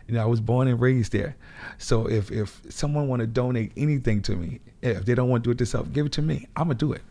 You 0.08 0.14
know, 0.14 0.22
I 0.22 0.26
was 0.26 0.40
born 0.40 0.70
and 0.70 0.80
raised 0.80 1.12
there. 1.12 1.36
So 1.78 2.08
if 2.08 2.32
if 2.32 2.62
someone 2.70 3.10
want 3.10 3.20
to 3.20 3.28
donate 3.28 3.74
anything 3.76 4.22
to 4.24 4.38
me, 4.38 4.62
if 4.82 5.04
they 5.04 5.14
don't 5.14 5.30
want 5.30 5.44
to 5.44 5.48
do 5.48 5.52
it 5.52 5.58
themselves, 5.58 5.90
give 5.90 6.06
it 6.06 6.12
to 6.14 6.22
me. 6.22 6.48
I'm 6.56 6.68
gonna 6.68 6.76
do 6.76 6.94
it. 6.94 7.02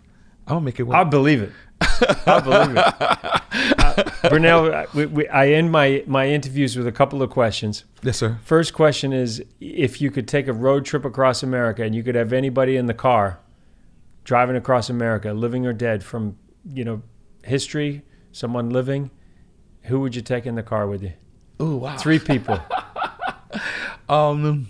I'm 0.47 0.55
gonna 0.55 0.65
make 0.65 0.81
it 0.81 0.85
work. 0.85 0.97
I 0.97 1.05
believe 1.05 1.43
it. 1.43 1.53
I 2.27 2.41
believe 2.41 2.77
it. 2.77 3.79
Uh, 4.25 4.29
Burnell, 4.29 4.75
I- 4.75 4.87
we, 4.95 5.07
we, 5.07 5.29
I 5.29 5.49
end 5.49 5.71
my, 5.71 6.03
my 6.07 6.27
interviews 6.29 6.77
with 6.77 6.87
a 6.87 6.93
couple 6.93 7.23
of 7.23 7.31
questions. 7.31 7.85
yes, 8.03 8.19
sir. 8.19 8.39
First 8.45 8.73
question 8.75 9.13
is 9.13 9.43
if 9.61 10.01
you 10.01 10.11
could 10.11 10.27
take 10.29 10.49
a 10.49 10.53
road 10.53 10.85
trip 10.85 11.05
across 11.05 11.43
America 11.43 11.83
and 11.83 11.95
you 11.95 12.03
could 12.03 12.15
have 12.15 12.33
anybody 12.33 12.77
in 12.77 12.87
the 12.87 12.95
car 12.95 13.39
driving 14.25 14.57
across 14.57 14.89
America, 14.91 15.33
living 15.33 15.67
or 15.67 15.73
dead, 15.73 16.03
from 16.03 16.37
you 16.73 16.85
know 16.85 17.03
history, 17.45 18.03
someone 18.33 18.71
living, 18.71 19.11
who 19.83 20.01
would 20.01 20.17
you 20.17 20.23
take 20.23 20.47
in 20.47 20.55
the 20.55 20.63
car 20.63 20.87
with 20.87 21.03
you? 21.03 21.13
Oh 21.61 21.77
wow. 21.77 21.97
Three 21.97 22.19
people. 22.19 22.59
Um, 24.09 24.69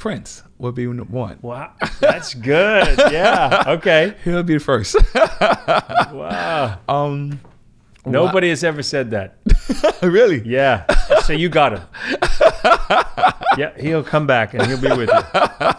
Prince 0.00 0.42
would 0.58 0.74
be 0.74 0.86
one. 0.86 1.38
Wow, 1.42 1.72
that's 2.00 2.34
good. 2.34 2.98
Yeah. 3.12 3.62
Okay. 3.70 4.14
He'll 4.24 4.42
be 4.42 4.54
the 4.54 4.60
first. 4.60 4.96
Wow. 5.14 6.78
um, 6.88 7.38
Nobody 8.06 8.48
has 8.48 8.64
ever 8.64 8.82
said 8.82 9.10
that. 9.10 9.36
really? 10.02 10.40
Yeah. 10.48 10.86
So 11.24 11.32
you 11.34 11.48
got 11.48 11.74
him. 11.74 11.82
Yeah, 13.58 13.76
he'll 13.78 14.04
come 14.04 14.28
back 14.28 14.54
and 14.54 14.64
he'll 14.64 14.80
be 14.80 14.88
with 14.96 15.10
you. 15.10 15.70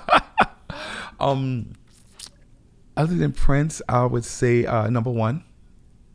Um, 1.21 1.71
other 2.97 3.15
than 3.15 3.31
Prince, 3.31 3.81
I 3.87 4.05
would 4.05 4.25
say 4.25 4.65
uh, 4.65 4.89
number 4.89 5.09
one. 5.09 5.43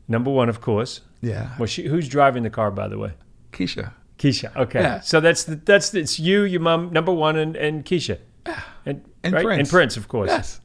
Number 0.07 0.31
one, 0.31 0.49
of 0.51 0.61
course. 0.61 1.01
Yeah, 1.23 1.57
Well, 1.59 1.67
she, 1.67 1.87
who's 1.89 2.09
driving 2.09 2.43
the 2.43 2.51
car, 2.51 2.71
by 2.71 2.89
the 2.89 2.99
way? 2.99 3.13
Keisha. 3.53 3.93
Keisha. 4.19 4.55
Okay. 4.57 4.81
Yeah. 4.81 5.01
So 5.01 5.21
that's 5.21 5.45
the, 5.45 5.57
that's 5.57 5.91
the, 5.91 6.01
it's 6.01 6.19
you, 6.19 6.43
your 6.45 6.61
mom, 6.61 6.93
number 6.93 7.13
one, 7.13 7.37
and, 7.37 7.55
and 7.57 7.85
Keisha. 7.85 8.19
And, 8.85 9.03
And 9.23 9.35
right? 9.35 9.45
Prince. 9.45 9.61
And 9.61 9.69
Prince, 9.71 9.97
of 9.97 10.09
course. 10.09 10.29
Yes, 10.31 10.61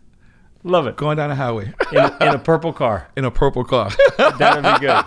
Love 0.63 0.85
it. 0.87 0.95
going 0.95 1.17
down 1.17 1.29
the 1.29 1.35
highway 1.35 1.73
In, 1.91 1.97
in 2.21 2.35
a 2.35 2.39
purple 2.39 2.71
car. 2.71 3.09
in 3.17 3.25
a 3.25 3.31
purple 3.31 3.63
car. 3.63 3.89
That'd 4.17 4.63
be 4.79 4.87
good. 4.87 5.03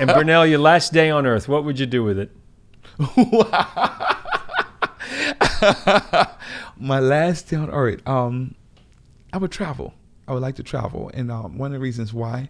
And 0.00 0.08
Burnell, 0.08 0.46
your 0.46 0.60
last 0.60 0.92
day 0.92 1.10
on 1.10 1.26
Earth, 1.26 1.48
what 1.48 1.64
would 1.64 1.78
you 1.78 1.86
do 1.86 2.02
with 2.04 2.18
it? 2.18 2.30
My 6.76 7.00
last 7.00 7.48
day 7.50 7.56
on 7.56 7.70
earth, 7.70 8.06
um, 8.06 8.54
I 9.32 9.38
would 9.38 9.50
travel. 9.50 9.94
I 10.28 10.32
would 10.32 10.42
like 10.42 10.56
to 10.56 10.62
travel, 10.62 11.10
and 11.14 11.30
um, 11.30 11.58
one 11.58 11.68
of 11.68 11.72
the 11.74 11.78
reasons 11.80 12.12
why, 12.14 12.48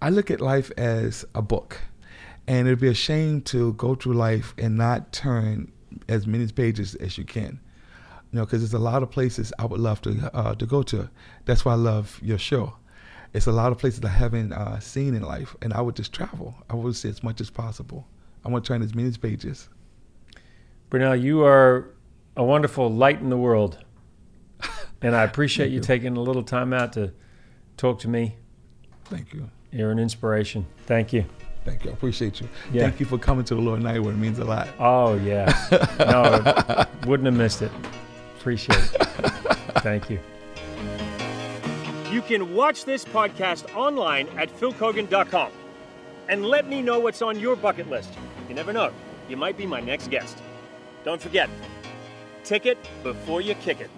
I 0.00 0.10
look 0.10 0.30
at 0.30 0.40
life 0.40 0.70
as 0.76 1.24
a 1.34 1.42
book, 1.42 1.78
and 2.46 2.66
it'd 2.66 2.80
be 2.80 2.88
a 2.88 2.94
shame 2.94 3.40
to 3.42 3.72
go 3.74 3.94
through 3.94 4.14
life 4.14 4.54
and 4.58 4.76
not 4.76 5.12
turn 5.12 5.70
as 6.08 6.26
many 6.26 6.46
pages 6.48 6.94
as 6.96 7.18
you 7.18 7.24
can. 7.24 7.60
You 8.30 8.38
know, 8.38 8.44
because 8.44 8.60
there's 8.60 8.74
a 8.74 8.78
lot 8.78 9.02
of 9.02 9.10
places 9.10 9.52
I 9.58 9.66
would 9.66 9.80
love 9.80 10.00
to 10.02 10.30
uh, 10.34 10.54
to 10.54 10.66
go 10.66 10.82
to. 10.84 11.10
That's 11.44 11.64
why 11.64 11.72
I 11.72 11.76
love 11.76 12.18
your 12.22 12.38
show. 12.38 12.74
It's 13.34 13.46
a 13.46 13.52
lot 13.52 13.72
of 13.72 13.78
places 13.78 14.04
I 14.04 14.08
haven't 14.08 14.52
uh, 14.52 14.78
seen 14.80 15.14
in 15.14 15.22
life, 15.22 15.56
and 15.62 15.72
I 15.72 15.80
would 15.80 15.96
just 15.96 16.12
travel. 16.12 16.54
I 16.68 16.74
would 16.74 16.96
see 16.96 17.08
as 17.08 17.22
much 17.22 17.40
as 17.40 17.50
possible. 17.50 18.06
I 18.44 18.48
want 18.48 18.64
to 18.64 18.68
turn 18.68 18.82
as 18.82 18.94
many 18.94 19.10
pages. 19.12 19.68
Burnell, 20.90 21.16
you 21.16 21.44
are 21.44 21.90
a 22.36 22.44
wonderful 22.44 22.90
light 22.90 23.20
in 23.20 23.30
the 23.30 23.36
world. 23.36 23.78
And 25.04 25.16
I 25.16 25.24
appreciate 25.24 25.72
you 25.72 25.80
taking 25.80 26.16
a 26.16 26.20
little 26.20 26.44
time 26.44 26.72
out 26.72 26.92
to 26.92 27.12
talk 27.76 27.98
to 28.00 28.08
me. 28.08 28.36
Thank 29.06 29.34
you. 29.34 29.50
You're 29.72 29.90
an 29.90 29.98
inspiration. 29.98 30.64
Thank 30.86 31.12
you. 31.12 31.24
Thank 31.64 31.84
you. 31.84 31.90
I 31.90 31.94
appreciate 31.94 32.40
you. 32.40 32.48
Yeah. 32.72 32.82
Thank 32.82 33.00
you 33.00 33.06
for 33.06 33.18
coming 33.18 33.44
to 33.44 33.54
the 33.54 33.60
Lower 33.60 33.78
Ninth 33.78 34.00
Ward 34.00 34.14
it 34.14 34.18
means 34.18 34.38
a 34.38 34.44
lot. 34.44 34.68
Oh, 34.78 35.14
yeah. 35.14 35.52
No, 35.98 36.86
wouldn't 37.06 37.26
have 37.26 37.36
missed 37.36 37.62
it. 37.62 37.70
Appreciate 38.38 38.78
it. 38.78 39.06
Thank 39.78 40.10
you. 40.10 40.18
You 42.10 42.20
can 42.22 42.54
watch 42.54 42.84
this 42.84 43.04
podcast 43.04 43.74
online 43.74 44.28
at 44.36 44.50
philkeoghan.com 44.58 45.50
and 46.28 46.44
let 46.44 46.68
me 46.68 46.82
know 46.82 46.98
what's 46.98 47.22
on 47.22 47.38
your 47.38 47.56
bucket 47.56 47.88
list. 47.88 48.12
You 48.48 48.54
never 48.54 48.72
know, 48.72 48.92
you 49.28 49.36
might 49.36 49.56
be 49.56 49.66
my 49.66 49.80
next 49.80 50.10
guest. 50.10 50.38
Don't 51.04 51.20
forget, 51.20 51.48
ticket 52.44 52.78
before 53.02 53.40
you 53.40 53.54
kick 53.56 53.80
it. 53.80 53.90